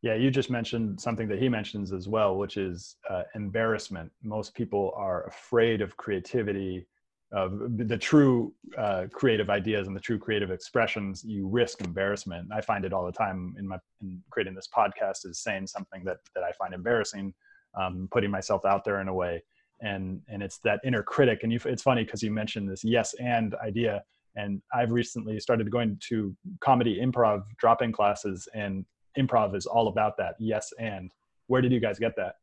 Yeah, 0.02 0.16
you 0.16 0.32
just 0.32 0.50
mentioned 0.50 1.00
something 1.00 1.30
that 1.30 1.40
he 1.40 1.48
mentions 1.48 1.94
as 1.94 2.10
well, 2.10 2.36
which 2.36 2.58
is 2.58 2.98
uh, 3.10 3.24
embarrassment. 3.36 4.12
Most 4.22 4.54
people 4.54 4.92
are 4.98 5.26
afraid 5.28 5.80
of 5.80 5.96
creativity 5.96 6.86
of 7.34 7.78
the 7.78 7.98
true 7.98 8.54
uh, 8.78 9.06
creative 9.12 9.50
ideas 9.50 9.88
and 9.88 9.96
the 9.96 10.00
true 10.00 10.20
creative 10.20 10.52
expressions, 10.52 11.24
you 11.24 11.48
risk 11.48 11.82
embarrassment. 11.82 12.48
I 12.54 12.62
find 12.62 12.86
it 12.86 12.94
all 12.94 13.06
the 13.06 13.12
time 13.12 13.56
in 13.58 13.68
my 13.68 13.78
in 14.02 14.22
creating 14.30 14.54
this 14.54 14.70
podcast 14.76 15.26
is 15.26 15.40
saying 15.40 15.68
something 15.68 16.04
that 16.06 16.18
that 16.36 16.44
I 16.44 16.52
find 16.52 16.74
embarrassing, 16.74 17.34
um, 17.80 18.08
putting 18.12 18.30
myself 18.30 18.66
out 18.66 18.86
there 18.86 19.02
in 19.02 19.08
a 19.08 19.14
way, 19.14 19.44
and 19.82 20.22
and 20.30 20.44
it's 20.44 20.60
that 20.60 20.80
inner 20.86 21.02
critic. 21.02 21.40
And 21.44 21.52
you, 21.52 21.60
it's 21.66 21.82
funny 21.82 22.04
because 22.04 22.22
you 22.22 22.32
mentioned 22.32 22.70
this 22.70 22.84
yes 22.84 23.16
and 23.16 23.56
idea, 23.56 24.04
and 24.36 24.62
I've 24.74 24.92
recently 24.92 25.40
started 25.40 25.72
going 25.72 26.00
to 26.10 26.36
comedy 26.62 27.02
improv 27.02 27.44
drop-in 27.58 27.92
classes, 27.92 28.48
and 28.54 28.86
improv 29.18 29.56
is 29.56 29.66
all 29.66 29.88
about 29.88 30.18
that 30.18 30.36
yes 30.40 30.72
and. 30.80 31.12
Where 31.48 31.62
did 31.62 31.74
you 31.74 31.82
guys 31.82 32.00
get 32.00 32.16
that? 32.16 32.36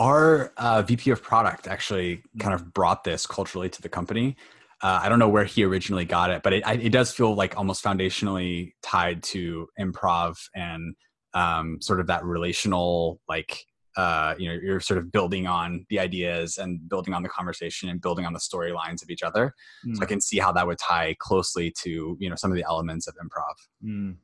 Our 0.00 0.52
uh, 0.56 0.80
VP 0.80 1.10
of 1.10 1.22
product 1.22 1.68
actually 1.68 2.22
kind 2.38 2.54
of 2.54 2.72
brought 2.72 3.04
this 3.04 3.26
culturally 3.26 3.68
to 3.68 3.82
the 3.82 3.88
company. 3.88 4.34
Uh, 4.82 4.98
I 5.02 5.10
don't 5.10 5.18
know 5.18 5.28
where 5.28 5.44
he 5.44 5.62
originally 5.62 6.06
got 6.06 6.30
it, 6.30 6.42
but 6.42 6.54
it, 6.54 6.64
it 6.66 6.88
does 6.88 7.12
feel 7.12 7.34
like 7.34 7.58
almost 7.58 7.84
foundationally 7.84 8.72
tied 8.82 9.22
to 9.24 9.68
improv 9.78 10.38
and 10.54 10.94
um, 11.34 11.82
sort 11.82 12.00
of 12.00 12.06
that 12.06 12.24
relational, 12.24 13.20
like, 13.28 13.62
uh, 13.98 14.34
you 14.38 14.48
know, 14.48 14.54
you're 14.54 14.80
sort 14.80 14.96
of 14.96 15.12
building 15.12 15.46
on 15.46 15.84
the 15.90 16.00
ideas 16.00 16.56
and 16.56 16.88
building 16.88 17.12
on 17.12 17.22
the 17.22 17.28
conversation 17.28 17.90
and 17.90 18.00
building 18.00 18.24
on 18.24 18.32
the 18.32 18.38
storylines 18.38 19.02
of 19.02 19.10
each 19.10 19.22
other. 19.22 19.52
Mm. 19.86 19.96
So 19.96 20.02
I 20.02 20.06
can 20.06 20.22
see 20.22 20.38
how 20.38 20.50
that 20.52 20.66
would 20.66 20.78
tie 20.78 21.14
closely 21.18 21.74
to, 21.82 22.16
you 22.18 22.30
know, 22.30 22.36
some 22.36 22.50
of 22.50 22.56
the 22.56 22.64
elements 22.66 23.06
of 23.06 23.14
improv. 23.16 23.54
Mm 23.84 24.16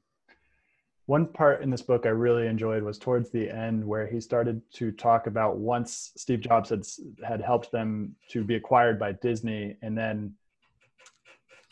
one 1.06 1.26
part 1.26 1.62
in 1.62 1.70
this 1.70 1.82
book 1.82 2.04
I 2.04 2.10
really 2.10 2.48
enjoyed 2.48 2.82
was 2.82 2.98
towards 2.98 3.30
the 3.30 3.48
end 3.48 3.84
where 3.84 4.06
he 4.06 4.20
started 4.20 4.60
to 4.74 4.90
talk 4.90 5.28
about 5.28 5.56
once 5.56 6.12
Steve 6.16 6.40
Jobs 6.40 6.70
had 6.70 6.82
had 7.24 7.40
helped 7.40 7.70
them 7.70 8.14
to 8.30 8.42
be 8.42 8.56
acquired 8.56 8.98
by 8.98 9.12
Disney, 9.12 9.76
and 9.82 9.96
then 9.96 10.34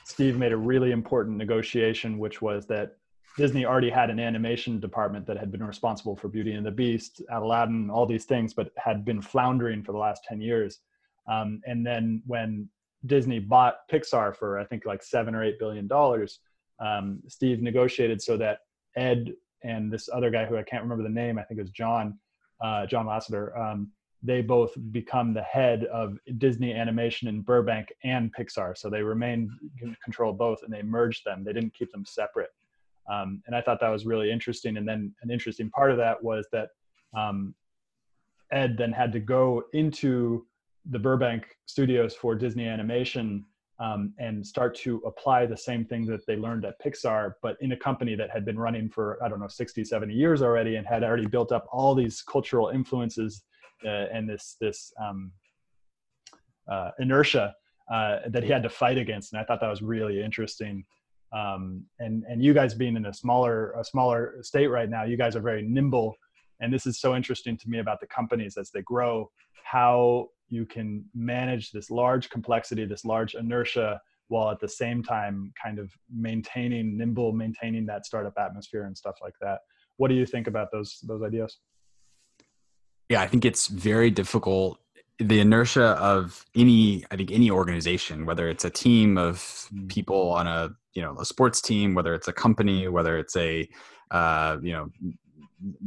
Steve 0.05 0.39
made 0.39 0.53
a 0.53 0.57
really 0.57 0.93
important 0.93 1.37
negotiation, 1.37 2.19
which 2.19 2.41
was 2.41 2.67
that 2.67 2.97
Disney 3.37 3.65
already 3.65 3.91
had 3.91 4.09
an 4.09 4.21
animation 4.21 4.79
department 4.79 5.27
that 5.27 5.37
had 5.37 5.51
been 5.51 5.65
responsible 5.65 6.15
for 6.15 6.29
Beauty 6.29 6.53
and 6.53 6.65
the 6.65 6.71
Beast, 6.71 7.21
Aladdin, 7.33 7.91
all 7.91 8.07
these 8.07 8.27
things, 8.27 8.55
but 8.55 8.71
had 8.77 9.05
been 9.05 9.21
floundering 9.21 9.83
for 9.83 9.91
the 9.91 9.99
last 9.99 10.23
ten 10.23 10.41
years. 10.41 10.79
Um, 11.27 11.61
and 11.67 11.85
then 11.85 12.23
when 12.27 12.69
Disney 13.07 13.41
bought 13.41 13.79
Pixar 13.91 14.37
for 14.37 14.61
I 14.61 14.65
think 14.65 14.87
like 14.87 15.03
seven 15.03 15.35
or 15.35 15.43
eight 15.43 15.59
billion 15.59 15.89
dollars, 15.89 16.39
um, 16.79 17.19
Steve 17.27 17.61
negotiated 17.63 18.23
so 18.23 18.37
that 18.37 18.59
Ed 18.97 19.33
and 19.63 19.93
this 19.93 20.09
other 20.13 20.31
guy 20.31 20.45
who 20.45 20.57
I 20.57 20.63
can't 20.63 20.83
remember 20.83 21.03
the 21.03 21.11
name, 21.11 21.39
I 21.39 21.43
think 21.43 21.59
it 21.59 21.63
was 21.63 21.71
John, 21.71 22.19
uh, 22.63 22.87
John 22.87 23.07
Lasseter. 23.07 23.59
Um, 23.59 23.91
they 24.23 24.41
both 24.41 24.73
become 24.91 25.35
the 25.35 25.43
head 25.43 25.85
of 25.85 26.17
Disney 26.39 26.73
Animation 26.73 27.29
in 27.29 27.43
Burbank 27.43 27.93
and 28.05 28.35
Pixar. 28.35 28.77
So 28.77 28.89
they 28.89 29.03
remain 29.03 29.51
control 30.03 30.33
both, 30.33 30.63
and 30.63 30.73
they 30.73 30.83
merged 30.83 31.25
them. 31.25 31.45
They 31.45 31.53
didn't 31.53 31.75
keep 31.75 31.93
them 31.93 32.05
separate. 32.07 32.51
Um, 33.11 33.43
and 33.47 33.55
I 33.55 33.61
thought 33.61 33.81
that 33.81 33.91
was 33.91 34.07
really 34.07 34.31
interesting. 34.31 34.79
And 34.79 34.89
then 34.89 35.15
an 35.23 35.31
interesting 35.31 35.69
part 35.71 35.91
of 35.91 35.99
that 35.99 36.23
was 36.23 36.47
that 36.53 36.71
um, 37.15 37.55
Ed 38.51 38.77
then 38.79 38.93
had 38.93 39.13
to 39.13 39.21
go 39.21 39.65
into 39.75 40.47
the 40.91 40.99
Burbank 40.99 41.45
studios 41.67 42.15
for 42.15 42.35
Disney 42.35 42.67
Animation 42.67 43.45
um, 43.81 44.15
and 44.19 44.47
start 44.47 44.77
to 44.77 45.03
apply 45.05 45.47
the 45.47 45.57
same 45.57 45.85
thing 45.85 46.07
that 46.07 46.25
they 46.27 46.37
learned 46.37 46.65
at 46.65 46.81
Pixar, 46.81 47.35
but 47.43 47.57
in 47.61 47.73
a 47.73 47.77
company 47.77 48.15
that 48.15 48.31
had 48.31 48.45
been 48.45 48.59
running 48.59 48.89
for, 48.89 49.19
I 49.23 49.29
don't 49.29 49.41
know, 49.41 49.49
60, 49.49 49.85
70 49.85 50.15
years 50.15 50.43
already 50.43 50.77
and 50.77 50.87
had 50.87 51.03
already 51.03 51.27
built 51.27 51.51
up 51.51 51.67
all 51.73 51.95
these 51.95 52.23
cultural 52.23 52.69
influences 52.69 53.43
uh, 53.85 54.07
and 54.13 54.29
this, 54.29 54.57
this 54.61 54.93
um, 55.03 55.33
uh, 56.71 56.91
inertia 57.01 57.55
uh, 57.93 58.19
that 58.29 58.45
he 58.45 58.51
had 58.51 58.63
to 58.63 58.69
fight 58.69 58.97
against. 58.97 59.33
And 59.33 59.41
I 59.41 59.45
thought 59.45 59.61
that 59.61 59.69
was 59.69 59.83
really 59.83 60.23
interesting. 60.23 60.85
Um, 61.33 61.85
and, 61.99 62.23
and 62.29 62.43
you 62.43 62.55
guys 62.55 62.75
being 62.75 62.97
in 62.97 63.07
a 63.07 63.13
smaller, 63.13 63.73
a 63.73 63.85
smaller 63.85 64.37
state 64.43 64.69
right 64.69 64.89
now, 64.89 65.03
you 65.03 65.17
guys 65.17 65.35
are 65.35 65.41
very 65.41 65.63
nimble. 65.63 66.15
And 66.61 66.73
this 66.73 66.87
is 66.87 67.01
so 67.01 67.17
interesting 67.17 67.57
to 67.59 67.69
me 67.69 67.81
about 67.81 68.01
the 68.01 68.07
companies 68.07 68.57
as 68.57 68.71
they 68.71 68.83
grow, 68.83 69.31
how 69.65 70.29
you 70.49 70.67
can 70.67 71.05
manage 71.15 71.71
this 71.71 71.91
large 71.91 72.31
complexity, 72.31 72.85
this 72.85 73.05
large 73.05 73.35
inertia, 73.35 74.01
while 74.29 74.51
at 74.51 74.61
the 74.61 74.69
same 74.69 75.03
time 75.03 75.53
kind 75.63 75.79
of 75.79 75.93
maintaining 76.15 76.97
nimble, 76.97 77.33
maintaining 77.33 77.87
that 77.87 78.07
startup 78.07 78.35
atmosphere 78.39 78.85
and 78.85 78.97
stuff 78.97 79.17
like 79.23 79.35
that. 79.41 79.61
What 79.97 80.09
do 80.09 80.15
you 80.15 80.27
think 80.27 80.47
about 80.47 80.69
those 80.73 80.99
those 81.03 81.23
ideas? 81.23 81.59
Yeah, 83.09 83.21
I 83.21 83.27
think 83.27 83.45
it's 83.45 83.67
very 83.67 84.11
difficult. 84.11 84.81
The 85.19 85.39
inertia 85.39 85.85
of 85.85 86.45
any, 86.57 87.05
I 87.11 87.17
think 87.17 87.31
any 87.31 87.51
organization, 87.51 88.27
whether 88.27 88.49
it's 88.49 88.65
a 88.65 88.71
team 88.71 89.17
of 89.17 89.37
mm. 89.73 89.89
people 89.89 90.31
on 90.31 90.47
a 90.47 90.71
you 90.95 91.03
know 91.03 91.17
a 91.19 91.25
sports 91.25 91.61
team, 91.61 91.95
whether 91.95 92.15
it's 92.15 92.29
a 92.29 92.33
company, 92.33 92.89
whether 92.89 93.19
it's 93.19 93.37
a 93.37 93.69
uh, 94.11 94.57
you 94.63 94.73
know 94.73 94.91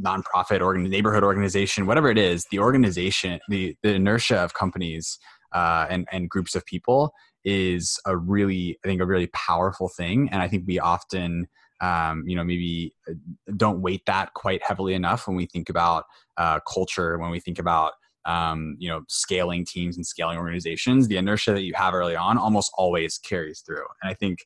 nonprofit 0.00 0.60
or 0.60 0.76
neighborhood 0.76 1.22
organization, 1.22 1.86
whatever 1.86 2.10
it 2.10 2.18
is, 2.18 2.46
the 2.50 2.58
organization, 2.58 3.40
the, 3.48 3.76
the 3.82 3.94
inertia 3.94 4.38
of 4.38 4.54
companies 4.54 5.18
uh, 5.52 5.86
and, 5.88 6.06
and 6.12 6.28
groups 6.28 6.54
of 6.54 6.64
people 6.66 7.12
is 7.44 7.98
a 8.04 8.16
really, 8.16 8.78
I 8.84 8.88
think, 8.88 9.00
a 9.00 9.06
really 9.06 9.28
powerful 9.28 9.88
thing. 9.88 10.28
And 10.30 10.42
I 10.42 10.48
think 10.48 10.64
we 10.66 10.78
often, 10.78 11.48
um, 11.80 12.24
you 12.26 12.36
know, 12.36 12.44
maybe 12.44 12.94
uh, 13.08 13.14
don't 13.56 13.80
weight 13.80 14.02
that 14.06 14.34
quite 14.34 14.62
heavily 14.62 14.94
enough 14.94 15.26
when 15.26 15.36
we 15.36 15.46
think 15.46 15.68
about 15.68 16.04
uh, 16.36 16.60
culture, 16.60 17.18
when 17.18 17.30
we 17.30 17.40
think 17.40 17.58
about 17.58 17.92
um, 18.28 18.76
you 18.78 18.88
know 18.88 19.02
scaling 19.08 19.64
teams 19.64 19.96
and 19.96 20.06
scaling 20.06 20.38
organizations 20.38 21.08
the 21.08 21.16
inertia 21.16 21.52
that 21.52 21.62
you 21.62 21.72
have 21.74 21.94
early 21.94 22.14
on 22.14 22.36
almost 22.36 22.70
always 22.76 23.16
carries 23.16 23.60
through 23.60 23.86
and 24.02 24.10
i 24.10 24.14
think 24.14 24.44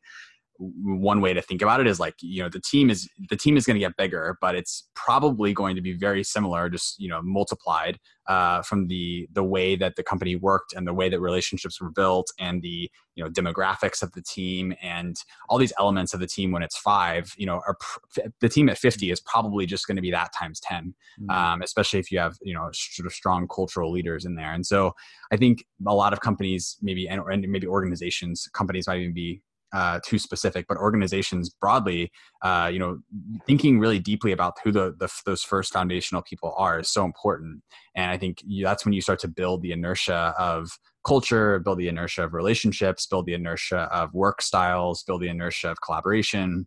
one 0.82 1.20
way 1.20 1.32
to 1.32 1.42
think 1.42 1.62
about 1.62 1.80
it 1.80 1.86
is 1.86 1.98
like 1.98 2.14
you 2.20 2.42
know 2.42 2.48
the 2.48 2.60
team 2.60 2.90
is 2.90 3.08
the 3.30 3.36
team 3.36 3.56
is 3.56 3.64
going 3.66 3.74
to 3.74 3.80
get 3.80 3.96
bigger 3.96 4.36
but 4.40 4.54
it's 4.54 4.88
probably 4.94 5.52
going 5.52 5.74
to 5.74 5.82
be 5.82 5.92
very 5.92 6.22
similar 6.22 6.68
just 6.68 6.98
you 7.00 7.08
know 7.08 7.20
multiplied 7.22 7.98
uh, 8.28 8.62
from 8.62 8.86
the 8.86 9.28
the 9.32 9.42
way 9.42 9.74
that 9.74 9.96
the 9.96 10.02
company 10.02 10.36
worked 10.36 10.72
and 10.72 10.86
the 10.86 10.94
way 10.94 11.08
that 11.08 11.20
relationships 11.20 11.80
were 11.80 11.90
built 11.90 12.28
and 12.38 12.62
the 12.62 12.88
you 13.14 13.22
know 13.22 13.28
demographics 13.28 14.02
of 14.02 14.12
the 14.12 14.22
team 14.22 14.72
and 14.80 15.16
all 15.48 15.58
these 15.58 15.72
elements 15.78 16.14
of 16.14 16.20
the 16.20 16.26
team 16.26 16.52
when 16.52 16.62
it's 16.62 16.76
five 16.76 17.32
you 17.36 17.46
know 17.46 17.60
are 17.66 17.76
pr- 17.80 18.20
the 18.40 18.48
team 18.48 18.68
at 18.68 18.78
50 18.78 19.10
is 19.10 19.20
probably 19.20 19.66
just 19.66 19.86
going 19.86 19.96
to 19.96 20.02
be 20.02 20.10
that 20.12 20.32
times 20.38 20.60
10 20.60 20.94
mm-hmm. 21.20 21.30
um, 21.30 21.62
especially 21.62 21.98
if 21.98 22.12
you 22.12 22.18
have 22.18 22.36
you 22.42 22.54
know 22.54 22.70
sort 22.72 23.06
of 23.06 23.12
strong 23.12 23.48
cultural 23.48 23.90
leaders 23.90 24.24
in 24.24 24.36
there 24.36 24.52
and 24.52 24.64
so 24.64 24.92
i 25.32 25.36
think 25.36 25.64
a 25.86 25.94
lot 25.94 26.12
of 26.12 26.20
companies 26.20 26.76
maybe 26.80 27.08
and, 27.08 27.20
and 27.28 27.46
maybe 27.48 27.66
organizations 27.66 28.48
companies 28.52 28.86
might 28.86 29.00
even 29.00 29.12
be 29.12 29.42
uh, 29.72 30.00
too 30.04 30.18
specific, 30.18 30.66
but 30.68 30.76
organizations 30.76 31.50
broadly, 31.50 32.10
uh, 32.42 32.68
you 32.72 32.78
know, 32.78 32.98
thinking 33.46 33.78
really 33.78 33.98
deeply 33.98 34.32
about 34.32 34.54
who 34.62 34.70
the, 34.70 34.94
the, 34.98 35.08
those 35.24 35.42
first 35.42 35.72
foundational 35.72 36.22
people 36.22 36.54
are 36.56 36.80
is 36.80 36.90
so 36.90 37.04
important. 37.04 37.62
And 37.96 38.10
I 38.10 38.18
think 38.18 38.38
you, 38.44 38.64
that's 38.64 38.84
when 38.84 38.92
you 38.92 39.00
start 39.00 39.18
to 39.20 39.28
build 39.28 39.62
the 39.62 39.72
inertia 39.72 40.34
of 40.38 40.70
culture, 41.06 41.58
build 41.58 41.78
the 41.78 41.88
inertia 41.88 42.24
of 42.24 42.34
relationships, 42.34 43.06
build 43.06 43.26
the 43.26 43.34
inertia 43.34 43.88
of 43.92 44.12
work 44.14 44.42
styles, 44.42 45.02
build 45.02 45.22
the 45.22 45.28
inertia 45.28 45.70
of 45.70 45.80
collaboration. 45.80 46.66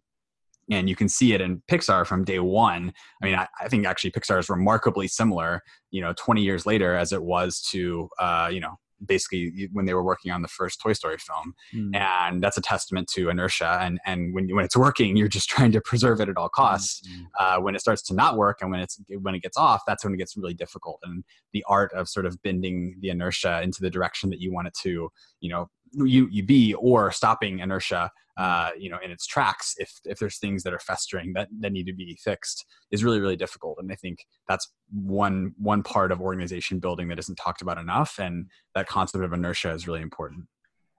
And 0.71 0.89
you 0.89 0.95
can 0.95 1.07
see 1.07 1.33
it 1.33 1.41
in 1.41 1.61
Pixar 1.69 2.07
from 2.07 2.23
day 2.23 2.39
one. 2.39 2.91
I 3.21 3.25
mean, 3.25 3.35
I, 3.35 3.47
I 3.61 3.67
think 3.67 3.85
actually 3.85 4.11
Pixar 4.11 4.39
is 4.39 4.49
remarkably 4.49 5.07
similar, 5.07 5.61
you 5.91 6.01
know, 6.01 6.13
20 6.17 6.41
years 6.41 6.65
later 6.65 6.95
as 6.95 7.13
it 7.13 7.21
was 7.21 7.61
to, 7.69 8.09
uh, 8.19 8.49
you 8.51 8.59
know, 8.59 8.75
basically 9.07 9.69
when 9.71 9.85
they 9.85 9.93
were 9.93 10.03
working 10.03 10.31
on 10.31 10.41
the 10.41 10.47
first 10.47 10.81
Toy 10.81 10.93
Story 10.93 11.17
film, 11.17 11.53
mm. 11.73 11.95
and 11.95 12.41
that's 12.43 12.57
a 12.57 12.61
testament 12.61 13.07
to 13.13 13.29
inertia. 13.29 13.77
And 13.81 13.99
and 14.05 14.33
when 14.33 14.53
when 14.55 14.65
it's 14.65 14.77
working, 14.77 15.15
you're 15.15 15.27
just 15.27 15.49
trying 15.55 15.71
to 15.73 15.81
preserve 15.81 16.21
it 16.21 16.29
at 16.29 16.37
all 16.37 16.49
costs. 16.49 17.01
Mm. 17.07 17.25
Uh, 17.39 17.61
when 17.61 17.75
it 17.75 17.81
starts 17.81 18.01
to 18.03 18.13
not 18.13 18.37
work, 18.37 18.59
and 18.61 18.71
when 18.71 18.79
it's 18.79 18.99
when 19.21 19.35
it 19.35 19.41
gets 19.41 19.57
off, 19.57 19.81
that's 19.87 20.03
when 20.03 20.13
it 20.13 20.17
gets 20.17 20.35
really 20.35 20.53
difficult. 20.53 20.99
And 21.03 21.23
the 21.53 21.63
art 21.67 21.91
of 21.93 22.09
sort 22.09 22.25
of 22.25 22.41
bending 22.43 22.97
the 22.99 23.09
inertia 23.09 23.61
into 23.61 23.81
the 23.81 23.89
direction 23.89 24.29
that 24.29 24.39
you 24.39 24.53
want 24.53 24.67
it 24.67 24.73
to, 24.83 25.09
you 25.39 25.49
know, 25.49 25.69
you 25.93 26.27
you 26.31 26.43
be, 26.43 26.73
or 26.73 27.11
stopping 27.11 27.59
inertia 27.59 28.11
uh, 28.37 28.71
you 28.77 28.89
know 28.89 28.97
in 29.03 29.11
its 29.11 29.25
tracks 29.25 29.75
if 29.77 29.91
if 30.05 30.19
there's 30.19 30.37
things 30.37 30.63
that 30.63 30.73
are 30.73 30.79
festering 30.79 31.33
that 31.33 31.47
that 31.59 31.71
need 31.71 31.85
to 31.85 31.93
be 31.93 32.17
fixed 32.23 32.65
is 32.91 33.03
really 33.03 33.19
really 33.19 33.37
difficult. 33.37 33.77
And 33.79 33.91
i 33.91 33.95
think 33.95 34.25
that's 34.47 34.71
one 34.91 35.53
one 35.57 35.83
part 35.83 36.11
of 36.11 36.21
organization 36.21 36.79
building 36.79 37.07
that 37.07 37.19
isn't 37.19 37.35
talked 37.35 37.61
about 37.61 37.77
enough 37.77 38.19
and 38.19 38.47
that 38.73 38.87
concept 38.87 39.23
of 39.23 39.33
inertia 39.33 39.71
is 39.71 39.87
really 39.87 40.01
important. 40.01 40.45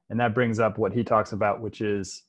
And 0.08 0.20
that 0.20 0.34
brings 0.34 0.60
up 0.60 0.78
what 0.78 0.92
he 0.92 1.04
talks 1.04 1.32
about 1.32 1.60
which 1.60 1.80
is 1.80 2.22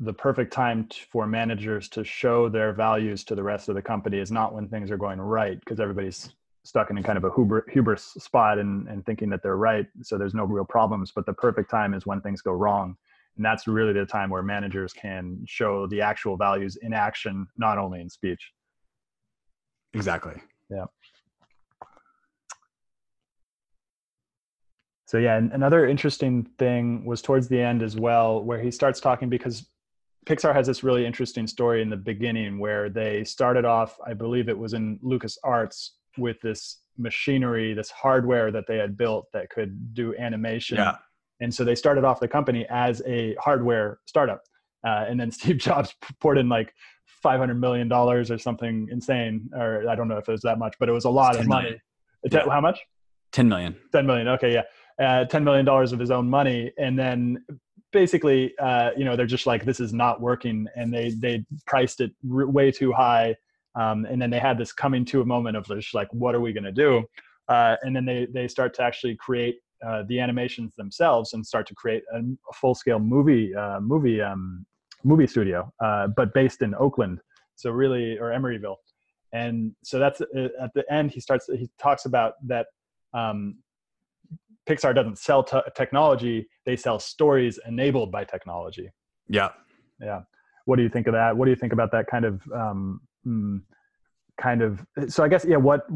the 0.00 0.12
perfect 0.12 0.52
time 0.52 0.88
for 1.10 1.26
managers 1.26 1.88
to 1.88 2.04
show 2.04 2.48
their 2.48 2.72
values 2.72 3.22
to 3.24 3.34
the 3.34 3.42
rest 3.42 3.68
of 3.68 3.76
the 3.76 3.82
company 3.82 4.18
is 4.18 4.32
not 4.32 4.52
when 4.52 4.68
things 4.68 4.90
are 4.90 4.96
going 4.96 5.20
right 5.20 5.58
because 5.60 5.78
everybody's 5.78 6.34
stuck 6.64 6.90
in 6.90 6.98
a 6.98 7.02
kind 7.02 7.16
of 7.16 7.24
a 7.24 7.30
huber, 7.34 7.64
hubris 7.70 8.02
spot 8.18 8.58
and, 8.58 8.88
and 8.88 9.04
thinking 9.06 9.28
that 9.28 9.42
they're 9.42 9.56
right 9.56 9.86
so 10.02 10.18
there's 10.18 10.34
no 10.34 10.44
real 10.44 10.64
problems. 10.64 11.12
But 11.14 11.26
the 11.26 11.32
perfect 11.32 11.70
time 11.70 11.94
is 11.94 12.06
when 12.06 12.20
things 12.20 12.42
go 12.42 12.52
wrong 12.52 12.96
and 13.36 13.44
that's 13.44 13.66
really 13.66 13.92
the 13.92 14.06
time 14.06 14.30
where 14.30 14.42
managers 14.42 14.92
can 14.92 15.44
show 15.46 15.86
the 15.86 16.00
actual 16.00 16.36
values 16.36 16.76
in 16.76 16.92
action 16.92 17.46
not 17.56 17.78
only 17.78 18.00
in 18.00 18.08
speech. 18.08 18.52
Exactly. 19.92 20.34
Yeah. 20.70 20.86
So 25.06 25.18
yeah 25.18 25.36
another 25.36 25.86
interesting 25.86 26.44
thing 26.58 27.04
was 27.04 27.22
towards 27.22 27.46
the 27.48 27.60
end 27.60 27.82
as 27.82 27.96
well 27.96 28.42
where 28.42 28.60
he 28.60 28.70
starts 28.70 29.00
talking 29.00 29.28
because 29.28 29.68
pixar 30.26 30.54
has 30.54 30.66
this 30.66 30.82
really 30.82 31.06
interesting 31.06 31.46
story 31.46 31.82
in 31.82 31.90
the 31.90 31.96
beginning 31.96 32.58
where 32.58 32.88
they 32.88 33.22
started 33.22 33.64
off 33.64 33.96
i 34.04 34.14
believe 34.14 34.48
it 34.48 34.58
was 34.58 34.72
in 34.72 34.98
lucas 35.02 35.38
arts 35.44 35.96
with 36.16 36.40
this 36.40 36.80
machinery 36.96 37.74
this 37.74 37.90
hardware 37.90 38.50
that 38.50 38.66
they 38.66 38.78
had 38.78 38.96
built 38.96 39.26
that 39.32 39.50
could 39.50 39.94
do 39.94 40.16
animation. 40.16 40.78
Yeah 40.78 40.96
and 41.44 41.54
so 41.54 41.62
they 41.62 41.74
started 41.74 42.04
off 42.04 42.20
the 42.20 42.26
company 42.26 42.66
as 42.70 43.02
a 43.06 43.34
hardware 43.38 43.98
startup. 44.06 44.40
Uh, 44.84 45.04
and 45.08 45.20
then 45.20 45.30
Steve 45.38 45.58
Jobs 45.58 45.94
poured 46.20 46.38
in 46.38 46.48
like 46.48 46.74
$500 47.22 47.58
million 47.58 47.92
or 47.92 48.24
something 48.38 48.88
insane. 48.90 49.50
Or 49.54 49.88
I 49.88 49.94
don't 49.94 50.08
know 50.08 50.16
if 50.16 50.28
it 50.28 50.32
was 50.32 50.40
that 50.42 50.58
much, 50.58 50.74
but 50.80 50.88
it 50.88 50.92
was 50.92 51.04
a 51.04 51.10
lot 51.10 51.38
of 51.38 51.46
money. 51.46 51.76
Yeah. 52.30 52.48
How 52.48 52.62
much? 52.62 52.80
10 53.32 53.48
million. 53.48 53.76
10 53.92 54.06
million. 54.06 54.28
Okay. 54.28 54.54
Yeah. 54.54 54.62
Uh, 54.98 55.26
$10 55.26 55.42
million 55.42 55.68
of 55.68 55.98
his 55.98 56.10
own 56.10 56.30
money. 56.30 56.72
And 56.78 56.98
then 56.98 57.44
basically, 57.92 58.56
uh, 58.58 58.92
you 58.96 59.04
know, 59.04 59.14
they're 59.14 59.26
just 59.26 59.46
like, 59.46 59.66
this 59.66 59.80
is 59.80 59.92
not 59.92 60.22
working. 60.22 60.66
And 60.76 60.92
they, 60.92 61.10
they 61.10 61.44
priced 61.66 62.00
it 62.00 62.12
r- 62.32 62.46
way 62.46 62.70
too 62.70 62.92
high. 62.92 63.36
Um, 63.74 64.06
and 64.06 64.22
then 64.22 64.30
they 64.30 64.38
had 64.38 64.56
this 64.56 64.72
coming 64.72 65.04
to 65.06 65.20
a 65.20 65.24
moment 65.26 65.58
of 65.58 65.66
just 65.66 65.94
like, 65.94 66.08
what 66.12 66.34
are 66.34 66.40
we 66.40 66.54
going 66.54 66.64
to 66.64 66.72
do? 66.72 67.04
Uh, 67.48 67.76
and 67.82 67.94
then 67.94 68.06
they, 68.06 68.26
they 68.32 68.48
start 68.48 68.72
to 68.74 68.82
actually 68.82 69.16
create 69.16 69.56
uh, 69.86 70.02
the 70.08 70.20
animations 70.20 70.74
themselves 70.76 71.32
and 71.32 71.44
start 71.44 71.66
to 71.68 71.74
create 71.74 72.02
a, 72.12 72.18
a 72.18 72.52
full 72.54 72.74
scale 72.74 72.98
movie 72.98 73.54
uh, 73.54 73.80
movie 73.80 74.20
um, 74.20 74.64
movie 75.04 75.26
studio, 75.26 75.70
uh, 75.84 76.08
but 76.16 76.32
based 76.34 76.62
in 76.62 76.74
Oakland. 76.74 77.20
So 77.56 77.70
really, 77.70 78.18
or 78.18 78.30
Emeryville, 78.30 78.76
and 79.32 79.72
so 79.84 79.98
that's 79.98 80.20
uh, 80.20 80.48
at 80.60 80.72
the 80.74 80.84
end. 80.90 81.10
He 81.12 81.20
starts. 81.20 81.46
He 81.46 81.68
talks 81.78 82.04
about 82.04 82.34
that. 82.46 82.66
Um, 83.12 83.56
Pixar 84.68 84.94
doesn't 84.94 85.18
sell 85.18 85.44
t- 85.44 85.60
technology; 85.76 86.48
they 86.66 86.76
sell 86.76 86.98
stories 86.98 87.58
enabled 87.66 88.10
by 88.10 88.24
technology. 88.24 88.90
Yeah, 89.28 89.50
yeah. 90.00 90.22
What 90.64 90.76
do 90.76 90.82
you 90.82 90.88
think 90.88 91.06
of 91.06 91.12
that? 91.12 91.36
What 91.36 91.44
do 91.44 91.50
you 91.50 91.56
think 91.56 91.72
about 91.72 91.92
that 91.92 92.06
kind 92.06 92.24
of 92.24 92.42
um, 92.52 93.00
mm, 93.26 93.60
kind 94.40 94.62
of? 94.62 94.84
So 95.08 95.22
I 95.22 95.28
guess 95.28 95.44
yeah. 95.44 95.58
What 95.58 95.86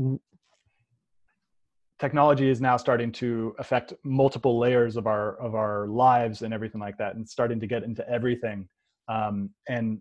technology 1.99 2.49
is 2.49 2.61
now 2.61 2.77
starting 2.77 3.11
to 3.11 3.55
affect 3.59 3.93
multiple 4.05 4.59
layers 4.59 4.97
of 4.97 5.07
our 5.07 5.37
of 5.41 5.55
our 5.55 5.89
lives 5.89 6.43
and 6.43 6.55
everything 6.55 6.81
like 6.81 6.97
that 6.99 7.17
and 7.17 7.29
starting 7.29 7.59
to 7.61 7.67
get 7.67 7.83
into 7.83 8.09
everything. 8.09 8.69
Um, 9.09 9.51
and 9.69 10.01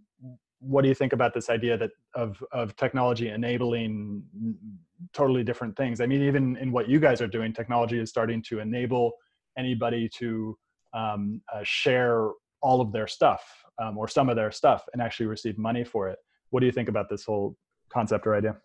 what 0.60 0.82
do 0.82 0.88
you 0.90 0.96
think 0.96 1.14
about 1.14 1.34
this 1.34 1.50
idea 1.50 1.78
that 1.78 1.92
of 2.16 2.44
of 2.52 2.76
technology 2.76 3.30
enabling 3.30 4.24
totally 5.14 5.44
different 5.44 5.76
things? 5.76 6.02
I 6.02 6.06
mean 6.06 6.22
even 6.22 6.58
in 6.58 6.72
what 6.72 6.88
you 6.88 7.00
guys 7.00 7.22
are 7.22 7.28
doing 7.28 7.54
technology 7.54 8.00
is 8.00 8.10
starting 8.10 8.42
to 8.44 8.60
enable 8.60 9.14
anybody 9.58 10.10
to 10.20 10.58
um, 10.94 11.42
uh, 11.54 11.62
share 11.64 12.30
all 12.62 12.82
of 12.82 12.92
their 12.92 13.08
stuff 13.08 13.44
um, 13.82 13.98
or 13.98 14.08
some 14.08 14.30
of 14.30 14.36
their 14.36 14.52
stuff 14.52 14.86
and 14.94 15.02
actually 15.02 15.28
receive 15.28 15.58
money 15.58 15.84
for 15.84 16.10
it. 16.10 16.18
What 16.50 16.60
do 16.60 16.66
you 16.66 16.72
think 16.72 16.90
about 16.90 17.10
this 17.10 17.24
whole 17.24 17.56
concept 17.92 18.28
or 18.28 18.36
idea 18.36 18.58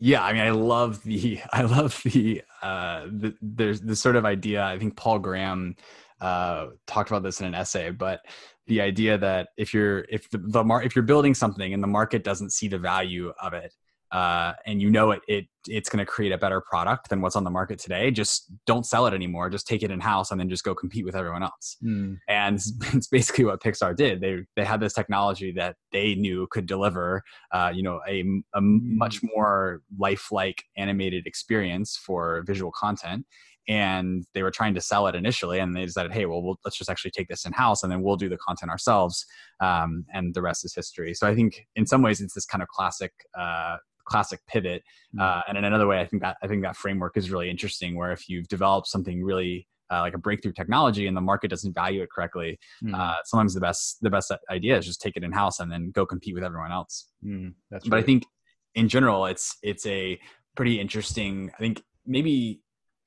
yeah 0.00 0.24
i 0.24 0.32
mean 0.32 0.42
i 0.42 0.50
love 0.50 1.02
the 1.04 1.40
i 1.52 1.62
love 1.62 2.00
the 2.04 2.42
uh 2.62 3.04
the, 3.06 3.34
there's 3.40 3.80
the 3.80 3.94
sort 3.94 4.16
of 4.16 4.24
idea 4.24 4.64
i 4.64 4.78
think 4.78 4.96
paul 4.96 5.18
graham 5.18 5.76
uh 6.20 6.66
talked 6.86 7.10
about 7.10 7.22
this 7.22 7.40
in 7.40 7.46
an 7.46 7.54
essay 7.54 7.90
but 7.90 8.20
the 8.66 8.80
idea 8.80 9.18
that 9.18 9.48
if 9.56 9.72
you're 9.74 10.00
if 10.08 10.28
the, 10.30 10.38
the 10.38 10.64
mar- 10.64 10.82
if 10.82 10.94
you're 10.96 11.02
building 11.02 11.34
something 11.34 11.72
and 11.72 11.82
the 11.82 11.88
market 11.88 12.24
doesn't 12.24 12.50
see 12.50 12.68
the 12.68 12.78
value 12.78 13.32
of 13.40 13.52
it 13.52 13.74
uh, 14.12 14.52
and 14.66 14.80
you 14.82 14.90
know 14.90 15.12
it, 15.12 15.22
it 15.28 15.46
it's 15.68 15.88
going 15.88 16.04
to 16.04 16.10
create 16.10 16.32
a 16.32 16.38
better 16.38 16.60
product 16.60 17.10
than 17.10 17.20
what's 17.20 17.36
on 17.36 17.44
the 17.44 17.50
market 17.50 17.78
today 17.78 18.10
just 18.10 18.50
don't 18.66 18.86
sell 18.86 19.06
it 19.06 19.14
anymore 19.14 19.50
just 19.50 19.66
take 19.66 19.82
it 19.82 19.90
in 19.90 20.00
house 20.00 20.30
and 20.30 20.40
then 20.40 20.48
just 20.48 20.64
go 20.64 20.74
compete 20.74 21.04
with 21.04 21.14
everyone 21.14 21.42
else 21.42 21.76
mm. 21.84 22.16
and 22.28 22.56
it's 22.94 23.08
basically 23.08 23.44
what 23.44 23.62
pixar 23.62 23.94
did 23.94 24.20
they 24.20 24.38
they 24.56 24.64
had 24.64 24.80
this 24.80 24.92
technology 24.92 25.52
that 25.52 25.76
they 25.92 26.14
knew 26.14 26.46
could 26.50 26.66
deliver 26.66 27.22
uh, 27.52 27.70
you 27.74 27.82
know 27.82 28.00
a, 28.08 28.20
a 28.54 28.60
mm. 28.60 28.80
much 28.82 29.20
more 29.22 29.82
lifelike 29.98 30.64
animated 30.76 31.26
experience 31.26 31.96
for 31.96 32.42
visual 32.46 32.72
content 32.72 33.26
and 33.70 34.24
they 34.34 34.42
were 34.42 34.50
trying 34.50 34.74
to 34.74 34.80
sell 34.80 35.06
it 35.06 35.14
initially 35.14 35.60
and 35.60 35.76
they 35.76 35.86
decided 35.86 36.12
hey 36.12 36.26
well, 36.26 36.42
we'll 36.42 36.58
let's 36.64 36.76
just 36.76 36.90
actually 36.90 37.12
take 37.12 37.28
this 37.28 37.46
in 37.46 37.52
house 37.52 37.82
and 37.82 37.90
then 37.90 38.02
we'll 38.02 38.16
do 38.16 38.28
the 38.28 38.36
content 38.38 38.70
ourselves 38.70 39.24
um, 39.60 40.04
and 40.12 40.34
the 40.34 40.42
rest 40.42 40.64
is 40.64 40.74
history 40.74 41.14
so 41.14 41.26
i 41.26 41.34
think 41.34 41.66
in 41.76 41.86
some 41.86 42.02
ways 42.02 42.20
it's 42.20 42.34
this 42.34 42.46
kind 42.46 42.62
of 42.62 42.68
classic 42.68 43.12
uh, 43.38 43.76
classic 44.10 44.40
pivot. 44.46 44.82
Mm. 45.16 45.22
Uh, 45.22 45.42
and 45.48 45.56
in 45.56 45.64
another 45.64 45.86
way, 45.86 46.00
I 46.00 46.06
think 46.06 46.22
that 46.22 46.36
I 46.42 46.48
think 46.48 46.62
that 46.62 46.76
framework 46.76 47.16
is 47.16 47.30
really 47.30 47.48
interesting. 47.48 47.96
Where 47.96 48.12
if 48.12 48.28
you've 48.28 48.48
developed 48.48 48.88
something 48.88 49.22
really 49.22 49.66
uh, 49.90 50.00
like 50.00 50.14
a 50.14 50.18
breakthrough 50.18 50.52
technology 50.52 51.06
and 51.06 51.16
the 51.16 51.20
market 51.20 51.48
doesn't 51.48 51.72
value 51.72 52.02
it 52.02 52.10
correctly, 52.10 52.58
mm. 52.84 52.94
uh, 52.94 53.16
sometimes 53.24 53.54
the 53.54 53.60
best 53.60 53.98
the 54.02 54.10
best 54.10 54.32
idea 54.50 54.76
is 54.76 54.86
just 54.86 55.00
take 55.00 55.16
it 55.16 55.24
in 55.24 55.32
house 55.32 55.60
and 55.60 55.70
then 55.70 55.90
go 55.92 56.04
compete 56.04 56.34
with 56.34 56.44
everyone 56.44 56.72
else. 56.72 57.08
Mm, 57.24 57.54
that's 57.70 57.88
but 57.88 57.96
right. 57.96 58.02
I 58.02 58.06
think 58.06 58.26
in 58.74 58.88
general, 58.88 59.26
it's 59.26 59.56
it's 59.62 59.86
a 59.86 60.18
pretty 60.56 60.80
interesting. 60.80 61.50
I 61.54 61.58
think 61.58 61.82
maybe 62.06 62.60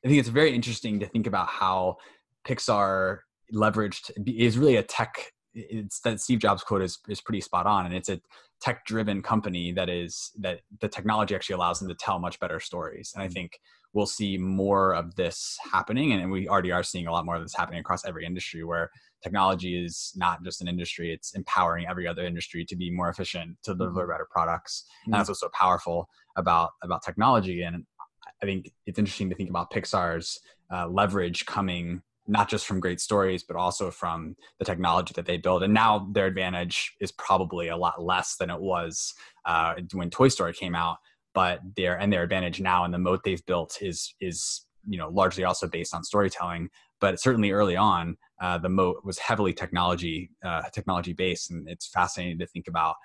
I 0.04 0.08
think 0.08 0.20
it's 0.20 0.30
very 0.30 0.54
interesting 0.54 1.00
to 1.00 1.08
think 1.08 1.28
about 1.28 1.48
how 1.48 1.98
Pixar 2.46 3.20
leveraged 3.54 4.12
is 4.26 4.58
really 4.58 4.76
a 4.76 4.84
tech 4.84 5.34
it's 5.56 6.00
that 6.02 6.20
Steve 6.20 6.40
Jobs 6.40 6.64
quote 6.64 6.82
is 6.82 7.00
is 7.08 7.22
pretty 7.22 7.42
spot 7.42 7.66
on, 7.66 7.86
and 7.86 7.94
it's 7.94 8.10
a 8.10 8.20
tech 8.62 8.86
driven 8.86 9.22
company 9.22 9.72
that 9.74 9.90
is 9.90 10.32
that 10.40 10.62
the 10.82 10.88
technology 10.88 11.36
actually 11.36 11.56
allows 11.56 11.80
them 11.80 11.90
to 11.90 11.96
tell 11.96 12.20
much 12.20 12.40
better 12.40 12.60
stories. 12.60 13.12
And 13.14 13.22
I 13.22 13.28
mm-hmm. 13.28 13.34
think 13.34 13.60
we'll 13.94 14.06
see 14.06 14.38
more 14.38 14.96
of 14.96 15.16
this 15.16 15.58
happening, 15.72 16.14
and 16.14 16.32
we 16.32 16.48
already 16.48 16.72
are 16.72 16.84
seeing 16.84 17.08
a 17.08 17.12
lot 17.12 17.26
more 17.26 17.36
of 17.36 17.44
this 17.44 17.56
happening 17.56 17.80
across 17.80 18.06
every 18.06 18.26
industry 18.26 18.64
where 18.64 18.90
technology 19.22 19.84
is 19.84 20.12
not 20.16 20.44
just 20.44 20.62
an 20.62 20.68
industry; 20.68 21.14
it's 21.14 21.36
empowering 21.36 21.86
every 21.88 22.08
other 22.08 22.26
industry 22.26 22.66
to 22.66 22.76
be 22.76 22.90
more 22.90 23.10
efficient, 23.10 23.58
to 23.64 23.76
deliver 23.76 24.02
mm-hmm. 24.02 24.12
better 24.12 24.28
products. 24.32 24.86
Mm-hmm. 24.86 25.14
And 25.14 25.20
that's 25.20 25.30
what's 25.30 25.42
so 25.42 25.50
powerful 25.54 26.10
about 26.36 26.72
about 26.82 27.04
technology. 27.04 27.62
And 27.62 27.86
I 28.42 28.46
think 28.46 28.72
it's 28.86 29.00
interesting 29.00 29.30
to 29.30 29.36
think 29.36 29.50
about 29.50 29.72
Pixar's 29.72 30.40
uh, 30.72 30.88
leverage 30.88 31.46
coming 31.46 32.02
not 32.28 32.50
just 32.50 32.66
from 32.66 32.80
great 32.80 33.02
stories, 33.02 33.44
but 33.44 33.58
also 33.58 33.92
from 33.92 34.36
the 34.60 34.66
technology 34.66 35.14
that 35.16 35.26
they 35.26 35.38
build. 35.38 35.64
And 35.64 35.74
now 35.74 36.08
their 36.12 36.26
advantage 36.28 36.96
is 37.02 37.12
probably 37.12 37.68
a 37.68 37.78
lot 37.78 38.02
less 38.02 38.38
than 38.38 38.50
it 38.50 38.62
was 38.62 39.14
uh, 39.46 39.76
when 39.94 40.10
Toy 40.10 40.30
Story 40.30 40.54
came 40.54 40.76
out. 40.76 40.98
But 41.34 41.62
their 41.76 42.00
and 42.00 42.14
their 42.14 42.24
advantage 42.24 42.62
now 42.62 42.86
and 42.86 42.94
the 42.94 43.00
moat 43.00 43.22
they've 43.24 43.46
built 43.46 43.80
is 43.82 44.14
is 44.22 44.66
you 44.88 45.00
know 45.00 45.10
largely 45.10 45.44
also 45.44 45.68
based 45.68 45.94
on 45.96 46.04
storytelling. 46.04 46.70
But 47.02 47.20
certainly 47.20 47.52
early 47.52 47.76
on, 47.76 48.18
uh, 48.40 48.60
the 48.60 48.70
moat 48.70 48.98
was 49.04 49.18
heavily 49.18 49.52
technology 49.52 50.30
uh, 50.46 50.62
technology 50.72 51.14
based, 51.14 51.50
and 51.50 51.68
it's 51.68 51.88
fascinating 51.88 52.38
to 52.40 52.46
think 52.46 52.68
about 52.68 52.96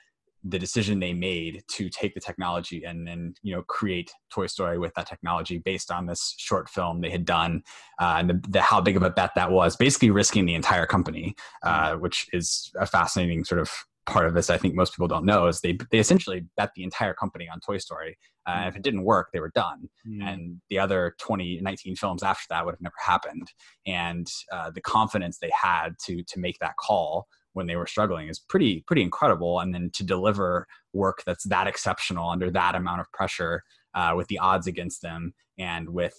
the 0.45 0.59
decision 0.59 1.01
they 1.01 1.13
made 1.13 1.63
to 1.69 1.89
take 1.89 2.15
the 2.15 2.21
technology 2.21 2.85
and 2.85 3.07
then 3.07 3.35
you 3.43 3.55
know 3.55 3.63
create 3.63 4.13
Toy 4.31 4.47
Story 4.47 4.79
with 4.79 4.95
that 4.95 5.09
technology 5.09 5.59
based 5.59 5.91
on 5.91 6.07
this 6.07 6.35
short 6.39 6.69
film 6.69 7.01
they 7.01 7.11
had 7.11 7.25
done, 7.25 7.63
uh, 8.01 8.17
and 8.19 8.31
the, 8.31 8.49
the, 8.49 8.61
how 8.61 8.81
big 8.81 8.97
of 8.97 9.03
a 9.03 9.11
bet 9.11 9.33
that 9.35 9.51
was, 9.51 9.77
basically 9.77 10.11
risking 10.11 10.47
the 10.47 10.55
entire 10.55 10.87
company, 10.87 11.35
uh, 11.65 11.95
which 11.95 12.27
is 12.33 12.71
a 12.79 12.87
fascinating 12.87 13.45
sort 13.45 13.61
of 13.61 13.71
part 14.09 14.27
of 14.27 14.35
this. 14.35 14.51
I 14.51 14.57
think 14.57 14.75
most 14.75 14.95
people 14.95 15.09
don't 15.09 15.27
know 15.27 15.47
is 15.47 15.61
they 15.61 15.77
they 15.91 15.99
essentially 15.99 16.47
bet 16.57 16.71
the 16.75 16.83
entire 16.83 17.15
company 17.15 17.49
on 17.53 17.61
Toy 17.61 17.79
Story. 17.79 18.17
Uh, 18.47 18.65
if 18.67 18.77
it 18.77 18.83
didn't 18.83 19.05
work, 19.05 19.29
they 19.33 19.41
were 19.41 19.53
done, 19.55 19.89
mm. 20.09 20.23
and 20.25 20.61
the 20.71 20.79
other 20.79 21.15
20, 21.19 21.61
19 21.61 21.97
films 21.97 22.23
after 22.23 22.47
that 22.49 22.65
would 22.65 22.73
have 22.73 22.81
never 22.81 22.95
happened. 22.99 23.53
And 23.87 24.27
uh, 24.51 24.71
the 24.71 24.81
confidence 24.81 25.39
they 25.39 25.53
had 25.55 25.91
to 26.07 26.23
to 26.25 26.41
make 26.41 26.59
that 26.61 26.77
call 26.77 27.27
when 27.53 27.67
they 27.67 27.77
were 27.77 27.87
struggling 27.87 28.29
is 28.29 28.39
pretty 28.39 28.83
pretty 28.87 29.03
incredible 29.03 29.61
and 29.61 29.75
then 29.75 29.91
to 29.93 30.05
deliver 30.05 30.67
work 30.93 31.23
that's 31.27 31.45
that 31.45 31.67
exceptional 31.67 32.29
under 32.29 32.51
that 32.51 32.75
amount 32.75 33.01
of 33.01 33.11
pressure 33.13 33.63
uh, 33.95 34.13
with 34.17 34.27
the 34.29 34.39
odds 34.39 34.67
against 34.67 35.03
them 35.03 35.35
and 35.59 35.89
with 35.89 36.15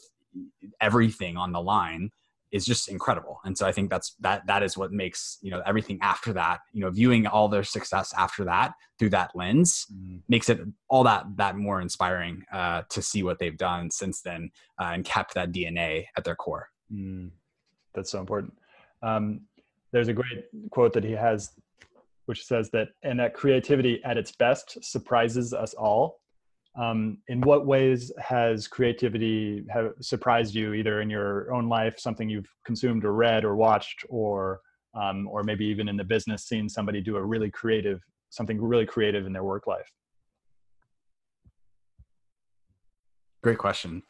everything 0.82 1.38
on 1.38 1.52
the 1.52 1.62
line 1.62 2.10
is 2.52 2.66
just 2.66 2.88
incredible 2.88 3.40
and 3.46 3.58
so 3.58 3.68
i 3.68 3.72
think 3.72 3.90
that's 3.90 4.16
that 4.20 4.46
that 4.48 4.64
is 4.64 4.78
what 4.78 4.92
makes 4.92 5.38
you 5.42 5.52
know 5.52 5.62
everything 5.66 6.00
after 6.02 6.34
that 6.34 6.60
you 6.74 6.82
know 6.82 6.90
viewing 6.90 7.28
all 7.28 7.48
their 7.48 7.64
success 7.64 8.14
after 8.18 8.44
that 8.44 8.74
through 8.98 9.10
that 9.10 9.32
lens 9.36 9.86
mm. 9.94 10.20
makes 10.28 10.50
it 10.50 10.60
all 10.90 11.04
that 11.04 11.26
that 11.36 11.56
more 11.56 11.80
inspiring 11.80 12.44
uh, 12.52 12.82
to 12.90 13.02
see 13.02 13.24
what 13.24 13.38
they've 13.40 13.58
done 13.58 13.92
since 13.92 14.22
then 14.22 14.50
uh, 14.82 14.92
and 14.94 15.06
kept 15.06 15.34
that 15.34 15.52
dna 15.52 16.06
at 16.18 16.24
their 16.24 16.36
core 16.36 16.70
mm. 16.92 17.30
that's 17.94 18.12
so 18.12 18.20
important 18.20 18.54
um, 19.02 19.42
there's 19.92 20.08
a 20.08 20.14
great 20.14 20.46
quote 20.72 20.94
that 20.94 21.04
he 21.04 21.12
has 21.14 21.52
which 22.30 22.46
says 22.46 22.70
that 22.70 22.90
and 23.02 23.20
that 23.20 23.34
creativity 23.34 24.00
at 24.06 24.16
its 24.16 24.32
best 24.32 24.78
surprises 24.84 25.52
us 25.52 25.74
all. 25.74 26.20
Um, 26.80 27.18
in 27.28 27.42
what 27.42 27.66
ways 27.66 28.12
has 28.20 28.68
creativity 28.68 29.66
have 29.68 29.94
surprised 30.00 30.54
you 30.54 30.74
either 30.76 31.02
in 31.02 31.10
your 31.10 31.52
own 31.52 31.68
life 31.68 31.96
something 31.98 32.30
you've 32.30 32.54
consumed 32.64 33.04
or 33.04 33.14
read 33.14 33.44
or 33.44 33.56
watched 33.56 34.06
or 34.10 34.62
um, 34.94 35.28
or 35.28 35.42
maybe 35.42 35.66
even 35.66 35.90
in 35.90 35.98
the 35.98 36.04
business 36.04 36.46
seeing 36.46 36.70
somebody 36.70 37.02
do 37.02 37.18
a 37.18 37.24
really 37.24 37.50
creative 37.50 38.00
something 38.30 38.62
really 38.62 38.86
creative 38.86 39.26
in 39.26 39.34
their 39.34 39.44
work 39.44 39.66
life? 39.66 39.92
Great 43.42 43.58
question. 43.58 44.04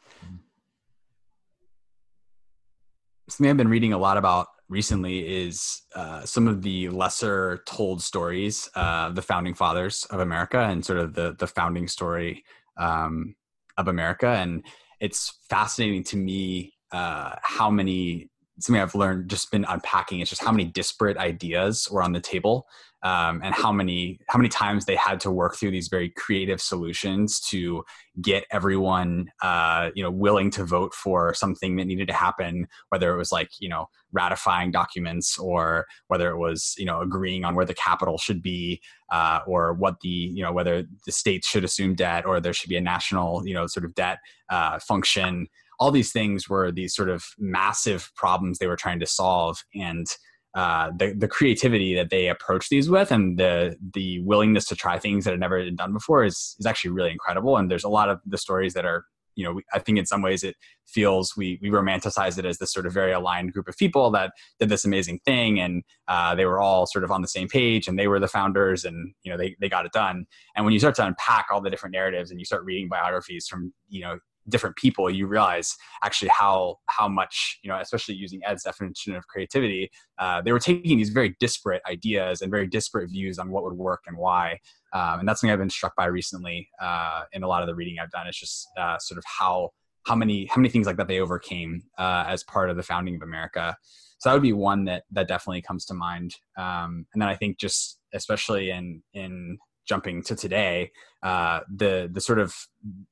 Something 3.30 3.50
i've 3.50 3.56
been 3.56 3.68
reading 3.68 3.94
a 3.94 3.98
lot 3.98 4.18
about 4.18 4.48
recently 4.70 5.18
is 5.44 5.82
uh, 5.96 6.24
some 6.24 6.46
of 6.48 6.62
the 6.62 6.88
lesser 6.88 7.62
told 7.66 8.00
stories 8.00 8.70
of 8.74 9.16
the 9.16 9.22
founding 9.22 9.52
fathers 9.52 10.06
of 10.06 10.20
America 10.20 10.60
and 10.60 10.84
sort 10.84 11.00
of 11.00 11.12
the 11.12 11.34
the 11.38 11.46
founding 11.46 11.88
story 11.88 12.44
um, 12.78 13.34
of 13.76 13.88
America. 13.88 14.28
And 14.28 14.64
it's 15.00 15.38
fascinating 15.50 16.04
to 16.04 16.16
me 16.16 16.72
uh, 16.92 17.34
how 17.42 17.68
many 17.68 18.29
something 18.60 18.80
I've 18.80 18.94
learned 18.94 19.30
just 19.30 19.50
been 19.50 19.64
unpacking 19.68 20.20
is 20.20 20.28
just 20.28 20.42
how 20.42 20.52
many 20.52 20.64
disparate 20.64 21.16
ideas 21.16 21.88
were 21.90 22.02
on 22.02 22.12
the 22.12 22.20
table 22.20 22.66
um, 23.02 23.40
and 23.42 23.54
how 23.54 23.72
many 23.72 24.20
how 24.28 24.38
many 24.38 24.48
times 24.48 24.84
they 24.84 24.96
had 24.96 25.20
to 25.20 25.30
work 25.30 25.56
through 25.56 25.70
these 25.70 25.88
very 25.88 26.10
creative 26.10 26.60
solutions 26.60 27.40
to 27.40 27.82
get 28.20 28.44
everyone 28.50 29.30
uh, 29.42 29.90
you 29.94 30.02
know 30.02 30.10
willing 30.10 30.50
to 30.50 30.64
vote 30.64 30.92
for 30.92 31.32
something 31.32 31.76
that 31.76 31.86
needed 31.86 32.08
to 32.08 32.14
happen 32.14 32.66
whether 32.90 33.12
it 33.12 33.16
was 33.16 33.32
like 33.32 33.48
you 33.58 33.68
know 33.68 33.86
ratifying 34.12 34.70
documents 34.70 35.38
or 35.38 35.86
whether 36.08 36.30
it 36.30 36.36
was 36.36 36.74
you 36.76 36.84
know 36.84 37.00
agreeing 37.00 37.44
on 37.44 37.54
where 37.54 37.66
the 37.66 37.74
capital 37.74 38.18
should 38.18 38.42
be 38.42 38.80
uh, 39.10 39.40
or 39.46 39.72
what 39.72 40.00
the 40.00 40.08
you 40.08 40.42
know 40.42 40.52
whether 40.52 40.84
the 41.06 41.12
states 41.12 41.48
should 41.48 41.64
assume 41.64 41.94
debt 41.94 42.26
or 42.26 42.40
there 42.40 42.52
should 42.52 42.68
be 42.68 42.76
a 42.76 42.80
national 42.80 43.46
you 43.46 43.54
know 43.54 43.66
sort 43.66 43.84
of 43.84 43.94
debt 43.94 44.18
uh, 44.50 44.78
function 44.78 45.46
all 45.80 45.90
these 45.90 46.12
things 46.12 46.48
were 46.48 46.70
these 46.70 46.94
sort 46.94 47.08
of 47.08 47.24
massive 47.38 48.12
problems 48.14 48.58
they 48.58 48.66
were 48.66 48.76
trying 48.76 49.00
to 49.00 49.06
solve 49.06 49.64
and 49.74 50.06
uh, 50.54 50.90
the 50.96 51.12
the 51.12 51.28
creativity 51.28 51.94
that 51.94 52.10
they 52.10 52.28
approach 52.28 52.68
these 52.68 52.90
with 52.90 53.12
and 53.12 53.38
the 53.38 53.76
the 53.94 54.20
willingness 54.20 54.64
to 54.66 54.74
try 54.74 54.98
things 54.98 55.24
that 55.24 55.30
had 55.30 55.40
never 55.40 55.62
been 55.62 55.76
done 55.76 55.92
before 55.92 56.24
is 56.24 56.56
is 56.58 56.66
actually 56.66 56.90
really 56.90 57.12
incredible. 57.12 57.56
And 57.56 57.70
there's 57.70 57.84
a 57.84 57.88
lot 57.88 58.08
of 58.08 58.20
the 58.26 58.38
stories 58.38 58.74
that 58.74 58.84
are 58.84 59.04
you 59.36 59.44
know 59.44 59.60
I 59.72 59.78
think 59.78 59.96
in 59.98 60.06
some 60.06 60.22
ways 60.22 60.42
it 60.42 60.56
feels 60.88 61.36
we 61.36 61.60
we 61.62 61.70
romanticize 61.70 62.36
it 62.36 62.44
as 62.44 62.58
this 62.58 62.72
sort 62.72 62.86
of 62.86 62.92
very 62.92 63.12
aligned 63.12 63.52
group 63.52 63.68
of 63.68 63.76
people 63.76 64.10
that 64.10 64.32
did 64.58 64.70
this 64.70 64.84
amazing 64.84 65.20
thing 65.24 65.60
and 65.60 65.84
uh, 66.08 66.34
they 66.34 66.46
were 66.46 66.58
all 66.58 66.84
sort 66.84 67.04
of 67.04 67.12
on 67.12 67.22
the 67.22 67.28
same 67.28 67.46
page 67.46 67.86
and 67.86 67.96
they 67.96 68.08
were 68.08 68.18
the 68.18 68.26
founders 68.26 68.84
and 68.84 69.14
you 69.22 69.30
know 69.30 69.38
they 69.38 69.54
they 69.60 69.68
got 69.68 69.86
it 69.86 69.92
done. 69.92 70.26
And 70.56 70.64
when 70.64 70.72
you 70.72 70.80
start 70.80 70.96
to 70.96 71.06
unpack 71.06 71.46
all 71.52 71.60
the 71.60 71.70
different 71.70 71.92
narratives 71.92 72.32
and 72.32 72.40
you 72.40 72.44
start 72.44 72.64
reading 72.64 72.88
biographies 72.88 73.46
from 73.46 73.72
you 73.88 74.00
know 74.00 74.18
different 74.50 74.76
people 74.76 75.10
you 75.10 75.26
realize 75.26 75.76
actually 76.04 76.28
how 76.28 76.76
how 76.86 77.08
much 77.08 77.58
you 77.62 77.70
know 77.70 77.78
especially 77.80 78.14
using 78.14 78.40
ed's 78.44 78.64
definition 78.64 79.14
of 79.14 79.26
creativity 79.28 79.90
uh, 80.20 80.42
they 80.42 80.52
were 80.52 80.58
taking 80.58 80.98
these 80.98 81.08
very 81.08 81.34
disparate 81.40 81.82
ideas 81.88 82.42
and 82.42 82.50
very 82.50 82.66
disparate 82.66 83.10
views 83.10 83.38
on 83.38 83.50
what 83.50 83.64
would 83.64 83.72
work 83.72 84.02
and 84.06 84.16
why. 84.16 84.58
Um, 84.92 85.20
and 85.20 85.28
that's 85.28 85.40
something 85.40 85.52
i've 85.52 85.58
been 85.58 85.70
struck 85.70 85.96
by 85.96 86.06
recently 86.06 86.68
uh, 86.80 87.22
in 87.32 87.42
a 87.42 87.48
lot 87.48 87.62
of 87.62 87.68
the 87.68 87.74
reading 87.74 87.96
i've 88.00 88.10
done. 88.10 88.26
It's 88.26 88.38
just 88.38 88.68
uh, 88.78 88.98
sort 88.98 89.18
of 89.18 89.24
how 89.26 89.70
how 90.06 90.14
many 90.14 90.46
how 90.46 90.60
many 90.60 90.68
things 90.68 90.86
like 90.86 90.96
that 90.96 91.08
they 91.08 91.20
overcame 91.20 91.82
uh, 91.98 92.24
as 92.26 92.42
part 92.44 92.70
of 92.70 92.76
the 92.76 92.82
founding 92.82 93.14
of 93.14 93.22
america. 93.22 93.76
So 94.18 94.28
that 94.28 94.34
would 94.34 94.42
be 94.42 94.52
one 94.52 94.84
that 94.84 95.04
that 95.12 95.28
definitely 95.28 95.62
comes 95.62 95.86
to 95.86 95.94
mind. 95.94 96.34
Um, 96.58 97.06
and 97.14 97.22
then 97.22 97.28
i 97.28 97.34
think 97.34 97.58
just 97.58 97.98
especially 98.12 98.70
in 98.70 99.02
in 99.14 99.58
jumping 99.90 100.22
to 100.22 100.36
today, 100.36 100.92
uh, 101.24 101.60
the 101.68 102.08
the 102.10 102.20
sort 102.20 102.38
of 102.38 102.54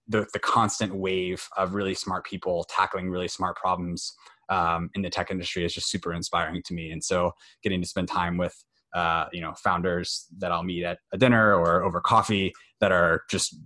the, 0.07 0.27
the 0.33 0.39
constant 0.39 0.95
wave 0.95 1.47
of 1.57 1.75
really 1.75 1.93
smart 1.95 2.25
people 2.25 2.65
tackling 2.71 3.11
really 3.11 3.27
smart 3.27 3.57
problems 3.57 4.15
um, 4.49 4.89
in 4.95 5.03
the 5.03 5.11
tech 5.11 5.31
industry 5.33 5.65
is 5.65 5.75
just 5.75 5.91
super 5.91 6.15
inspiring 6.15 6.63
to 6.65 6.75
me. 6.75 6.93
And 6.93 7.03
so, 7.03 7.33
getting 7.65 7.83
to 7.83 7.89
spend 7.89 8.07
time 8.07 8.37
with 8.39 8.55
uh, 8.95 9.25
you 9.33 9.41
know 9.41 9.55
founders 9.55 10.27
that 10.39 10.53
I'll 10.53 10.63
meet 10.63 10.85
at 10.85 10.99
a 11.13 11.19
dinner 11.19 11.53
or 11.53 11.83
over 11.83 12.01
coffee 12.01 12.53
that 12.81 12.93
are 12.93 13.23
just 13.29 13.57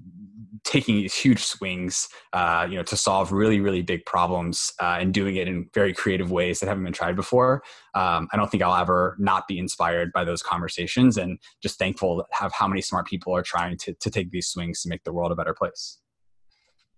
taking 0.65 0.97
these 0.97 1.15
huge 1.15 1.43
swings, 1.43 2.09
uh, 2.33 2.67
you 2.69 2.77
know, 2.77 2.83
to 2.83 2.97
solve 2.97 3.33
really, 3.33 3.61
really 3.61 3.83
big 3.83 4.05
problems 4.07 4.73
uh, 4.81 4.97
and 5.01 5.13
doing 5.13 5.37
it 5.37 5.49
in 5.49 5.69
very 5.75 5.93
creative 5.93 6.31
ways 6.31 6.61
that 6.61 6.69
haven't 6.69 6.85
been 6.85 6.93
tried 6.93 7.17
before. 7.17 7.63
Um, 7.95 8.29
I 8.33 8.37
don't 8.37 8.51
think 8.51 8.63
I'll 8.63 8.81
ever 8.81 9.17
not 9.19 9.49
be 9.49 9.59
inspired 9.59 10.13
by 10.13 10.25
those 10.25 10.43
conversations, 10.43 11.17
and 11.17 11.39
just 11.63 11.79
thankful 11.79 12.19
to 12.19 12.25
have 12.31 12.53
how 12.53 12.69
many 12.69 12.81
smart 12.81 13.07
people 13.07 13.35
are 13.35 13.43
trying 13.43 13.77
to 13.79 13.95
to 13.95 14.11
take 14.11 14.31
these 14.31 14.47
swings 14.47 14.83
to 14.83 14.89
make 14.89 15.05
the 15.05 15.13
world 15.13 15.33
a 15.33 15.37
better 15.37 15.55
place. 15.55 15.99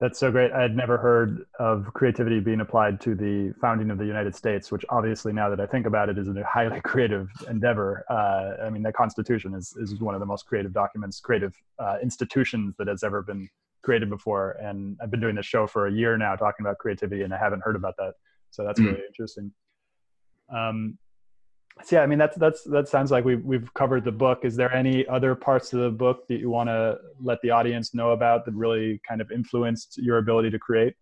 That's 0.00 0.18
so 0.18 0.30
great. 0.32 0.50
I 0.50 0.60
had 0.60 0.74
never 0.74 0.98
heard 0.98 1.46
of 1.60 1.86
creativity 1.94 2.40
being 2.40 2.60
applied 2.60 3.00
to 3.02 3.14
the 3.14 3.54
founding 3.60 3.90
of 3.90 3.98
the 3.98 4.04
United 4.04 4.34
States, 4.34 4.72
which 4.72 4.84
obviously, 4.88 5.32
now 5.32 5.48
that 5.48 5.60
I 5.60 5.66
think 5.66 5.86
about 5.86 6.08
it, 6.08 6.18
is 6.18 6.28
a 6.28 6.44
highly 6.44 6.80
creative 6.84 7.30
endeavor. 7.48 8.04
Uh, 8.10 8.64
I 8.66 8.70
mean, 8.70 8.82
the 8.82 8.92
Constitution 8.92 9.54
is, 9.54 9.74
is 9.78 10.00
one 10.00 10.14
of 10.14 10.20
the 10.20 10.26
most 10.26 10.46
creative 10.46 10.72
documents, 10.72 11.20
creative 11.20 11.54
uh, 11.78 11.98
institutions 12.02 12.74
that 12.78 12.88
has 12.88 13.04
ever 13.04 13.22
been 13.22 13.48
created 13.82 14.10
before. 14.10 14.56
And 14.60 14.96
I've 15.00 15.10
been 15.12 15.20
doing 15.20 15.36
this 15.36 15.46
show 15.46 15.66
for 15.66 15.86
a 15.86 15.92
year 15.92 16.16
now 16.16 16.34
talking 16.34 16.66
about 16.66 16.78
creativity, 16.78 17.22
and 17.22 17.32
I 17.32 17.38
haven't 17.38 17.62
heard 17.62 17.76
about 17.76 17.96
that. 17.98 18.14
So 18.50 18.64
that's 18.64 18.80
mm. 18.80 18.86
really 18.86 19.02
interesting. 19.06 19.52
Um, 20.52 20.98
so 21.82 21.96
yeah, 21.96 22.02
I 22.02 22.06
mean 22.06 22.18
that's 22.18 22.36
that's 22.36 22.62
that 22.64 22.88
sounds 22.88 23.10
like 23.10 23.24
we've 23.24 23.44
we've 23.44 23.72
covered 23.74 24.04
the 24.04 24.12
book. 24.12 24.44
Is 24.44 24.54
there 24.54 24.72
any 24.72 25.06
other 25.08 25.34
parts 25.34 25.72
of 25.72 25.80
the 25.80 25.90
book 25.90 26.26
that 26.28 26.38
you 26.38 26.48
want 26.48 26.68
to 26.68 26.98
let 27.20 27.40
the 27.42 27.50
audience 27.50 27.94
know 27.94 28.10
about 28.10 28.44
that 28.44 28.54
really 28.54 29.00
kind 29.06 29.20
of 29.20 29.30
influenced 29.32 29.98
your 29.98 30.18
ability 30.18 30.50
to 30.50 30.58
create? 30.58 30.94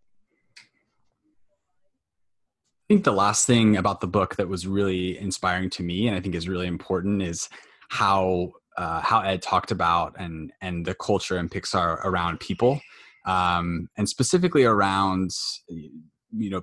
I 2.88 2.94
think 2.94 3.04
the 3.04 3.12
last 3.12 3.46
thing 3.46 3.76
about 3.76 4.00
the 4.00 4.06
book 4.06 4.36
that 4.36 4.48
was 4.48 4.66
really 4.66 5.18
inspiring 5.18 5.70
to 5.70 5.82
me, 5.82 6.08
and 6.08 6.16
I 6.16 6.20
think 6.20 6.34
is 6.34 6.48
really 6.48 6.66
important, 6.66 7.22
is 7.22 7.48
how 7.90 8.52
uh, 8.78 9.00
how 9.02 9.20
Ed 9.20 9.42
talked 9.42 9.70
about 9.70 10.14
and 10.18 10.52
and 10.62 10.86
the 10.86 10.94
culture 10.94 11.36
in 11.38 11.50
Pixar 11.50 12.02
around 12.04 12.40
people, 12.40 12.80
um, 13.26 13.88
and 13.98 14.08
specifically 14.08 14.64
around 14.64 15.30
you 15.68 16.50
know 16.50 16.62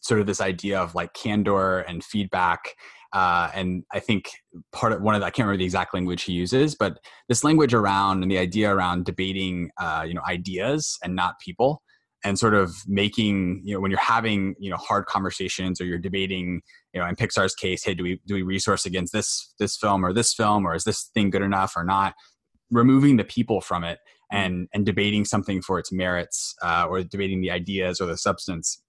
sort 0.00 0.20
of 0.20 0.26
this 0.26 0.40
idea 0.40 0.80
of 0.80 0.94
like 0.94 1.12
candor 1.12 1.80
and 1.80 2.04
feedback 2.04 2.76
Uh, 3.12 3.50
and 3.54 3.84
I 3.92 4.00
think 4.00 4.30
part 4.72 4.92
of 4.92 5.02
one 5.02 5.14
of 5.14 5.20
the, 5.20 5.26
I 5.26 5.30
can't 5.30 5.46
remember 5.46 5.58
the 5.58 5.64
exact 5.64 5.92
language 5.92 6.22
he 6.22 6.32
uses, 6.32 6.74
but 6.74 6.98
this 7.28 7.44
language 7.44 7.74
around 7.74 8.22
and 8.22 8.30
the 8.30 8.38
idea 8.38 8.74
around 8.74 9.04
debating, 9.04 9.70
uh, 9.78 10.04
you 10.06 10.14
know, 10.14 10.22
ideas 10.26 10.98
and 11.04 11.14
not 11.14 11.38
people, 11.38 11.82
and 12.24 12.38
sort 12.38 12.54
of 12.54 12.74
making, 12.86 13.62
you 13.64 13.74
know, 13.74 13.80
when 13.80 13.90
you're 13.90 14.00
having, 14.00 14.54
you 14.58 14.70
know, 14.70 14.76
hard 14.76 15.06
conversations 15.06 15.80
or 15.80 15.84
you're 15.84 15.98
debating, 15.98 16.62
you 16.94 17.00
know, 17.00 17.06
in 17.06 17.16
Pixar's 17.16 17.54
case, 17.54 17.84
hey, 17.84 17.94
do 17.94 18.02
we 18.02 18.20
do 18.26 18.34
we 18.34 18.42
resource 18.42 18.86
against 18.86 19.12
this 19.12 19.52
this 19.58 19.76
film 19.76 20.04
or 20.04 20.12
this 20.12 20.32
film, 20.32 20.66
or 20.66 20.74
is 20.74 20.84
this 20.84 21.10
thing 21.14 21.30
good 21.30 21.42
enough 21.42 21.74
or 21.76 21.84
not? 21.84 22.14
Removing 22.70 23.16
the 23.16 23.24
people 23.24 23.60
from 23.60 23.84
it 23.84 23.98
and 24.30 24.68
and 24.72 24.86
debating 24.86 25.24
something 25.24 25.60
for 25.60 25.78
its 25.78 25.92
merits 25.92 26.54
uh, 26.62 26.86
or 26.88 27.02
debating 27.02 27.40
the 27.40 27.50
ideas 27.50 28.00
or 28.00 28.06
the 28.06 28.16
substance 28.16 28.80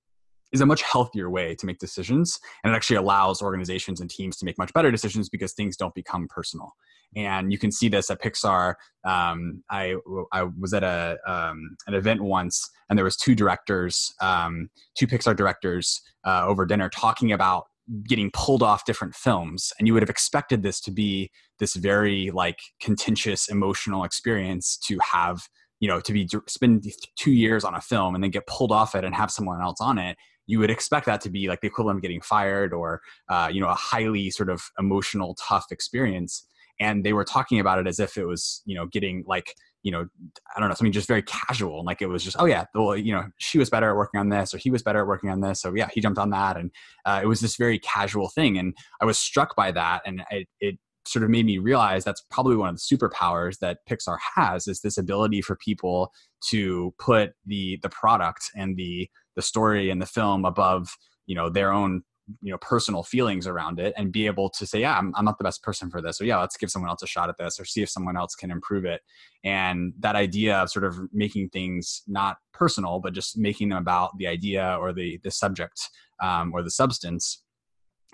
is 0.54 0.62
a 0.62 0.66
much 0.66 0.84
healthier 0.84 1.30
way 1.30 1.56
to 1.56 1.66
make 1.66 1.80
decisions 1.80 2.40
and 2.64 2.72
it 2.72 2.76
actually 2.76 2.96
allows 2.96 3.42
organizations 3.42 4.00
and 4.00 4.10
teams 4.10 4.38
to 4.38 4.46
make 4.46 4.58
much 4.58 4.72
better 4.74 4.92
decisions 4.92 5.28
because 5.28 5.54
things 5.54 5.76
don't 5.76 5.96
become 5.96 6.28
personal. 6.30 6.74
And 7.16 7.52
you 7.52 7.58
can 7.58 7.72
see 7.72 7.90
this 7.90 8.10
at 8.10 8.22
pixar. 8.22 8.76
Um, 9.04 9.64
I, 9.70 9.96
I 10.32 10.44
was 10.60 10.74
at 10.74 10.84
a, 10.84 11.18
um, 11.28 11.76
an 11.88 11.96
event 11.96 12.22
once 12.22 12.70
and 12.90 12.98
there 12.98 13.04
was 13.04 13.18
two 13.18 13.36
directors 13.36 14.14
um, 14.22 14.70
two 14.96 15.08
pixar 15.08 15.36
directors 15.36 16.02
uh, 16.24 16.46
over 16.48 16.66
dinner 16.66 16.90
talking 16.90 17.32
about 17.32 17.66
getting 18.08 18.32
pulled 18.32 18.64
off 18.64 18.86
different 18.86 19.16
films. 19.16 19.74
And 19.78 19.88
you 19.88 19.94
would 19.94 20.04
have 20.04 20.10
expected 20.10 20.64
this 20.64 20.80
to 20.82 20.92
be 20.92 21.32
this 21.60 21.76
very 21.76 22.32
like 22.32 22.60
contentious 22.80 23.50
emotional 23.50 24.04
experience 24.04 24.78
to 24.88 24.98
have 25.00 25.48
you 25.80 25.90
know 25.90 26.00
to 26.00 26.14
be 26.14 26.28
spend 26.48 26.86
two 27.18 27.32
years 27.32 27.66
on 27.66 27.76
a 27.76 27.82
film 27.82 28.16
and 28.16 28.24
then 28.24 28.32
get 28.32 28.48
pulled 28.48 28.72
off 28.72 28.96
it 28.96 29.04
and 29.04 29.14
have 29.14 29.30
someone 29.30 29.62
else 29.62 29.82
on 29.82 29.98
it 29.98 30.18
you 30.48 30.60
would 30.60 30.70
expect 30.70 31.06
that 31.06 31.22
to 31.22 31.30
be 31.30 31.48
like 31.48 31.62
the 31.62 31.68
equivalent 31.68 31.98
of 31.98 32.02
getting 32.02 32.22
fired 32.22 32.74
or 32.74 33.02
uh, 33.30 33.50
you 33.52 33.62
know 33.62 33.70
a 33.70 33.76
highly 33.76 34.30
sort 34.30 34.50
of 34.50 34.62
emotional 34.80 35.36
tough 35.36 35.66
experience. 35.72 36.48
And 36.80 37.06
they 37.06 37.14
were 37.14 37.24
talking 37.24 37.60
about 37.60 37.80
it 37.80 37.88
as 37.88 38.00
if 38.00 38.18
it 38.18 38.26
was 38.26 38.62
you 38.66 38.76
know 38.76 38.88
getting 38.88 39.24
like 39.28 39.54
you 39.84 39.92
know 39.92 40.08
i 40.56 40.60
don't 40.60 40.70
know 40.70 40.76
something 40.76 40.92
just 40.92 41.08
very 41.08 41.24
casual. 41.24 41.84
Like 41.86 42.02
it 42.02 42.08
was 42.08 42.24
just 42.24 42.38
oh 42.40 42.46
yeah 42.46 42.66
well 42.74 42.98
you 42.98 43.14
know 43.14 43.26
she 43.38 43.58
was 43.58 43.70
better 43.70 43.90
at 43.90 43.96
working 43.96 44.20
on 44.20 44.30
this 44.30 44.54
or 44.54 44.58
he 44.58 44.72
was 44.72 44.84
better 44.84 45.02
at 45.02 45.08
working 45.08 45.30
on 45.30 45.42
this. 45.42 45.62
So 45.62 45.74
yeah 45.76 45.90
he 45.94 46.02
jumped 46.02 46.20
on 46.20 46.32
that. 46.32 46.58
And 46.58 46.72
uh, 47.06 47.22
it 47.24 47.28
was 47.28 47.40
this 47.40 47.56
very 47.56 47.80
casual 47.80 48.30
thing. 48.30 48.58
And 48.58 48.74
i 49.02 49.06
was 49.06 49.20
struck 49.20 49.56
by 49.56 49.72
that. 49.72 50.02
And 50.06 50.24
it, 50.32 50.48
it 50.60 50.80
sort 51.06 51.24
of 51.24 51.30
made 51.30 51.46
me 51.46 51.58
realize 51.58 52.04
that's 52.04 52.24
probably 52.30 52.56
one 52.56 52.70
of 52.70 52.76
the 52.76 52.96
superpowers 52.96 53.60
that 53.60 53.80
Pixar 53.90 54.18
has 54.36 54.68
is 54.68 54.82
this 54.82 54.98
ability 54.98 55.42
for 55.42 55.56
people 55.56 56.12
to 56.50 56.94
put 56.98 57.34
the 57.46 57.80
the 57.82 57.90
product 57.90 58.46
and 58.56 58.78
the 58.78 59.10
the 59.36 59.42
story 59.42 59.90
and 59.90 60.02
the 60.02 60.06
film 60.06 60.46
above 60.46 60.96
you 61.26 61.36
know 61.36 61.50
their 61.50 61.72
own 61.72 62.04
you 62.42 62.52
know 62.52 62.58
personal 62.60 63.04
feelings 63.04 63.48
around 63.48 63.80
it 63.80 63.94
and 63.98 64.12
be 64.12 64.26
able 64.26 64.50
to 64.50 64.66
say 64.66 64.80
yeah 64.80 64.98
I'm, 64.98 65.14
I'm 65.16 65.26
not 65.26 65.38
the 65.38 65.44
best 65.44 65.62
person 65.62 65.90
for 65.90 66.02
this 66.02 66.22
or 66.22 66.26
yeah 66.26 66.40
let's 66.40 66.58
give 66.58 66.70
someone 66.70 66.90
else 66.90 67.04
a 67.04 67.08
shot 67.08 67.30
at 67.30 67.38
this 67.38 67.60
or 67.60 67.66
see 67.66 67.82
if 67.82 67.90
someone 67.90 68.18
else 68.18 68.36
can 68.36 68.52
improve 68.52 68.86
it. 68.86 69.02
And 69.44 69.94
that 70.00 70.16
idea 70.16 70.58
of 70.58 70.70
sort 70.70 70.86
of 70.86 70.98
making 71.12 71.50
things 71.50 72.04
not 72.08 72.38
personal 72.54 73.00
but 73.00 73.14
just 73.14 73.38
making 73.38 73.70
them 73.70 73.78
about 73.78 74.18
the 74.18 74.28
idea 74.28 74.78
or 74.80 74.94
the 74.94 75.20
the 75.24 75.32
subject 75.32 75.82
um, 76.22 76.52
or 76.54 76.64
the 76.64 76.72
substance 76.72 77.44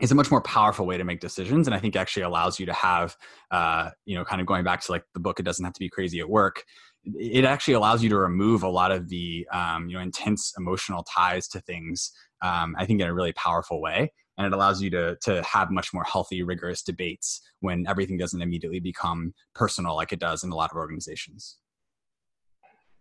is 0.01 0.11
a 0.11 0.15
much 0.15 0.31
more 0.31 0.41
powerful 0.41 0.85
way 0.85 0.97
to 0.97 1.03
make 1.03 1.19
decisions. 1.19 1.67
And 1.67 1.75
i 1.75 1.79
think 1.79 1.95
actually 1.95 2.23
allows 2.23 2.59
you 2.59 2.65
to 2.65 2.73
have 2.73 3.15
uh, 3.51 3.91
you 4.05 4.15
know 4.15 4.25
kind 4.25 4.41
of 4.41 4.47
going 4.47 4.63
back 4.63 4.81
to 4.81 4.91
like 4.91 5.03
the 5.13 5.19
book 5.19 5.39
it 5.39 5.43
doesn't 5.43 5.63
have 5.63 5.73
to 5.73 5.79
be 5.79 5.89
crazy 5.89 6.19
at 6.19 6.29
work 6.29 6.63
it 7.05 7.45
actually 7.45 7.73
allows 7.73 8.03
you 8.03 8.09
to 8.09 8.17
remove 8.17 8.63
a 8.63 8.69
lot 8.69 8.91
of 8.91 9.09
the 9.09 9.47
um, 9.51 9.89
you 9.89 9.95
know 9.95 10.01
intense 10.01 10.53
emotional 10.57 11.03
ties 11.03 11.47
to 11.47 11.59
things 11.61 12.11
um, 12.41 12.75
i 12.77 12.85
think 12.85 13.01
in 13.01 13.07
a 13.07 13.13
really 13.13 13.33
powerful 13.33 13.81
way 13.81 14.11
and 14.37 14.47
it 14.47 14.53
allows 14.53 14.81
you 14.81 14.89
to 14.89 15.15
to 15.21 15.41
have 15.43 15.71
much 15.71 15.93
more 15.93 16.03
healthy 16.03 16.43
rigorous 16.43 16.81
debates 16.81 17.41
when 17.61 17.85
everything 17.87 18.17
doesn't 18.17 18.41
immediately 18.41 18.79
become 18.79 19.33
personal 19.55 19.95
like 19.95 20.11
it 20.11 20.19
does 20.19 20.43
in 20.43 20.51
a 20.51 20.55
lot 20.55 20.71
of 20.71 20.77
organizations 20.77 21.57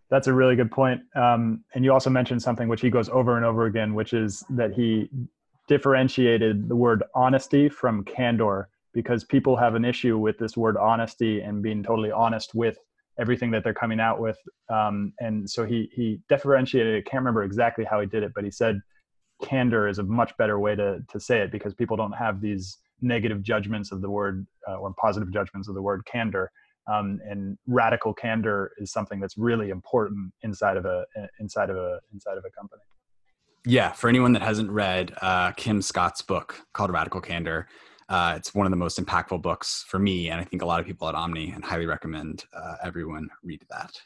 that's 0.09 0.27
a 0.27 0.33
really 0.33 0.55
good 0.55 0.71
point. 0.71 1.01
Um, 1.15 1.63
and 1.75 1.85
you 1.85 1.93
also 1.93 2.09
mentioned 2.09 2.41
something 2.41 2.67
which 2.67 2.81
he 2.81 2.89
goes 2.89 3.09
over 3.09 3.37
and 3.37 3.45
over 3.45 3.65
again, 3.65 3.93
which 3.93 4.13
is 4.13 4.43
that 4.49 4.73
he 4.73 5.09
differentiated 5.67 6.67
the 6.67 6.75
word 6.75 7.03
honesty 7.13 7.69
from 7.69 8.03
candor 8.03 8.69
because 8.91 9.23
people 9.23 9.55
have 9.55 9.75
an 9.75 9.85
issue 9.85 10.17
with 10.17 10.39
this 10.39 10.57
word 10.57 10.77
honesty 10.77 11.41
and 11.41 11.61
being 11.61 11.83
totally 11.83 12.11
honest 12.11 12.55
with 12.55 12.79
everything 13.19 13.51
that 13.51 13.63
they're 13.63 13.73
coming 13.73 13.99
out 13.99 14.19
with. 14.19 14.37
Um, 14.69 15.13
and 15.19 15.49
so 15.49 15.65
he 15.65 15.89
he 15.93 16.19
differentiated. 16.29 16.95
I 16.95 17.09
can't 17.09 17.21
remember 17.21 17.43
exactly 17.43 17.85
how 17.85 17.99
he 17.99 18.07
did 18.07 18.23
it, 18.23 18.31
but 18.33 18.43
he 18.43 18.51
said 18.51 18.81
candor 19.43 19.87
is 19.87 19.99
a 19.99 20.03
much 20.03 20.35
better 20.37 20.59
way 20.59 20.75
to 20.75 20.99
to 21.09 21.19
say 21.19 21.39
it 21.41 21.51
because 21.51 21.73
people 21.73 21.97
don't 21.97 22.13
have 22.13 22.41
these 22.41 22.77
negative 23.01 23.41
judgments 23.41 23.91
of 23.91 24.01
the 24.01 24.09
word 24.09 24.45
uh, 24.67 24.75
or 24.75 24.93
positive 24.99 25.31
judgments 25.31 25.67
of 25.67 25.75
the 25.75 25.81
word 25.81 26.05
candor. 26.05 26.51
Um, 26.91 27.19
and 27.29 27.57
radical 27.67 28.15
candor 28.15 28.71
is 28.79 28.91
something 28.91 29.19
that's 29.19 29.37
really 29.37 29.69
important 29.69 30.33
inside 30.41 30.75
of 30.75 30.85
a 30.85 31.05
inside 31.39 31.69
of 31.69 31.77
a 31.77 31.99
inside 32.11 32.37
of 32.37 32.43
a 32.45 32.51
company 32.51 32.81
yeah, 33.65 33.91
for 33.91 34.09
anyone 34.09 34.33
that 34.33 34.41
hasn't 34.41 34.69
read 34.69 35.13
uh, 35.21 35.51
Kim 35.51 35.81
Scott's 35.81 36.21
book 36.21 36.61
called 36.73 36.91
Radical 36.91 37.21
Candor, 37.21 37.67
uh, 38.09 38.33
it's 38.35 38.53
one 38.53 38.65
of 38.65 38.71
the 38.71 38.77
most 38.77 38.99
impactful 38.99 39.41
books 39.41 39.85
for 39.87 39.99
me, 39.99 40.29
and 40.29 40.41
I 40.41 40.43
think 40.43 40.61
a 40.61 40.65
lot 40.65 40.79
of 40.79 40.85
people 40.85 41.07
at 41.07 41.15
Omni, 41.15 41.51
and 41.51 41.63
highly 41.63 41.85
recommend 41.85 42.45
uh, 42.53 42.75
everyone 42.83 43.29
read 43.43 43.63
that. 43.69 44.01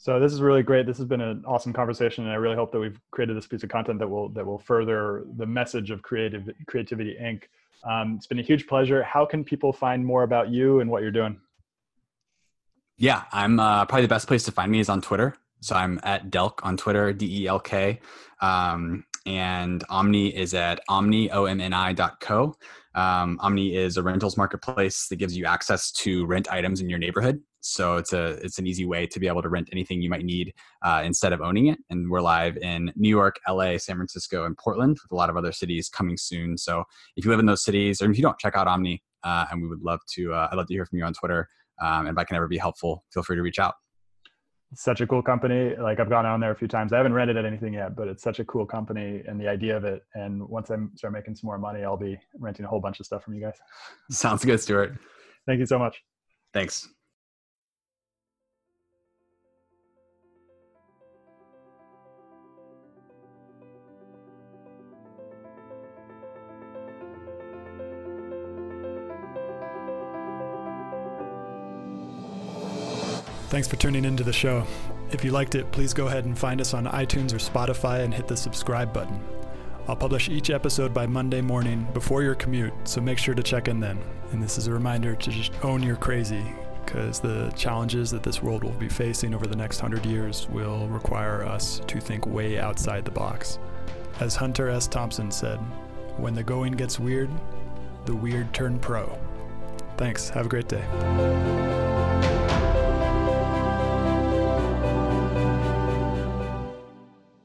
So 0.00 0.20
this 0.20 0.32
is 0.32 0.40
really 0.40 0.62
great. 0.62 0.86
This 0.86 0.96
has 0.98 1.06
been 1.06 1.20
an 1.20 1.42
awesome 1.44 1.72
conversation, 1.72 2.24
and 2.24 2.32
I 2.32 2.36
really 2.36 2.54
hope 2.54 2.70
that 2.70 2.78
we've 2.78 3.00
created 3.10 3.36
this 3.36 3.48
piece 3.48 3.64
of 3.64 3.68
content 3.68 3.98
that 3.98 4.08
will 4.08 4.28
that 4.30 4.46
will 4.46 4.58
further 4.58 5.24
the 5.36 5.46
message 5.46 5.90
of 5.90 6.02
Creative 6.02 6.48
Creativity 6.68 7.16
Inc. 7.20 7.42
Um, 7.82 8.14
it's 8.16 8.28
been 8.28 8.38
a 8.38 8.42
huge 8.42 8.68
pleasure. 8.68 9.02
How 9.02 9.26
can 9.26 9.42
people 9.44 9.72
find 9.72 10.06
more 10.06 10.22
about 10.22 10.50
you 10.50 10.80
and 10.80 10.88
what 10.88 11.02
you're 11.02 11.10
doing? 11.10 11.40
Yeah, 12.96 13.24
I'm 13.32 13.58
uh, 13.58 13.84
probably 13.86 14.02
the 14.02 14.08
best 14.08 14.28
place 14.28 14.44
to 14.44 14.52
find 14.52 14.70
me 14.70 14.78
is 14.78 14.88
on 14.88 15.00
Twitter. 15.00 15.34
So 15.60 15.74
I'm 15.74 15.98
at 16.04 16.30
Delk 16.30 16.60
on 16.62 16.76
Twitter, 16.76 17.12
D 17.12 17.42
E 17.42 17.46
L 17.48 17.58
K. 17.58 18.00
Um, 18.40 19.04
and 19.28 19.84
Omni 19.90 20.34
is 20.34 20.54
at 20.54 20.80
omni, 20.88 21.30
O-M-N-I 21.30 21.92
dot 21.92 22.18
co. 22.18 22.56
Um, 22.94 23.38
Omni 23.42 23.76
is 23.76 23.98
a 23.98 24.02
rentals 24.02 24.38
marketplace 24.38 25.06
that 25.08 25.16
gives 25.16 25.36
you 25.36 25.44
access 25.44 25.92
to 25.92 26.24
rent 26.24 26.50
items 26.50 26.80
in 26.80 26.88
your 26.88 26.98
neighborhood. 26.98 27.38
So 27.60 27.98
it's 27.98 28.14
a 28.14 28.38
it's 28.42 28.58
an 28.58 28.66
easy 28.66 28.86
way 28.86 29.06
to 29.06 29.20
be 29.20 29.28
able 29.28 29.42
to 29.42 29.50
rent 29.50 29.68
anything 29.70 30.00
you 30.00 30.08
might 30.08 30.24
need 30.24 30.54
uh, 30.82 31.02
instead 31.04 31.34
of 31.34 31.42
owning 31.42 31.66
it. 31.66 31.78
And 31.90 32.10
we're 32.10 32.22
live 32.22 32.56
in 32.56 32.90
New 32.96 33.10
York, 33.10 33.36
LA, 33.46 33.76
San 33.76 33.96
Francisco, 33.96 34.46
and 34.46 34.56
Portland 34.56 34.96
with 35.02 35.12
a 35.12 35.14
lot 35.14 35.28
of 35.28 35.36
other 35.36 35.52
cities 35.52 35.90
coming 35.90 36.16
soon. 36.16 36.56
So 36.56 36.84
if 37.16 37.26
you 37.26 37.30
live 37.30 37.40
in 37.40 37.46
those 37.46 37.62
cities, 37.62 38.00
or 38.00 38.10
if 38.10 38.16
you 38.16 38.22
don't, 38.22 38.38
check 38.38 38.56
out 38.56 38.66
Omni. 38.66 39.02
Uh, 39.24 39.44
and 39.50 39.60
we 39.60 39.68
would 39.68 39.82
love 39.82 40.00
to. 40.14 40.32
Uh, 40.32 40.48
I'd 40.50 40.56
love 40.56 40.68
to 40.68 40.74
hear 40.74 40.86
from 40.86 40.98
you 40.98 41.04
on 41.04 41.12
Twitter. 41.12 41.48
Um, 41.82 42.06
and 42.06 42.16
if 42.16 42.18
I 42.18 42.24
can 42.24 42.36
ever 42.36 42.48
be 42.48 42.56
helpful, 42.56 43.04
feel 43.12 43.22
free 43.22 43.36
to 43.36 43.42
reach 43.42 43.58
out 43.58 43.74
such 44.74 45.00
a 45.00 45.06
cool 45.06 45.22
company. 45.22 45.74
Like 45.76 46.00
I've 46.00 46.10
gone 46.10 46.26
on 46.26 46.40
there 46.40 46.50
a 46.50 46.56
few 46.56 46.68
times. 46.68 46.92
I 46.92 46.96
haven't 46.98 47.14
rented 47.14 47.36
at 47.36 47.44
anything 47.44 47.74
yet, 47.74 47.96
but 47.96 48.08
it's 48.08 48.22
such 48.22 48.38
a 48.38 48.44
cool 48.44 48.66
company 48.66 49.22
and 49.26 49.40
the 49.40 49.48
idea 49.48 49.76
of 49.76 49.84
it. 49.84 50.04
And 50.14 50.46
once 50.48 50.70
I 50.70 50.76
start 50.94 51.12
making 51.12 51.36
some 51.36 51.48
more 51.48 51.58
money, 51.58 51.84
I'll 51.84 51.96
be 51.96 52.18
renting 52.38 52.64
a 52.64 52.68
whole 52.68 52.80
bunch 52.80 53.00
of 53.00 53.06
stuff 53.06 53.24
from 53.24 53.34
you 53.34 53.40
guys. 53.40 53.56
Sounds 54.10 54.44
good, 54.44 54.60
Stuart. 54.60 54.98
Thank 55.46 55.60
you 55.60 55.66
so 55.66 55.78
much. 55.78 56.02
Thanks. 56.52 56.88
Thanks 73.48 73.66
for 73.66 73.76
tuning 73.76 74.04
into 74.04 74.22
the 74.22 74.32
show. 74.32 74.66
If 75.10 75.24
you 75.24 75.30
liked 75.30 75.54
it, 75.54 75.72
please 75.72 75.94
go 75.94 76.06
ahead 76.06 76.26
and 76.26 76.38
find 76.38 76.60
us 76.60 76.74
on 76.74 76.84
iTunes 76.84 77.32
or 77.32 77.38
Spotify 77.38 78.04
and 78.04 78.12
hit 78.12 78.28
the 78.28 78.36
subscribe 78.36 78.92
button. 78.92 79.18
I'll 79.88 79.96
publish 79.96 80.28
each 80.28 80.50
episode 80.50 80.92
by 80.92 81.06
Monday 81.06 81.40
morning 81.40 81.88
before 81.94 82.22
your 82.22 82.34
commute, 82.34 82.74
so 82.84 83.00
make 83.00 83.16
sure 83.16 83.34
to 83.34 83.42
check 83.42 83.68
in 83.68 83.80
then. 83.80 83.98
And 84.32 84.42
this 84.42 84.58
is 84.58 84.66
a 84.66 84.72
reminder 84.72 85.14
to 85.14 85.30
just 85.30 85.52
own 85.64 85.82
your 85.82 85.96
crazy, 85.96 86.44
because 86.84 87.20
the 87.20 87.50
challenges 87.56 88.10
that 88.10 88.22
this 88.22 88.42
world 88.42 88.64
will 88.64 88.72
be 88.72 88.90
facing 88.90 89.32
over 89.32 89.46
the 89.46 89.56
next 89.56 89.80
hundred 89.80 90.04
years 90.04 90.46
will 90.50 90.86
require 90.88 91.42
us 91.42 91.80
to 91.86 92.00
think 92.00 92.26
way 92.26 92.58
outside 92.58 93.06
the 93.06 93.10
box. 93.10 93.58
As 94.20 94.36
Hunter 94.36 94.68
S. 94.68 94.86
Thompson 94.86 95.30
said, 95.30 95.56
when 96.18 96.34
the 96.34 96.42
going 96.42 96.72
gets 96.72 97.00
weird, 97.00 97.30
the 98.04 98.14
weird 98.14 98.52
turn 98.52 98.78
pro. 98.78 99.18
Thanks. 99.96 100.28
Have 100.28 100.44
a 100.44 100.48
great 100.50 100.68
day. 100.68 100.84